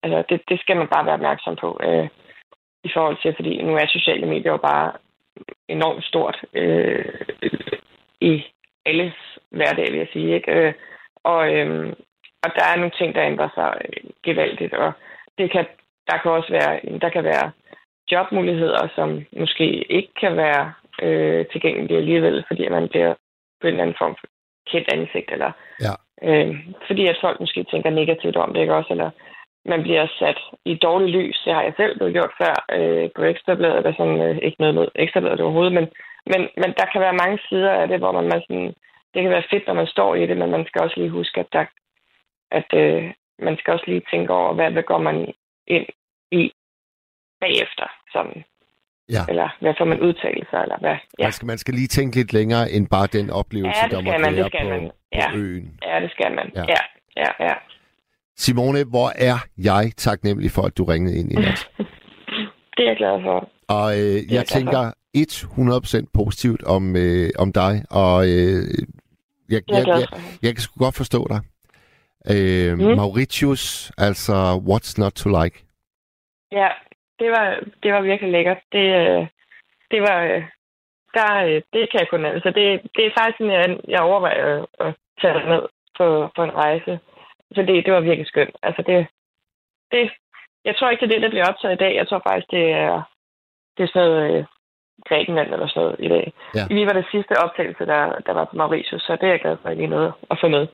altså, 0.03 0.23
det, 0.29 0.41
det 0.49 0.59
skal 0.59 0.77
man 0.77 0.87
bare 0.93 1.05
være 1.05 1.19
opmærksom 1.19 1.55
på 1.55 1.79
øh, 1.83 2.07
i 2.83 2.89
forhold 2.93 3.17
til, 3.21 3.33
fordi 3.35 3.61
nu 3.61 3.73
er 3.75 3.87
sociale 3.87 4.25
medier 4.25 4.51
jo 4.51 4.57
bare 4.57 4.93
enormt 5.67 6.03
stort 6.03 6.37
øh, 6.53 7.05
i 8.21 8.43
alles 8.85 9.13
hverdag, 9.49 9.91
vil 9.91 9.97
jeg 9.99 10.07
sige. 10.13 10.35
Ikke? 10.35 10.51
Øh, 10.51 10.73
og, 11.23 11.55
øh, 11.55 11.93
og 12.43 12.49
der 12.55 12.63
er 12.71 12.75
nogle 12.75 12.97
ting, 12.99 13.15
der 13.15 13.23
ændrer 13.31 13.49
sig 13.55 13.81
øh, 13.85 14.09
gevaldigt, 14.23 14.73
og 14.73 14.91
det 15.37 15.51
kan, 15.51 15.65
der 16.07 16.17
kan 16.17 16.31
også 16.31 16.51
være, 16.51 16.99
der 17.01 17.09
kan 17.09 17.23
være 17.23 17.51
jobmuligheder, 18.11 18.87
som 18.95 19.25
måske 19.37 19.91
ikke 19.91 20.13
kan 20.21 20.37
være 20.37 20.73
øh, 21.01 21.45
tilgængelige 21.51 21.97
alligevel, 21.97 22.43
fordi 22.47 22.69
man 22.69 22.87
bliver 22.89 23.13
på 23.61 23.67
en 23.67 23.73
eller 23.73 23.83
anden 23.83 23.95
form 23.99 24.15
for 24.19 24.27
kendt 24.71 24.93
ansigt, 24.93 25.31
eller 25.31 25.51
Ja. 25.85 25.93
øh, 26.27 26.55
fordi 26.87 27.07
at 27.07 27.17
folk 27.21 27.39
måske 27.39 27.63
tænker 27.63 27.89
negativt 27.89 28.35
om 28.35 28.53
det, 28.53 28.61
ikke 28.61 28.75
også, 28.75 28.93
eller 28.93 29.09
man 29.67 29.81
bliver 29.81 30.07
sat 30.19 30.39
i 30.65 30.73
dårligt 30.75 31.11
lys. 31.17 31.37
Det 31.45 31.53
har 31.53 31.63
jeg 31.63 31.73
selv 31.77 31.97
blevet 31.97 32.13
gjort 32.13 32.33
før 32.41 32.55
øh, 32.77 33.09
på 33.15 33.21
Ekstrabladet, 33.23 33.83
der 33.83 33.93
sådan 33.97 34.21
øh, 34.21 34.37
ikke 34.37 34.59
noget 34.59 34.75
med 34.75 34.87
Ekstrabladet 34.95 35.39
overhovedet, 35.41 35.73
men, 35.73 35.87
men, 36.31 36.41
men 36.61 36.69
der 36.79 36.85
kan 36.91 37.01
være 37.01 37.19
mange 37.23 37.39
sider 37.49 37.71
af 37.71 37.87
det, 37.87 37.99
hvor 37.99 38.11
man, 38.11 38.27
man 38.33 38.41
sådan, 38.47 38.73
det 39.13 39.21
kan 39.21 39.29
være 39.31 39.49
fedt, 39.51 39.67
når 39.67 39.73
man 39.73 39.87
står 39.87 40.15
i 40.15 40.27
det, 40.27 40.37
men 40.37 40.51
man 40.51 40.65
skal 40.67 40.81
også 40.81 40.95
lige 40.97 41.09
huske, 41.09 41.39
at, 41.39 41.47
der, 41.53 41.65
at 42.51 42.69
øh, 42.73 43.13
man 43.39 43.57
skal 43.57 43.73
også 43.73 43.85
lige 43.87 44.03
tænke 44.11 44.33
over, 44.33 44.53
hvad, 44.53 44.71
hvad 44.71 44.83
går 44.83 44.97
man 44.97 45.33
ind 45.67 45.85
i 46.31 46.51
bagefter, 47.39 47.87
sådan. 48.13 48.43
Ja. 49.09 49.23
Eller 49.29 49.49
hvad 49.59 49.73
får 49.77 49.85
man 49.85 50.01
udtalt 50.01 50.47
sig, 50.49 50.61
eller 50.61 50.77
hvad. 50.79 50.97
Ja, 51.19 51.23
Man, 51.23 51.31
skal, 51.31 51.45
man 51.45 51.57
skal 51.57 51.73
lige 51.73 51.87
tænke 51.87 52.15
lidt 52.15 52.33
længere 52.33 52.71
end 52.71 52.87
bare 52.95 53.07
den 53.07 53.29
oplevelse, 53.29 53.81
Ja, 53.83 53.87
der 53.95 54.01
må 54.01 54.11
skal 54.11 54.21
man, 54.21 54.33
det 54.33 54.39
være 54.53 54.63
på, 54.63 54.69
man. 54.69 54.89
på 54.89 54.95
Ja. 55.13 55.27
øen. 55.35 55.79
ja 55.83 55.99
det 55.99 56.11
skal 56.11 56.31
man. 56.35 56.51
Ja. 56.55 56.63
Ja, 56.73 56.81
ja, 57.23 57.29
ja. 57.47 57.53
Simone, 58.37 58.83
hvor 58.93 59.09
er 59.29 59.37
jeg 59.57 59.83
taknemmelig 59.97 60.51
for, 60.51 60.61
at 60.61 60.77
du 60.77 60.83
ringede 60.83 61.19
ind 61.19 61.31
i 61.31 61.35
nat. 61.35 61.69
Det 62.77 62.83
er 62.85 62.89
jeg 62.89 62.97
glad 62.97 63.21
for. 63.23 63.49
Og 63.69 63.87
øh, 63.99 64.33
jeg 64.33 64.45
tænker 64.45 64.91
100% 65.17 66.11
positivt 66.13 66.63
om, 66.63 66.95
øh, 66.95 67.29
om 67.39 67.53
dig, 67.53 67.73
og 67.91 68.17
øh, 68.25 68.63
jeg, 69.49 69.61
Jeg 69.69 69.87
jeg, 69.87 69.87
jeg, 69.87 70.07
jeg 70.43 70.51
kan 70.53 70.61
sgu 70.61 70.83
godt 70.83 70.95
forstå 70.95 71.27
dig. 71.33 71.39
Øh, 72.33 72.73
Mm. 72.77 72.95
Mauritius, 72.97 73.91
altså 73.97 74.33
What's 74.69 74.93
Not 75.01 75.13
to 75.13 75.27
Like? 75.41 75.57
Ja, 76.51 76.69
det 77.19 77.29
var, 77.35 77.45
det 77.83 77.93
var 77.93 78.01
virkelig 78.01 78.31
lækkert. 78.31 78.57
Det, 78.71 78.85
øh, 79.01 79.27
det 79.91 80.01
var... 80.01 80.19
øh, 80.23 80.43
Der, 81.17 81.31
øh, 81.47 81.61
det 81.73 81.81
kan 81.91 81.99
jeg 81.99 82.07
kun... 82.09 82.25
Altså, 82.25 82.49
det, 82.57 82.65
det 82.95 83.03
er 83.05 83.11
faktisk 83.17 83.37
sådan, 83.37 83.53
jeg, 83.59 83.77
jeg 83.87 84.01
overvejer 84.09 84.45
at, 84.57 84.65
at 84.87 84.93
tage 85.21 85.49
ned 85.51 85.63
på, 85.97 86.05
på 86.35 86.41
en 86.43 86.55
rejse. 86.63 86.99
Så 87.55 87.61
det, 87.67 87.85
det 87.85 87.93
var 87.93 87.99
virkelig 88.09 88.27
skønt. 88.27 88.55
Altså, 88.63 88.81
det, 88.87 89.07
det, 89.91 90.01
jeg 90.65 90.75
tror 90.75 90.89
ikke, 90.89 91.01
det 91.01 91.07
er 91.11 91.15
det, 91.15 91.21
der 91.25 91.29
bliver 91.33 91.49
optaget 91.51 91.73
i 91.75 91.83
dag. 91.83 91.95
Jeg 91.95 92.07
tror 92.07 92.21
faktisk, 92.27 92.51
det 92.51 92.65
er, 92.83 92.93
det 93.77 93.83
er 93.83 93.91
sådan 93.93 94.09
noget 94.09 94.37
øh, 94.37 94.45
Grækenland 95.09 95.49
eller 95.53 95.67
sådan 95.67 95.81
noget 95.83 95.95
i 96.05 96.09
dag. 96.15 96.25
Ja. 96.55 96.63
Vi 96.77 96.85
var 96.85 96.93
det 96.99 97.05
sidste 97.11 97.33
optagelse, 97.45 97.83
der, 97.85 98.01
der 98.27 98.33
var 98.39 98.45
på 98.45 98.55
Mauritius, 98.61 99.01
så 99.01 99.11
det 99.21 99.27
er 99.27 99.33
jeg 99.35 99.41
glad 99.41 99.57
for, 99.61 99.69
at 99.69 99.77
lige 99.77 99.87
noget 99.95 100.13
at 100.31 100.37
få 100.41 100.47
med. 100.47 100.67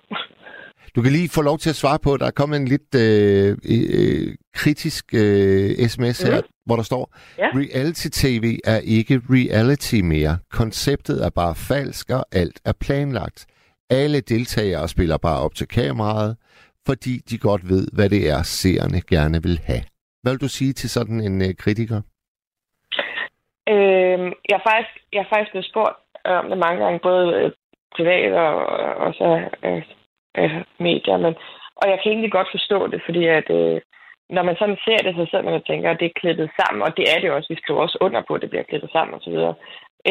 Du 0.95 1.01
kan 1.01 1.11
lige 1.11 1.29
få 1.35 1.41
lov 1.41 1.57
til 1.57 1.69
at 1.69 1.75
svare 1.75 1.99
på, 2.03 2.17
der 2.17 2.25
er 2.27 2.31
kommet 2.39 2.57
en 2.57 2.67
lidt 2.67 2.91
øh, 3.05 3.49
øh, 3.75 4.35
kritisk 4.55 5.05
øh, 5.13 5.69
sms 5.91 6.21
her, 6.21 6.35
Mhm. 6.41 6.47
hvor 6.65 6.75
der 6.75 6.83
står, 6.83 7.05
Ja. 7.37 7.49
reality-tv 7.53 8.45
er 8.73 8.79
ikke 8.97 9.21
reality 9.29 9.95
mere. 10.03 10.37
Konceptet 10.51 11.25
er 11.25 11.29
bare 11.29 11.55
falsk, 11.55 12.09
og 12.09 12.25
alt 12.31 12.61
er 12.65 12.73
planlagt. 12.85 13.45
Alle 13.89 14.19
deltagere 14.21 14.87
spiller 14.87 15.17
bare 15.17 15.39
op 15.45 15.55
til 15.55 15.67
kameraet, 15.67 16.37
fordi 16.87 17.13
de 17.29 17.37
godt 17.37 17.63
ved, 17.73 17.87
hvad 17.95 18.09
det 18.09 18.29
er, 18.29 18.41
seerne 18.43 19.01
gerne 19.13 19.39
vil 19.45 19.57
have. 19.69 19.83
Hvad 20.21 20.31
vil 20.33 20.41
du 20.41 20.47
sige 20.47 20.73
til 20.73 20.89
sådan 20.89 21.19
en 21.27 21.41
øh, 21.41 21.55
kritiker? 21.63 22.01
Øh, 23.73 24.19
jeg, 24.49 24.57
er 24.59 24.65
faktisk, 24.69 24.93
jeg 25.13 25.21
er 25.21 25.31
faktisk 25.33 25.51
blevet 25.51 25.71
spurgt 25.71 25.97
øh, 26.27 26.37
om 26.41 26.49
det 26.49 26.57
mange 26.65 26.79
gange, 26.83 26.99
både 27.09 27.27
øh, 27.39 27.51
privat 27.95 28.33
og, 28.33 28.55
og 29.03 29.13
så 29.19 29.29
øh, 29.67 29.83
øh, 30.39 30.61
medier. 30.79 31.17
Men, 31.17 31.33
og 31.81 31.85
jeg 31.91 31.97
kan 31.99 32.11
egentlig 32.11 32.31
godt 32.31 32.53
forstå 32.55 32.87
det, 32.87 33.01
fordi 33.05 33.23
at, 33.39 33.47
øh, 33.59 33.81
når 34.29 34.43
man 34.43 34.55
sådan 34.59 34.79
ser 34.85 34.99
det, 35.05 35.13
så 35.15 35.23
sidder 35.25 35.45
man 35.45 35.59
og 35.59 35.65
tænker, 35.65 35.91
at 35.91 35.99
det 35.99 36.05
er 36.05 36.19
klippet 36.21 36.49
sammen, 36.59 36.81
og 36.87 36.91
det 36.97 37.05
er 37.13 37.19
det 37.19 37.31
også. 37.31 37.47
Vi 37.53 37.61
skriver 37.61 37.79
også 37.81 37.97
under 38.01 38.21
på, 38.27 38.33
at 38.33 38.41
det 38.41 38.49
bliver 38.49 38.69
klippet 38.69 38.91
sammen 38.91 39.13
osv. 39.17 39.35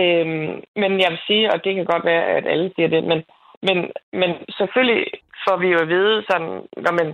Øhm, 0.01 0.53
men 0.83 0.91
jeg 1.03 1.11
vil 1.11 1.23
sige, 1.27 1.53
og 1.53 1.65
det 1.65 1.75
kan 1.75 1.85
godt 1.85 2.05
være, 2.05 2.25
at 2.37 2.47
alle 2.53 2.73
siger 2.77 2.89
det, 2.89 3.05
men, 3.05 3.23
men, 3.67 3.79
men 4.13 4.31
selvfølgelig 4.59 5.07
får 5.45 5.57
vi 5.57 5.69
jo 5.69 5.79
at 5.79 5.89
vide, 5.89 6.25
sådan, 6.31 6.53
når 6.87 6.93
man, 7.01 7.09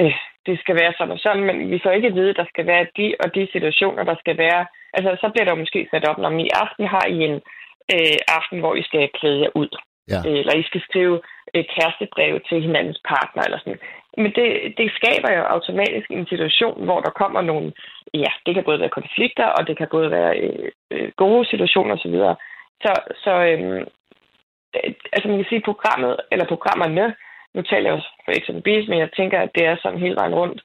øh, 0.00 0.16
det 0.46 0.60
skal 0.60 0.74
være 0.80 0.92
sådan 0.98 1.14
og 1.16 1.18
sådan, 1.18 1.44
men 1.48 1.70
vi 1.70 1.80
får 1.82 1.90
ikke 1.90 2.08
at 2.08 2.14
vide, 2.14 2.30
at 2.30 2.36
der 2.36 2.48
skal 2.52 2.66
være 2.66 2.86
de 2.96 3.14
og 3.22 3.34
de 3.34 3.48
situationer, 3.52 4.02
der 4.04 4.16
skal 4.22 4.38
være. 4.38 4.66
Altså, 4.96 5.10
så 5.20 5.26
bliver 5.32 5.44
der 5.44 5.62
måske 5.62 5.88
sat 5.90 6.08
op, 6.08 6.18
når 6.18 6.30
I 6.30 6.48
aften 6.64 6.86
har 6.86 7.06
I 7.06 7.18
en 7.28 7.36
øh, 7.94 8.18
aften, 8.38 8.58
hvor 8.60 8.74
I 8.74 8.82
skal 8.82 9.10
klæde 9.18 9.40
jer 9.40 9.50
ud. 9.54 9.72
Ja. 10.12 10.20
Eller 10.38 10.54
I 10.56 10.62
skal 10.62 10.82
skrive 10.88 11.20
øh, 11.54 11.64
kærestebrev 11.74 12.40
til 12.48 12.62
hinandens 12.62 13.00
partner 13.08 13.42
eller 13.42 13.58
sådan. 13.58 13.80
Men 14.22 14.32
det, 14.38 14.48
det 14.78 14.92
skaber 14.98 15.30
jo 15.36 15.42
automatisk 15.42 16.10
en 16.10 16.26
situation, 16.26 16.84
hvor 16.84 17.00
der 17.00 17.10
kommer 17.10 17.40
nogle, 17.40 17.72
ja, 18.14 18.30
det 18.46 18.54
kan 18.54 18.64
både 18.64 18.80
være 18.80 18.98
konflikter, 19.00 19.46
og 19.46 19.66
det 19.66 19.76
kan 19.78 19.88
både 19.90 20.10
være 20.10 20.38
øh, 20.38 20.70
øh, 20.90 21.12
gode 21.16 21.46
situationer 21.46 21.94
osv. 21.94 22.16
Så, 22.16 22.34
så, 22.82 22.92
så 23.24 23.32
øh, 23.50 23.86
altså 25.12 25.28
man 25.28 25.38
kan 25.38 25.46
sige, 25.48 25.68
programmet, 25.70 26.20
eller 26.32 26.46
programmerne, 26.46 27.14
nu 27.54 27.62
taler 27.62 27.90
jeg 27.90 27.96
jo 27.96 28.02
for 28.24 28.32
eksempel 28.32 28.88
men 28.88 28.98
jeg 28.98 29.12
tænker, 29.12 29.40
at 29.40 29.50
det 29.54 29.64
er 29.66 29.76
sådan 29.82 29.98
hele 29.98 30.16
vejen 30.16 30.34
rundt, 30.34 30.60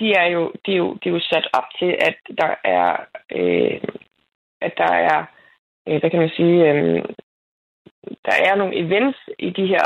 de 0.00 0.12
er 0.12 0.26
jo, 0.26 0.52
de 0.66 0.72
er 0.72 0.76
jo, 0.76 0.94
de 0.94 1.08
er 1.08 1.12
jo 1.12 1.20
sat 1.20 1.48
op 1.52 1.68
til, 1.78 1.96
at 2.08 2.16
der 2.40 2.54
er, 2.64 2.88
øh, 3.32 3.80
at 4.60 4.72
der 4.76 4.92
er, 4.92 5.24
øh, 5.88 6.00
hvad 6.00 6.10
kan 6.10 6.20
man 6.20 6.30
sige, 6.36 6.70
øh, 6.70 7.04
der 8.26 8.36
er 8.48 8.54
nogle 8.56 8.78
events 8.84 9.18
i 9.38 9.50
de 9.50 9.66
her, 9.66 9.84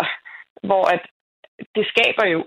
hvor 0.63 0.85
at 0.95 1.03
det 1.75 1.87
skaber 1.87 2.27
jo 2.27 2.47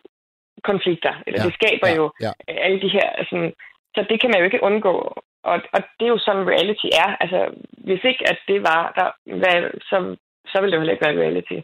konflikter, 0.64 1.14
eller 1.28 1.40
ja, 1.42 1.46
det 1.46 1.54
skaber 1.54 1.88
ja, 1.88 1.96
jo 1.96 2.12
ja. 2.22 2.32
alle 2.48 2.82
de 2.82 2.90
her, 2.90 3.08
sådan, 3.30 3.54
så 3.96 4.06
det 4.10 4.22
kan 4.22 4.30
man 4.30 4.40
jo 4.40 4.46
ikke 4.46 4.64
undgå. 4.64 4.96
Og, 5.44 5.58
og 5.76 5.82
det 5.98 6.06
er 6.06 6.14
jo 6.16 6.18
sådan, 6.18 6.50
reality 6.50 6.88
er. 7.04 7.10
Altså, 7.24 7.40
hvis 7.88 8.04
ikke 8.04 8.24
at 8.32 8.40
det 8.48 8.62
var 8.62 8.84
der, 8.98 9.10
hvad, 9.40 9.58
så, 9.90 10.16
så 10.52 10.56
ville 10.62 10.72
det 10.72 10.78
jo 10.78 10.82
heller 10.82 10.96
ikke 10.96 11.06
være 11.06 11.22
reality. 11.22 11.60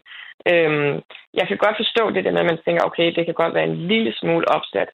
Øhm, 0.50 0.94
jeg 1.38 1.46
kan 1.48 1.58
godt 1.64 1.76
forstå 1.82 2.10
det 2.10 2.24
der 2.24 2.32
med, 2.32 2.44
at 2.44 2.50
man 2.52 2.62
tænker, 2.64 2.82
okay, 2.84 3.06
det 3.16 3.24
kan 3.24 3.34
godt 3.34 3.54
være 3.54 3.68
en 3.70 3.76
lille 3.92 4.12
smule 4.20 4.48
opsat. 4.56 4.90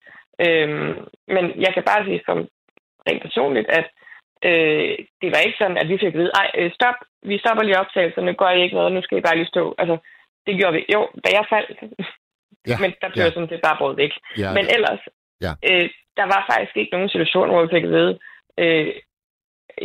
Øhm, 0.47 0.95
men 1.35 1.45
jeg 1.65 1.71
kan 1.75 1.85
bare 1.91 2.05
sige 2.05 2.23
som 2.27 2.39
rent 3.09 3.23
personligt, 3.23 3.69
at 3.79 3.87
øh, 4.49 4.95
det 5.21 5.29
var 5.33 5.41
ikke 5.47 5.59
sådan, 5.59 5.79
at 5.83 5.89
vi 5.89 5.99
fik 5.99 6.15
at 6.15 6.19
vide, 6.21 6.33
ej, 6.41 6.51
øh, 6.59 6.71
stop, 6.79 6.99
vi 7.23 7.39
stopper 7.39 7.63
lige 7.63 7.81
optagelserne, 7.83 8.35
gør 8.35 8.51
I 8.51 8.63
ikke 8.63 8.75
noget, 8.75 8.93
nu 8.93 9.03
skal 9.03 9.19
I 9.19 9.27
bare 9.27 9.37
lige 9.37 9.53
stå. 9.55 9.75
Altså, 9.79 9.97
det 10.47 10.57
gjorde 10.59 10.75
vi. 10.77 10.83
Jo, 10.95 11.01
da 11.25 11.29
jeg 11.37 11.45
faldt, 11.55 11.71
ja, 12.71 12.77
men 12.83 12.91
der 13.01 13.09
blev 13.13 13.25
ja. 13.25 13.31
sådan 13.31 13.49
set 13.49 13.67
bare 13.67 13.81
brudt 13.81 13.97
væk. 13.97 14.13
Ja, 14.39 14.51
men 14.57 14.65
ellers, 14.77 15.03
ja. 15.45 15.53
øh, 15.69 15.89
der 16.19 16.27
var 16.35 16.41
faktisk 16.53 16.77
ikke 16.77 16.95
nogen 16.95 17.09
situation, 17.09 17.51
hvor 17.51 17.63
vi 17.63 17.75
fik 17.75 17.85
at 17.85 17.95
vide, 17.99 18.19
øh, 18.63 18.87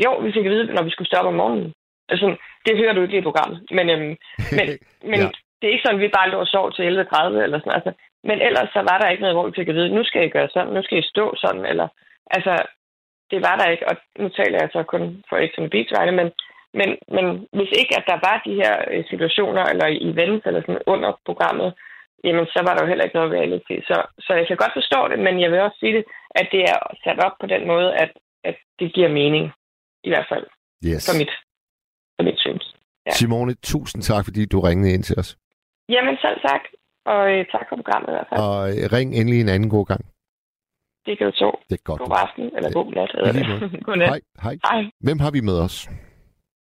jo, 0.06 0.12
vi 0.26 0.32
fik 0.36 0.45
at 0.45 0.52
vide, 0.52 0.74
når 0.74 0.84
vi 0.84 0.91
skulle 0.91 1.12
stoppe 1.12 1.28
om 1.28 1.39
morgenen. 1.41 1.74
Altså, 2.10 2.36
det 2.66 2.78
hører 2.78 2.93
du 2.93 3.01
ikke 3.01 3.18
i 3.18 3.28
programmet. 3.30 3.59
Men, 3.78 3.89
øhm, 3.89 4.16
men, 4.57 4.68
men 5.12 5.20
ja. 5.20 5.30
det 5.57 5.66
er 5.66 5.74
ikke 5.74 5.86
sådan, 5.86 5.99
at 5.99 6.05
vi 6.05 6.18
bare 6.18 6.30
lå 6.30 6.38
og 6.39 6.47
sov 6.47 6.66
til 6.74 6.84
11.30 6.84 6.88
eller 7.45 7.59
sådan 7.59 7.78
altså, 7.78 7.91
Men 8.24 8.38
ellers 8.47 8.70
så 8.76 8.82
var 8.89 8.97
der 8.97 9.09
ikke 9.09 9.24
noget, 9.24 9.36
hvor 9.36 9.47
vi 9.47 9.57
fik 9.59 9.70
at 9.70 9.76
vide, 9.76 9.95
nu 9.97 10.03
skal 10.03 10.26
I 10.26 10.30
gøre 10.36 10.49
sådan, 10.53 10.74
nu 10.74 10.82
skal 10.84 10.97
I 10.99 11.12
stå 11.14 11.26
sådan, 11.43 11.66
eller 11.66 11.88
altså, 12.36 12.53
det 13.32 13.39
var 13.47 13.55
der 13.57 13.68
ikke, 13.74 13.88
og 13.89 13.95
nu 14.22 14.30
taler 14.30 14.57
jeg 14.62 14.70
så 14.72 14.84
kun 14.84 15.24
for 15.30 15.38
Exxon 15.38 15.70
Beach 15.70 15.91
vegne, 15.97 16.12
men, 16.20 16.28
men, 16.80 16.89
men 17.16 17.26
hvis 17.57 17.72
ikke, 17.82 17.93
at 17.99 18.05
der 18.12 18.20
var 18.28 18.38
de 18.45 18.53
her 18.62 18.76
øh, 18.91 19.03
situationer, 19.12 19.64
eller 19.64 19.88
events, 20.09 20.45
eller 20.45 20.62
sådan 20.62 20.88
under 20.93 21.12
programmet, 21.26 21.70
jamen 22.24 22.45
så 22.45 22.59
var 22.66 22.74
der 22.74 22.82
jo 22.84 22.89
heller 22.89 23.05
ikke 23.05 23.20
noget 23.20 23.34
reality. 23.38 23.76
Så, 23.89 23.97
så 24.26 24.32
jeg 24.39 24.47
kan 24.47 24.57
godt 24.64 24.78
forstå 24.80 24.99
det, 25.12 25.20
men 25.20 25.41
jeg 25.41 25.51
vil 25.51 25.59
også 25.59 25.78
sige 25.80 25.95
det, 25.97 26.05
at 26.39 26.47
det 26.51 26.62
er 26.72 26.78
sat 27.03 27.20
op 27.26 27.36
på 27.41 27.47
den 27.53 27.68
måde, 27.68 27.89
at, 28.03 28.12
at 28.43 28.57
det 28.80 28.93
giver 28.93 29.09
mening, 29.09 29.45
i 30.03 30.09
hvert 30.09 30.28
fald, 30.32 30.45
yes. 30.89 31.03
for 31.07 31.18
mit. 31.20 31.34
Ja. 33.06 33.12
Simone, 33.12 33.54
tusind 33.54 34.02
tak, 34.04 34.24
fordi 34.26 34.45
du 34.45 34.60
ringede 34.60 34.93
ind 34.93 35.04
til 35.04 35.20
os. 35.20 35.38
Jamen 35.89 36.16
selv 36.22 36.38
tak, 36.49 36.62
og 37.06 37.22
øh, 37.32 37.45
tak 37.54 37.66
for 37.70 37.76
programmet 37.76 38.10
i 38.12 38.16
hvert 38.16 38.28
fald. 38.30 38.39
Og 38.41 38.70
øh, 38.70 38.93
ring 38.95 39.16
endelig 39.20 39.41
en 39.41 39.49
anden 39.49 39.70
god 39.70 39.86
gang. 39.86 40.02
Det 41.06 41.18
kan 41.18 41.26
du 41.30 41.34
tro. 41.41 41.52
Det 41.70 41.76
er 41.80 41.84
godt. 41.84 41.99
God 42.02 42.18
aften, 42.26 42.45
eller 42.56 42.72
god 42.80 42.88
nat. 42.97 43.12
Eller 43.18 43.34
god 43.88 43.95
nat. 43.95 44.08
Hej, 44.10 44.22
hej. 44.45 44.56
hej. 44.72 44.82
Hvem 44.99 45.20
har 45.20 45.32
vi 45.32 45.41
med 45.49 45.58
os? 45.66 45.89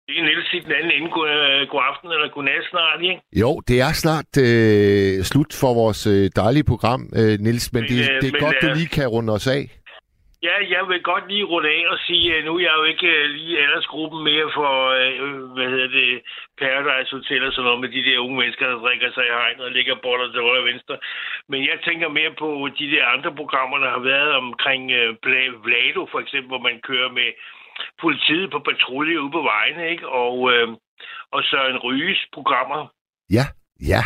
Det 0.08 0.14
er 0.18 0.24
Niels 0.28 0.52
i 0.58 0.60
den 0.66 0.72
anden 0.78 0.92
ende. 0.96 1.10
God, 1.16 1.28
øh, 1.28 1.68
god 1.72 1.82
aften 1.90 2.08
eller 2.16 2.28
god 2.36 2.44
nat 2.50 2.64
snart, 2.70 3.00
ikke? 3.02 3.20
Jo, 3.42 3.50
det 3.68 3.76
er 3.86 3.92
snart 4.04 4.30
øh, 4.46 5.22
slut 5.30 5.52
for 5.60 5.72
vores 5.82 6.00
øh, 6.14 6.24
dejlige 6.42 6.66
program, 6.72 7.00
øh, 7.20 7.34
Niels, 7.44 7.72
men, 7.72 7.80
men 7.80 7.88
det, 7.90 7.98
øh, 8.00 8.20
det 8.22 8.28
er 8.28 8.36
men, 8.36 8.42
godt, 8.46 8.56
øh, 8.56 8.62
du 8.62 8.68
lige 8.78 8.90
kan 8.98 9.06
runde 9.14 9.32
os 9.38 9.46
af. 9.46 9.62
Ja, 10.46 10.56
jeg 10.74 10.82
vil 10.88 11.02
godt 11.02 11.28
lige 11.28 11.44
runde 11.52 11.68
af 11.68 11.82
og 11.92 11.98
sige, 12.06 12.36
at 12.36 12.44
nu 12.44 12.52
er 12.56 12.64
jeg 12.68 12.74
jo 12.78 12.84
ikke 12.92 13.06
øh, 13.06 13.30
lige 13.30 13.62
aldersgruppen 13.64 14.20
mere 14.30 14.48
for, 14.58 14.70
øh, 15.00 15.40
hvad 15.54 15.68
hedder 15.72 15.90
det, 15.98 16.22
Paradise 16.62 17.16
Hotel 17.16 17.46
og 17.46 17.52
sådan 17.52 17.64
noget 17.64 17.80
med 17.80 17.90
de 17.96 18.04
der 18.08 18.18
unge 18.24 18.36
mennesker, 18.40 18.66
der 18.68 18.78
drikker 18.84 19.10
sig 19.12 19.24
i 19.26 19.36
hegnet 19.38 19.64
og 19.64 19.72
ligger 19.76 20.02
boller 20.02 20.28
til 20.32 20.42
højre 20.46 20.62
og 20.64 20.68
venstre. 20.72 20.94
Men 21.48 21.60
jeg 21.70 21.78
tænker 21.86 22.08
mere 22.08 22.34
på 22.42 22.48
de 22.78 22.86
der 22.94 23.04
andre 23.14 23.32
programmer, 23.40 23.78
der 23.78 23.90
har 23.90 24.02
været 24.12 24.32
omkring 24.42 24.90
øh, 24.90 25.08
Vlado 25.64 26.02
for 26.12 26.20
eksempel, 26.24 26.48
hvor 26.52 26.62
man 26.68 26.80
kører 26.88 27.10
med 27.18 27.28
politiet 28.02 28.50
på 28.50 28.58
patrulje 28.68 29.22
ude 29.22 29.32
på 29.38 29.42
vejene, 29.52 29.90
ikke? 29.90 30.08
Og, 30.08 30.36
øh, 30.52 30.68
og 31.34 31.40
Søren 31.50 31.78
Ryges 31.86 32.20
programmer. 32.32 32.80
Ja, 33.30 33.44
ja. 33.92 34.02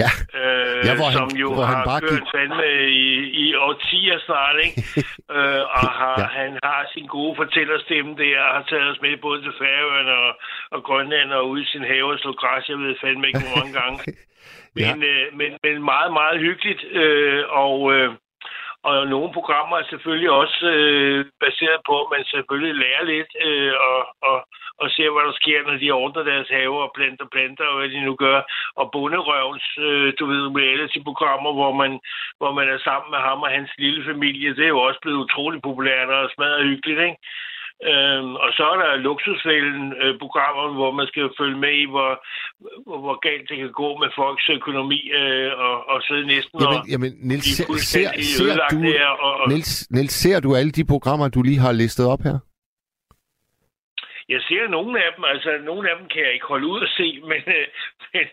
Ja, 0.00 0.10
øh, 0.40 0.80
ja 0.86 0.92
hvor 1.00 1.10
som 1.18 1.28
han, 1.30 1.40
jo 1.42 1.48
hvor 1.54 1.64
har 1.70 1.76
han 1.76 1.88
bare 1.90 2.00
kørt 2.00 2.24
gik... 2.24 2.34
fandme 2.36 2.68
i, 3.04 3.08
i 3.44 3.46
årtier 3.68 4.18
snart, 4.26 4.56
ikke? 4.66 4.76
øh, 5.36 5.62
og 5.78 5.86
har, 6.00 6.16
ja. 6.22 6.26
han 6.40 6.50
har 6.62 6.80
sin 6.94 7.06
gode 7.16 7.34
fortællerstemme 7.40 8.10
der, 8.22 8.34
og 8.46 8.50
har 8.56 8.64
taget 8.70 8.88
os 8.92 9.00
med 9.04 9.16
både 9.26 9.38
til 9.42 9.54
Færøerne 9.60 10.14
og, 10.26 10.32
og 10.74 10.80
Grønland 10.86 11.32
og 11.32 11.48
ude 11.50 11.62
i 11.62 11.70
sin 11.72 11.84
have 11.92 12.12
og 12.12 12.18
slå 12.18 12.32
græs, 12.32 12.68
jeg 12.68 12.78
ved 12.78 12.94
fandme 13.02 13.26
ikke, 13.26 13.42
hvor 13.44 13.58
mange 13.58 13.74
gange. 13.80 13.98
Men, 14.76 15.02
ja. 15.02 15.08
øh, 15.10 15.26
men, 15.38 15.50
men 15.64 15.84
meget, 15.92 16.12
meget 16.12 16.40
hyggeligt, 16.40 16.82
øh, 17.02 17.42
og... 17.48 17.92
Øh, 17.94 18.10
og 18.88 19.06
nogle 19.06 19.32
programmer 19.32 19.76
er 19.78 19.90
selvfølgelig 19.90 20.30
også 20.30 20.66
øh, 20.78 21.24
baseret 21.44 21.80
på, 21.88 21.94
at 22.02 22.08
man 22.14 22.24
selvfølgelig 22.24 22.74
lærer 22.82 23.04
lidt 23.12 23.30
øh, 23.46 23.72
og, 23.88 24.00
og, 24.30 24.38
og 24.80 24.86
ser, 24.94 25.08
hvad 25.12 25.24
der 25.28 25.36
sker, 25.40 25.58
når 25.68 25.76
de 25.82 25.90
ordner 26.02 26.22
deres 26.30 26.48
haver 26.56 26.82
og 26.86 26.92
planter 26.96 27.26
planter, 27.34 27.66
og 27.70 27.76
hvad 27.78 27.88
de 27.94 28.00
nu 28.08 28.14
gør. 28.24 28.38
Og 28.80 28.84
bunderøvens, 28.92 29.66
øh, 29.86 30.08
du 30.18 30.24
ved, 30.32 30.42
reality-programmer, 30.60 31.52
hvor 31.58 31.72
man, 31.82 31.92
hvor 32.40 32.52
man 32.58 32.66
er 32.74 32.78
sammen 32.88 33.10
med 33.14 33.20
ham 33.28 33.38
og 33.46 33.50
hans 33.56 33.70
lille 33.84 34.02
familie, 34.10 34.56
det 34.56 34.64
er 34.64 34.74
jo 34.76 34.80
også 34.88 35.00
blevet 35.02 35.22
utrolig 35.24 35.60
populært 35.62 36.08
og 36.08 36.30
smadret 36.34 36.68
hyggeligt, 36.70 37.00
ikke? 37.08 37.18
Øhm, 37.90 38.32
og 38.44 38.50
så 38.56 38.64
er 38.72 38.76
der 38.82 39.02
luksusfælden 39.08 39.86
øh, 40.02 40.12
programmer, 40.22 40.64
hvor 40.78 40.90
man 40.98 41.06
skal 41.10 41.24
følge 41.40 41.58
med 41.64 41.72
i, 41.82 41.86
hvor, 41.94 42.10
hvor, 43.04 43.16
galt 43.26 43.48
det 43.50 43.56
kan 43.62 43.72
gå 43.82 43.88
med 44.02 44.10
folks 44.20 44.46
økonomi 44.58 45.00
øh, 45.20 45.50
og, 45.66 45.76
og 45.92 45.98
sidde 46.06 46.26
næsten 46.34 46.54
jamen, 46.60 46.78
og 46.78 46.88
jamen, 46.92 47.12
Niels, 47.28 47.46
ser, 47.56 47.66
ser, 47.92 48.08
ser 48.38 48.54
du, 48.72 48.78
og, 49.26 49.32
og, 49.40 49.48
Niels, 49.52 49.72
Niels, 49.90 50.14
ser 50.24 50.40
du 50.40 50.48
alle 50.54 50.72
de 50.78 50.84
programmer, 50.84 51.28
du 51.28 51.42
lige 51.42 51.60
har 51.66 51.72
listet 51.72 52.06
op 52.14 52.22
her? 52.28 52.36
Jeg 54.34 54.40
ser 54.48 54.62
nogle 54.76 54.92
af 55.04 55.10
dem, 55.16 55.24
altså 55.34 55.50
nogle 55.70 55.84
af 55.90 55.94
dem 55.98 56.06
kan 56.12 56.20
jeg 56.26 56.32
ikke 56.36 56.46
holde 56.52 56.66
ud 56.72 56.80
at 56.86 56.90
se, 56.98 57.08
men, 57.30 57.42
øh, 57.58 57.66
men 58.12 58.24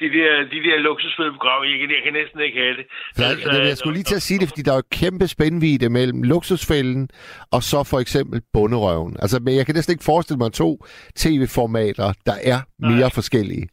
de 0.00 0.06
der, 0.16 0.30
de 0.54 0.58
der 0.66 0.76
luksusfældeprogrammer, 0.88 1.64
jeg, 1.70 1.78
jeg 1.96 2.02
kan 2.04 2.12
næsten 2.20 2.40
ikke 2.40 2.58
have 2.64 2.76
det. 2.78 2.86
Altså, 3.16 3.50
jeg, 3.52 3.68
jeg 3.70 3.76
skulle 3.76 3.96
lige 3.98 4.10
til 4.12 4.20
at 4.22 4.26
sige 4.28 4.40
det, 4.40 4.48
fordi 4.48 4.62
der 4.62 4.76
er 4.76 4.82
kæmpe 5.00 5.26
spændvidde 5.26 5.88
mellem 5.98 6.22
luksusfælden 6.22 7.08
og 7.54 7.62
så 7.70 7.80
for 7.92 7.98
eksempel 8.04 8.38
bunderøven. 8.52 9.16
Altså, 9.22 9.36
men 9.44 9.56
jeg 9.56 9.66
kan 9.66 9.74
næsten 9.74 9.92
ikke 9.92 10.10
forestille 10.12 10.38
mig 10.44 10.52
to 10.52 10.70
tv-formater, 11.22 12.08
der 12.28 12.36
er 12.52 12.58
mere 12.78 13.08
Nej. 13.10 13.18
forskellige. 13.18 13.66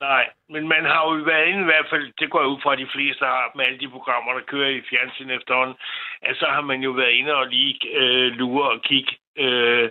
Nej, 0.00 0.24
men 0.54 0.68
man 0.74 0.84
har 0.92 1.02
jo 1.08 1.12
været 1.32 1.46
inde 1.48 1.62
i 1.62 1.70
hvert 1.72 1.88
fald, 1.90 2.06
det 2.20 2.30
går 2.30 2.40
jeg 2.40 2.52
ud 2.54 2.60
fra, 2.62 2.72
at 2.72 2.82
de 2.84 2.94
fleste 2.94 3.24
har 3.24 3.52
med 3.56 3.64
alle 3.66 3.80
de 3.80 3.94
programmer, 3.96 4.30
der 4.32 4.50
kører 4.52 4.70
i 4.70 4.86
fjernsyn 4.90 5.30
efterhånden, 5.38 5.76
at 6.28 6.36
så 6.36 6.46
har 6.54 6.60
man 6.70 6.80
jo 6.86 6.90
været 6.90 7.14
inde 7.18 7.34
og 7.40 7.46
lige 7.46 7.74
øh, 8.00 8.28
lure 8.40 8.70
og 8.70 8.82
kigge 8.88 9.12
øh, 9.44 9.90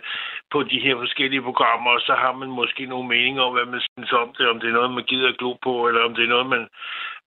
på 0.52 0.64
de 0.64 0.80
her 0.80 0.96
forskellige 0.96 1.42
programmer, 1.42 1.90
og 1.92 2.02
så 2.02 2.14
har 2.14 2.34
man 2.34 2.50
måske 2.50 2.86
nogle 2.86 3.08
meninger 3.08 3.42
om, 3.42 3.54
hvad 3.54 3.66
man 3.66 3.82
synes 3.82 4.12
om 4.12 4.34
det, 4.38 4.50
om 4.50 4.60
det 4.60 4.70
er 4.70 4.78
noget, 4.80 4.92
man 4.92 5.04
gider 5.04 5.30
at 5.30 5.38
glo 5.38 5.54
på, 5.64 5.88
eller 5.88 6.02
om 6.02 6.16
det 6.16 6.24
er 6.24 6.34
noget, 6.36 6.48
man, 6.56 6.68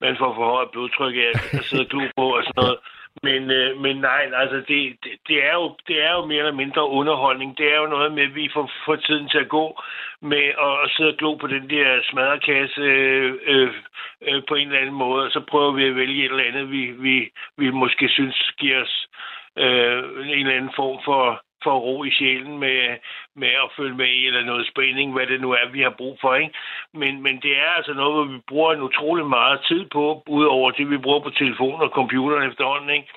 man 0.01 0.17
får 0.17 0.35
for 0.35 0.47
højt 0.55 0.71
blodtryk 0.71 1.15
af 1.17 1.33
at 1.59 1.65
sidde 1.65 1.83
og 1.83 1.89
glo 1.89 2.03
på, 2.17 2.27
og 2.37 2.43
sådan 2.45 2.61
noget. 2.63 2.79
Men, 3.23 3.51
øh, 3.51 3.81
men 3.81 3.97
nej, 3.97 4.31
altså 4.35 4.57
det, 4.57 4.97
det, 5.05 5.13
det, 5.29 5.45
er 5.45 5.55
jo, 5.55 5.77
det 5.89 6.05
er 6.05 6.13
jo 6.13 6.25
mere 6.25 6.39
eller 6.39 6.63
mindre 6.63 6.89
underholdning. 6.89 7.59
Det 7.59 7.75
er 7.75 7.79
jo 7.81 7.87
noget 7.87 8.13
med, 8.13 8.23
at 8.23 8.35
vi 8.35 8.51
får, 8.55 8.71
får 8.87 8.97
tiden 8.97 9.29
til 9.29 9.39
at 9.39 9.49
gå 9.49 9.83
med 10.21 10.47
at, 10.67 10.75
at 10.85 10.91
sidde 10.97 11.11
og 11.11 11.17
glo 11.17 11.35
på 11.35 11.47
den 11.47 11.71
der 11.71 12.03
smadrekasse 12.11 12.81
øh, 12.81 13.35
øh, 13.47 13.75
øh, 14.29 14.43
på 14.49 14.55
en 14.55 14.67
eller 14.67 14.81
anden 14.81 14.95
måde, 14.95 15.25
og 15.25 15.31
så 15.31 15.41
prøver 15.51 15.73
vi 15.73 15.85
at 15.87 15.97
vælge 15.97 16.25
et 16.25 16.31
eller 16.31 16.45
andet, 16.45 16.71
vi, 16.71 16.83
vi, 16.91 17.31
vi 17.57 17.71
måske 17.71 18.09
synes 18.09 18.53
giver 18.59 18.83
os 18.83 19.07
øh, 19.59 19.99
en 20.27 20.47
eller 20.47 20.57
anden 20.57 20.73
form 20.77 20.99
for 21.05 21.43
for 21.63 21.79
ro 21.79 22.05
i 22.05 22.11
sjælen 22.11 22.59
med, 22.59 22.97
med 23.37 23.49
at 23.65 23.73
følge 23.77 23.95
med 23.95 24.07
i, 24.07 24.27
eller 24.27 24.45
noget 24.45 24.69
spænding, 24.69 25.13
hvad 25.13 25.27
det 25.27 25.41
nu 25.41 25.51
er, 25.53 25.73
vi 25.73 25.81
har 25.81 25.95
brug 26.01 26.19
for. 26.21 26.35
Ikke? 26.35 26.55
Men, 26.95 27.23
men 27.23 27.41
det 27.43 27.53
er 27.59 27.71
altså 27.77 27.93
noget, 27.95 28.15
hvor 28.15 28.35
vi 28.35 28.39
bruger 28.49 28.73
en 28.73 28.83
utrolig 28.83 29.27
meget 29.27 29.61
tid 29.69 29.85
på, 29.93 30.23
udover 30.27 30.71
det, 30.71 30.91
vi 30.91 30.99
bruger 30.99 31.21
på 31.21 31.31
telefon 31.31 31.81
og 31.81 31.89
computeren 31.89 32.51
efterhånden. 32.51 32.91
Ikke? 32.91 33.09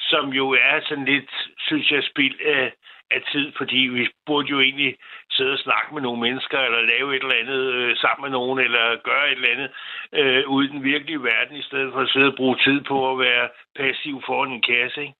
som 0.00 0.28
jo 0.32 0.50
er 0.50 0.80
sådan 0.82 1.04
lidt, 1.04 1.30
synes 1.58 1.90
jeg, 1.90 2.02
spild 2.02 2.40
af, 2.40 2.72
af 3.10 3.22
tid, 3.32 3.52
fordi 3.56 3.78
vi 3.78 4.08
burde 4.26 4.48
jo 4.48 4.60
egentlig 4.60 4.96
sidde 5.30 5.52
og 5.52 5.58
snakke 5.58 5.94
med 5.94 6.02
nogle 6.02 6.20
mennesker, 6.20 6.58
eller 6.58 6.80
lave 6.80 7.16
et 7.16 7.22
eller 7.22 7.42
andet 7.42 7.62
øh, 7.74 7.96
sammen 7.96 8.22
med 8.22 8.30
nogen, 8.38 8.58
eller 8.58 9.02
gøre 9.08 9.26
et 9.30 9.36
eller 9.36 9.54
andet 9.54 9.70
øh, 10.12 10.48
ude 10.48 10.66
i 10.66 10.68
den 10.68 10.84
virkelige 10.84 11.22
verden, 11.22 11.56
i 11.56 11.62
stedet 11.62 11.92
for 11.92 12.00
at 12.00 12.10
sidde 12.10 12.26
og 12.26 12.36
bruge 12.36 12.56
tid 12.56 12.80
på 12.80 13.12
at 13.12 13.18
være 13.18 13.48
passiv 13.76 14.22
foran 14.26 14.52
en 14.52 14.62
kasse, 14.62 15.00
ikke? 15.02 15.14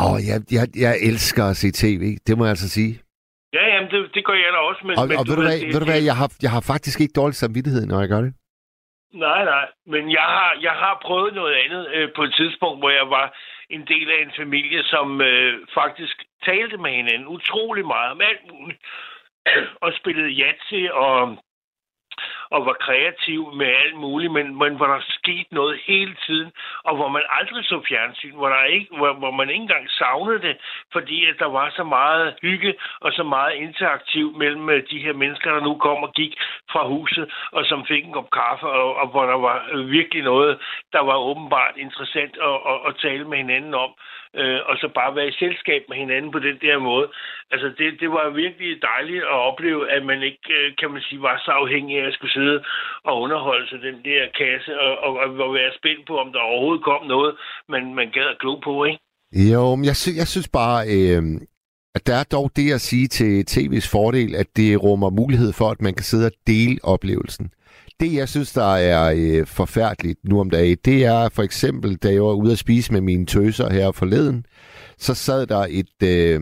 Åh, 0.00 0.12
oh, 0.12 0.18
jeg, 0.28 0.38
jeg, 0.56 0.66
jeg 0.84 0.94
elsker 1.10 1.44
at 1.52 1.56
se 1.62 1.68
tv, 1.82 2.04
det 2.26 2.32
må 2.38 2.42
jeg 2.44 2.54
altså 2.56 2.68
sige. 2.78 2.92
Ja, 3.56 3.64
jamen, 3.72 3.90
det, 3.92 3.98
det 4.14 4.22
gør 4.24 4.36
jeg 4.44 4.52
da 4.56 4.60
også. 4.70 4.82
Men, 4.86 4.94
og 4.98 5.08
men 5.08 5.16
og 5.18 5.24
ved, 5.28 5.36
du 5.36 5.42
hvad, 5.48 5.58
ved 5.72 5.80
du 5.80 5.88
hvad, 5.90 6.02
jeg 6.10 6.16
har, 6.20 6.28
jeg 6.44 6.50
har 6.56 6.62
faktisk 6.72 6.96
ikke 7.00 7.18
dårlig 7.20 7.36
samvittighed, 7.42 7.84
når 7.86 8.00
jeg 8.00 8.08
gør 8.08 8.22
det. 8.26 8.32
Nej, 9.14 9.44
nej. 9.44 9.66
Men 9.86 10.02
jeg 10.18 10.26
har, 10.36 10.50
jeg 10.66 10.72
har 10.82 10.94
prøvet 11.06 11.34
noget 11.34 11.54
andet 11.64 11.84
øh, 11.94 12.08
på 12.16 12.22
et 12.22 12.34
tidspunkt, 12.40 12.78
hvor 12.80 12.90
jeg 12.90 13.10
var 13.10 13.26
en 13.70 13.84
del 13.92 14.10
af 14.10 14.20
en 14.22 14.32
familie, 14.42 14.82
som 14.82 15.20
øh, 15.20 15.52
faktisk 15.74 16.16
talte 16.44 16.76
med 16.76 16.90
hinanden 16.90 17.28
utrolig 17.28 17.86
meget 17.86 18.10
om 18.10 18.20
alt 18.20 18.44
muligt. 18.52 18.80
og 19.84 19.92
spillede 20.00 20.30
Yatzy 20.42 20.82
og 20.92 21.38
og 22.54 22.66
var 22.66 22.76
kreativ 22.86 23.40
med 23.60 23.66
alt 23.82 23.96
muligt, 23.96 24.32
men, 24.32 24.46
men 24.58 24.72
hvor 24.76 24.86
der 24.86 25.00
skete 25.08 25.54
noget 25.54 25.80
hele 25.86 26.14
tiden, 26.26 26.52
og 26.84 26.96
hvor 26.96 27.08
man 27.08 27.22
aldrig 27.38 27.64
så 27.64 27.80
fjernsyn, 27.88 28.34
hvor, 28.34 28.48
der 28.48 28.64
ikke, 28.64 28.96
hvor, 28.96 29.12
hvor 29.12 29.30
man 29.30 29.48
ikke 29.50 29.62
engang 29.62 29.90
savnede 29.90 30.42
det, 30.46 30.56
fordi 30.92 31.26
at 31.26 31.36
der 31.38 31.50
var 31.58 31.72
så 31.76 31.84
meget 31.84 32.34
hygge 32.42 32.74
og 33.00 33.12
så 33.12 33.22
meget 33.22 33.54
interaktiv 33.54 34.36
mellem 34.36 34.70
øh, 34.70 34.82
de 34.90 34.98
her 34.98 35.12
mennesker, 35.12 35.50
der 35.52 35.60
nu 35.60 35.74
kom 35.78 36.02
og 36.06 36.12
gik 36.12 36.34
fra 36.72 36.86
huset, 36.86 37.30
og 37.52 37.64
som 37.64 37.86
fik 37.86 38.04
en 38.04 38.12
kop 38.12 38.30
kaffe, 38.30 38.66
og, 38.66 38.96
og 38.96 39.06
hvor 39.08 39.24
der 39.26 39.38
var 39.48 39.68
øh, 39.72 39.90
virkelig 39.90 40.22
noget, 40.22 40.58
der 40.92 41.00
var 41.00 41.16
åbenbart 41.16 41.74
interessant 41.76 42.34
at, 42.48 42.56
at, 42.72 42.78
at 42.88 42.96
tale 43.02 43.24
med 43.24 43.38
hinanden 43.38 43.74
om 43.74 43.90
øh, 44.40 44.60
og 44.68 44.74
så 44.80 44.86
bare 44.98 45.16
være 45.16 45.28
i 45.28 45.38
selskab 45.42 45.82
med 45.88 45.96
hinanden 46.02 46.30
på 46.32 46.40
den 46.48 46.56
der 46.64 46.78
måde. 46.78 47.06
Altså, 47.52 47.68
det, 47.78 47.86
det 48.00 48.10
var 48.16 48.40
virkelig 48.44 48.70
dejligt 48.92 49.24
at 49.32 49.38
opleve, 49.50 49.82
at 49.96 50.02
man 50.10 50.22
ikke, 50.28 50.46
øh, 50.58 50.66
kan 50.80 50.90
man 50.94 51.02
sige, 51.06 51.22
var 51.22 51.42
så 51.44 51.50
afhængig 51.62 51.94
af 52.00 52.06
at 52.06 52.14
skulle 52.14 52.36
sidde 52.38 52.58
og 53.08 53.14
underholde 53.24 53.66
sig 53.68 53.80
den 53.88 53.98
der 54.08 54.22
kasse, 54.42 54.80
og, 54.80 54.92
og, 55.06 55.12
og 55.46 55.54
være 55.54 55.72
spændt 55.78 56.04
på, 56.06 56.14
om 56.24 56.32
der 56.32 56.40
overhovedet 56.50 56.84
kom 56.84 57.06
noget, 57.06 57.32
man, 57.68 57.94
man 57.94 58.10
gad 58.16 58.26
at 58.34 58.40
glo 58.42 58.54
på, 58.68 58.84
ikke? 58.84 58.98
Jo, 59.52 59.74
men 59.76 59.84
jeg, 59.84 59.96
sy- 59.96 60.18
jeg 60.20 60.28
synes 60.34 60.48
bare, 60.60 60.80
øh, 60.96 61.22
at 61.96 62.06
der 62.06 62.14
er 62.14 62.26
dog 62.36 62.50
det 62.56 62.72
at 62.72 62.80
sige 62.80 63.08
til 63.08 63.44
tv's 63.50 63.88
fordel, 63.92 64.34
at 64.34 64.48
det 64.56 64.82
rummer 64.82 65.10
mulighed 65.10 65.52
for, 65.52 65.68
at 65.70 65.80
man 65.80 65.94
kan 65.94 66.04
sidde 66.04 66.26
og 66.26 66.32
dele 66.46 66.78
oplevelsen 66.82 67.50
det, 68.02 68.14
jeg 68.14 68.28
synes, 68.28 68.52
der 68.52 68.74
er 68.76 69.14
øh, 69.16 69.46
forfærdeligt 69.46 70.18
nu 70.24 70.40
om 70.40 70.50
dagen, 70.50 70.78
det 70.84 71.04
er 71.04 71.28
for 71.28 71.42
eksempel, 71.42 71.96
da 71.96 72.08
jeg 72.12 72.22
var 72.22 72.32
ude 72.32 72.52
at 72.52 72.58
spise 72.58 72.92
med 72.92 73.00
mine 73.00 73.26
tøser 73.26 73.70
her 73.70 73.92
forleden, 73.92 74.46
så 74.98 75.14
sad 75.14 75.46
der 75.46 75.66
et, 75.70 76.02
øh, 76.02 76.40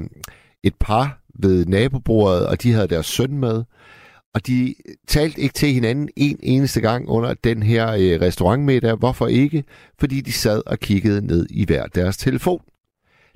et 0.64 0.74
par 0.80 1.18
ved 1.34 1.66
nabobordet, 1.66 2.46
og 2.46 2.62
de 2.62 2.72
havde 2.72 2.88
deres 2.88 3.06
søn 3.06 3.38
med, 3.38 3.64
og 4.34 4.46
de 4.46 4.74
talte 5.08 5.40
ikke 5.40 5.52
til 5.52 5.68
hinanden 5.68 6.08
en 6.16 6.38
eneste 6.42 6.80
gang 6.80 7.08
under 7.08 7.34
den 7.34 7.62
her 7.62 7.88
øh, 7.88 8.20
restaurantmiddag. 8.20 8.94
Hvorfor 8.94 9.26
ikke? 9.26 9.64
Fordi 10.00 10.20
de 10.20 10.32
sad 10.32 10.62
og 10.66 10.78
kiggede 10.78 11.26
ned 11.26 11.46
i 11.50 11.64
hver 11.66 11.86
deres 11.86 12.16
telefon. 12.16 12.62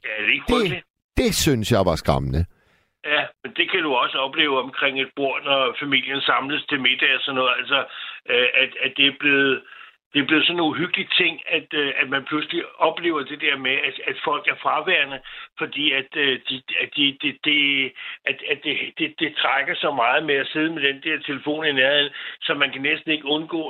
Ja, 0.05 0.09
det, 0.49 0.55
er 0.55 0.75
det, 0.75 0.83
det 1.17 1.35
synes 1.35 1.73
jeg 1.73 1.87
var 1.87 1.97
skræmmende. 1.97 2.45
Ja, 3.05 3.23
du 3.85 3.95
også 3.95 4.17
opleve 4.19 4.59
omkring 4.67 5.01
et 5.01 5.13
bord, 5.17 5.45
når 5.45 5.77
familien 5.81 6.21
samles 6.21 6.63
til 6.67 6.81
middag 6.81 7.15
og 7.15 7.21
sådan 7.21 7.35
noget. 7.35 7.55
Altså, 7.59 7.79
øh, 8.33 8.49
at, 8.63 8.71
at 8.85 8.93
det 8.97 9.07
er 9.07 9.17
blevet 9.21 9.63
det 10.15 10.23
er 10.23 10.27
blevet 10.27 10.47
sådan 10.47 10.57
en 10.57 10.69
uhyggelig 10.71 11.09
ting, 11.21 11.35
at, 11.57 11.69
øh, 11.75 11.93
at 12.01 12.09
man 12.09 12.25
pludselig 12.25 12.63
oplever 12.79 13.23
det 13.23 13.41
der 13.41 13.57
med, 13.57 13.77
at, 13.89 13.97
at 14.11 14.17
folk 14.25 14.45
er 14.49 14.57
fraværende, 14.63 15.21
fordi 15.59 15.93
at, 15.93 16.11
øh, 16.17 16.41
de, 16.49 16.63
at, 16.83 16.89
de, 16.97 17.19
de, 17.23 17.29
de, 17.45 17.57
at, 18.31 18.39
at 18.51 18.59
det, 18.65 18.77
det, 18.99 19.15
det 19.19 19.37
trækker 19.37 19.75
så 19.75 19.91
meget 19.91 20.27
med 20.27 20.35
at 20.35 20.47
sidde 20.53 20.71
med 20.71 20.83
den 20.83 21.03
der 21.03 21.19
telefon 21.19 21.67
i 21.67 21.73
nærheden, 21.73 22.13
så 22.43 22.55
man 22.55 22.73
kan 22.73 22.83
næsten 22.83 23.11
ikke 23.13 23.27
undgå, 23.27 23.69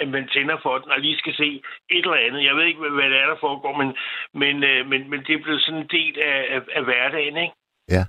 at 0.00 0.08
man 0.08 0.28
tænder 0.28 0.56
for 0.62 0.78
den 0.78 0.90
og 0.90 1.00
lige 1.00 1.18
skal 1.18 1.34
se 1.34 1.62
et 1.90 2.04
eller 2.04 2.24
andet. 2.26 2.44
Jeg 2.44 2.56
ved 2.56 2.64
ikke, 2.64 2.80
hvad 2.80 3.10
det 3.10 3.18
er, 3.18 3.26
der 3.26 3.36
foregår, 3.40 3.76
men, 3.82 3.96
men, 4.42 4.64
øh, 4.64 4.86
men, 4.86 5.10
men 5.10 5.20
det 5.26 5.34
er 5.34 5.42
blevet 5.42 5.62
sådan 5.62 5.80
en 5.80 5.88
del 5.90 6.18
af, 6.20 6.46
af, 6.54 6.60
af 6.72 6.84
hverdagen, 6.84 7.36
ikke? 7.36 7.54
Ja. 7.88 8.04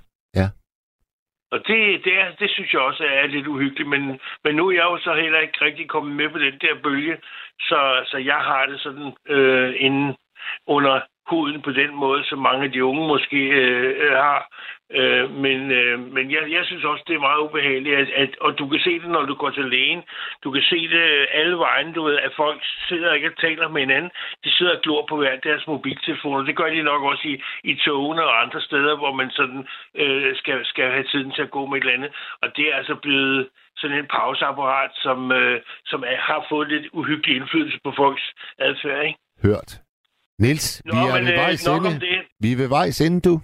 Og 1.50 1.58
det, 1.66 2.04
det, 2.04 2.20
er, 2.20 2.30
det 2.40 2.50
synes 2.50 2.72
jeg 2.72 2.80
også 2.80 3.04
er 3.04 3.26
lidt 3.26 3.46
uhyggeligt, 3.46 3.88
men, 3.88 4.20
men 4.44 4.54
nu 4.54 4.68
er 4.68 4.72
jeg 4.72 4.82
jo 4.82 4.98
så 4.98 5.14
heller 5.14 5.38
ikke 5.38 5.64
rigtig 5.64 5.88
kommet 5.88 6.16
med 6.16 6.28
på 6.28 6.38
den 6.38 6.58
der 6.60 6.74
bølge, 6.82 7.16
så, 7.60 8.04
så 8.06 8.18
jeg 8.18 8.36
har 8.36 8.66
det 8.66 8.80
sådan 8.80 9.12
øh, 9.28 9.74
inden 9.78 10.16
under 10.66 11.00
huden 11.30 11.62
på 11.62 11.70
den 11.70 11.94
måde, 11.94 12.24
som 12.24 12.38
mange 12.38 12.64
af 12.64 12.72
de 12.72 12.84
unge 12.84 13.06
måske 13.06 13.36
øh, 13.36 14.12
har. 14.12 14.48
Øh, 14.94 15.30
men 15.44 15.70
øh, 15.70 16.12
men 16.14 16.30
jeg, 16.30 16.42
jeg 16.56 16.64
synes 16.64 16.84
også, 16.84 17.04
det 17.08 17.14
er 17.14 17.28
meget 17.28 17.40
ubehageligt, 17.46 17.96
at, 17.96 18.08
at, 18.22 18.38
og 18.40 18.58
du 18.58 18.68
kan 18.68 18.80
se 18.80 18.92
det, 19.02 19.10
når 19.10 19.24
du 19.30 19.34
går 19.34 19.50
til 19.50 19.64
lægen. 19.64 20.02
Du 20.44 20.50
kan 20.50 20.62
se 20.62 20.88
det 20.88 21.26
alle 21.32 21.56
vejen, 21.58 21.92
du 21.92 22.02
ved, 22.02 22.16
at 22.18 22.32
folk 22.36 22.60
sidder 22.88 23.12
ikke 23.12 23.30
og 23.32 23.40
taler 23.40 23.68
med 23.68 23.80
hinanden. 23.80 24.10
De 24.44 24.50
sidder 24.56 24.76
og 24.76 24.82
glor 24.82 25.06
på 25.08 25.16
hver 25.16 25.36
deres 25.36 25.66
mobiltelefoner. 25.66 26.42
Det 26.44 26.56
gør 26.56 26.68
de 26.70 26.82
nok 26.82 27.02
også 27.02 27.24
i, 27.28 27.34
i 27.70 27.74
togene 27.84 28.24
og 28.24 28.42
andre 28.42 28.60
steder, 28.60 28.96
hvor 28.96 29.12
man 29.12 29.30
sådan 29.30 29.66
øh, 29.94 30.36
skal, 30.36 30.64
skal 30.64 30.90
have 30.90 31.06
tiden 31.12 31.32
til 31.32 31.42
at 31.42 31.50
gå 31.50 31.66
med 31.66 31.76
et 31.76 31.80
eller 31.80 31.94
andet. 31.98 32.12
Og 32.42 32.48
det 32.56 32.64
er 32.70 32.76
altså 32.76 32.94
blevet 33.02 33.48
sådan 33.76 33.98
en 33.98 34.06
pauseapparat, 34.16 34.90
som, 34.94 35.32
øh, 35.32 35.60
som 35.86 36.00
er, 36.12 36.16
har 36.30 36.46
fået 36.48 36.68
lidt 36.68 36.86
uhyggelig 36.92 37.36
indflydelse 37.36 37.78
på 37.84 37.92
folks 37.96 38.24
adfærd, 38.58 39.06
ikke? 39.06 39.18
Hørt. 39.42 39.70
Nils, 40.38 40.82
Nå, 40.84 40.94
vi 40.94 40.98
er 40.98 41.14
men, 41.14 41.26
ved 41.26 41.34
vejs 41.34 41.66
ende. 41.66 41.90
Vi 42.40 42.52
er 42.52 42.56
ved 42.56 42.68
vejs 42.68 43.00
ende, 43.00 43.20
du. 43.20 43.40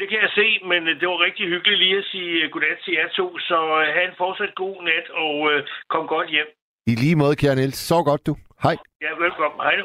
Det 0.00 0.08
kan 0.08 0.18
jeg 0.24 0.32
se, 0.40 0.46
men 0.70 0.80
øh, 0.88 0.94
det 1.00 1.06
var 1.08 1.24
rigtig 1.26 1.44
hyggeligt 1.54 1.80
lige 1.84 1.98
at 2.02 2.08
sige 2.12 2.32
øh, 2.44 2.50
godnat 2.52 2.78
til 2.84 2.94
jer 2.98 3.08
to, 3.18 3.26
så 3.38 3.58
øh, 3.80 3.86
have 3.94 4.06
en 4.10 4.20
fortsat 4.22 4.52
god 4.62 4.76
nat, 4.90 5.06
og 5.22 5.32
uh, 5.48 5.58
kom 5.92 6.04
godt 6.14 6.28
hjem. 6.34 6.48
I 6.90 6.94
lige 7.02 7.16
måde, 7.16 7.36
kære 7.36 7.56
Niels. 7.56 7.78
Så 7.90 8.02
godt, 8.08 8.26
du. 8.26 8.32
Hej. 8.64 8.76
Ja, 9.04 9.10
velkommen. 9.24 9.60
Hej 9.66 9.76
du. 9.80 9.84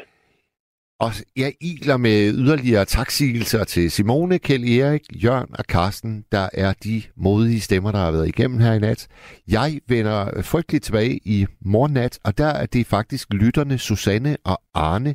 Og 1.00 1.10
jeg 1.36 1.52
iler 1.60 1.96
med 1.96 2.18
yderligere 2.42 2.84
taksigelser 2.84 3.64
til 3.64 3.90
Simone, 3.90 4.38
Kjell 4.38 4.64
Erik, 4.78 5.02
Jørgen 5.24 5.54
og 5.58 5.64
Karsten, 5.64 6.24
der 6.32 6.48
er 6.52 6.72
de 6.84 7.02
modige 7.16 7.60
stemmer, 7.60 7.92
der 7.92 7.98
har 7.98 8.12
været 8.12 8.28
igennem 8.28 8.58
her 8.58 8.72
i 8.72 8.78
nat. 8.78 9.08
Jeg 9.48 9.80
vender 9.88 10.42
frygteligt 10.42 10.84
tilbage 10.84 11.20
i 11.24 11.46
morgennat, 11.60 12.18
og 12.24 12.38
der 12.38 12.46
er 12.46 12.66
det 12.66 12.86
faktisk 12.86 13.28
lytterne 13.32 13.78
Susanne 13.78 14.36
og 14.44 14.60
Arne, 14.74 15.14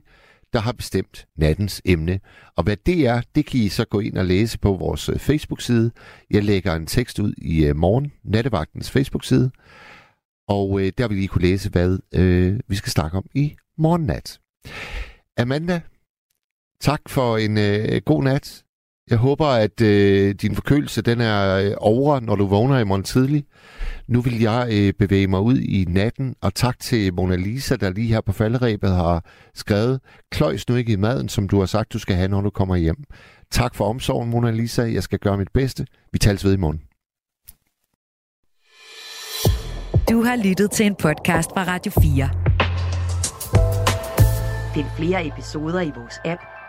der 0.54 0.60
har 0.60 0.72
bestemt 0.72 1.28
nattens 1.36 1.82
emne. 1.86 2.20
Og 2.56 2.64
hvad 2.64 2.78
det 2.86 3.08
er, 3.08 3.22
det 3.36 3.46
kan 3.46 3.60
I 3.60 3.70
så 3.70 3.86
gå 3.86 4.00
ind 4.00 4.18
og 4.18 4.26
læse 4.26 4.60
på 4.60 4.74
vores 4.74 5.10
øh, 5.10 5.20
Facebook-side. 5.20 5.92
Jeg 6.30 6.44
lægger 6.44 6.76
en 6.76 6.86
tekst 6.86 7.20
ud 7.20 7.34
i 7.38 7.66
øh, 7.66 7.76
morgen, 7.76 8.12
nattevagtens 8.24 8.92
Facebook-side. 8.92 9.52
Og 10.48 10.82
øh, 10.82 10.92
der 10.98 11.08
vil 11.08 11.24
I 11.24 11.26
kunne 11.26 11.42
læse, 11.42 11.70
hvad 11.70 12.00
øh, 12.16 12.60
vi 12.68 12.76
skal 12.76 12.92
snakke 12.92 13.18
om 13.18 13.26
i 13.36 13.56
morgennat. 13.78 14.40
Amanda, 15.38 15.82
tak 16.80 17.02
for 17.10 17.38
en 17.38 17.58
øh, 17.58 18.02
god 18.06 18.24
nat. 18.24 18.64
Jeg 19.12 19.20
håber, 19.20 19.46
at 19.46 19.82
øh, 19.82 20.36
din 20.36 20.56
forkølelse 20.56 21.02
den 21.02 21.22
er 21.22 21.56
øh, 21.56 21.74
over, 21.78 22.20
når 22.20 22.36
du 22.36 22.48
vågner 22.48 22.80
i 22.80 22.84
morgen 22.84 23.04
tidlig. 23.04 23.46
Nu 24.08 24.22
vil 24.22 24.40
jeg 24.40 24.68
øh, 24.72 24.94
bevæge 25.00 25.28
mig 25.28 25.40
ud 25.40 25.58
i 25.58 25.86
natten, 25.90 26.36
og 26.42 26.56
tak 26.56 26.80
til 26.80 27.14
Mona 27.14 27.36
Lisa, 27.36 27.76
der 27.76 27.90
lige 27.90 28.08
her 28.08 28.22
på 28.22 28.32
falderæbet 28.32 28.90
har 28.90 29.26
skrevet, 29.54 30.00
kløjs 30.32 30.70
nu 30.70 30.76
ikke 30.76 30.92
i 30.94 30.96
maden, 30.96 31.30
som 31.30 31.48
du 31.48 31.60
har 31.60 31.66
sagt, 31.66 31.94
du 31.94 32.00
skal 32.00 32.16
have, 32.16 32.28
når 32.28 32.42
du 32.42 32.50
kommer 32.50 32.76
hjem. 32.76 33.04
Tak 33.52 33.76
for 33.76 33.86
omsorgen, 33.86 34.30
Mona 34.30 34.52
Lisa. 34.52 34.82
Jeg 34.84 35.04
skal 35.04 35.20
gøre 35.20 35.38
mit 35.38 35.52
bedste. 35.54 35.86
Vi 36.12 36.20
tales 36.20 36.46
ved 36.46 36.54
i 36.54 36.58
morgen. 36.58 36.82
Du 40.10 40.24
har 40.24 40.36
lyttet 40.36 40.72
til 40.72 40.86
en 40.86 40.96
podcast 40.96 41.50
fra 41.50 41.64
Radio 41.64 41.92
4. 42.02 42.30
Find 44.74 44.88
flere 44.98 45.28
episoder 45.28 45.82
i 45.82 45.92
vores 45.96 46.20
app, 46.26 46.42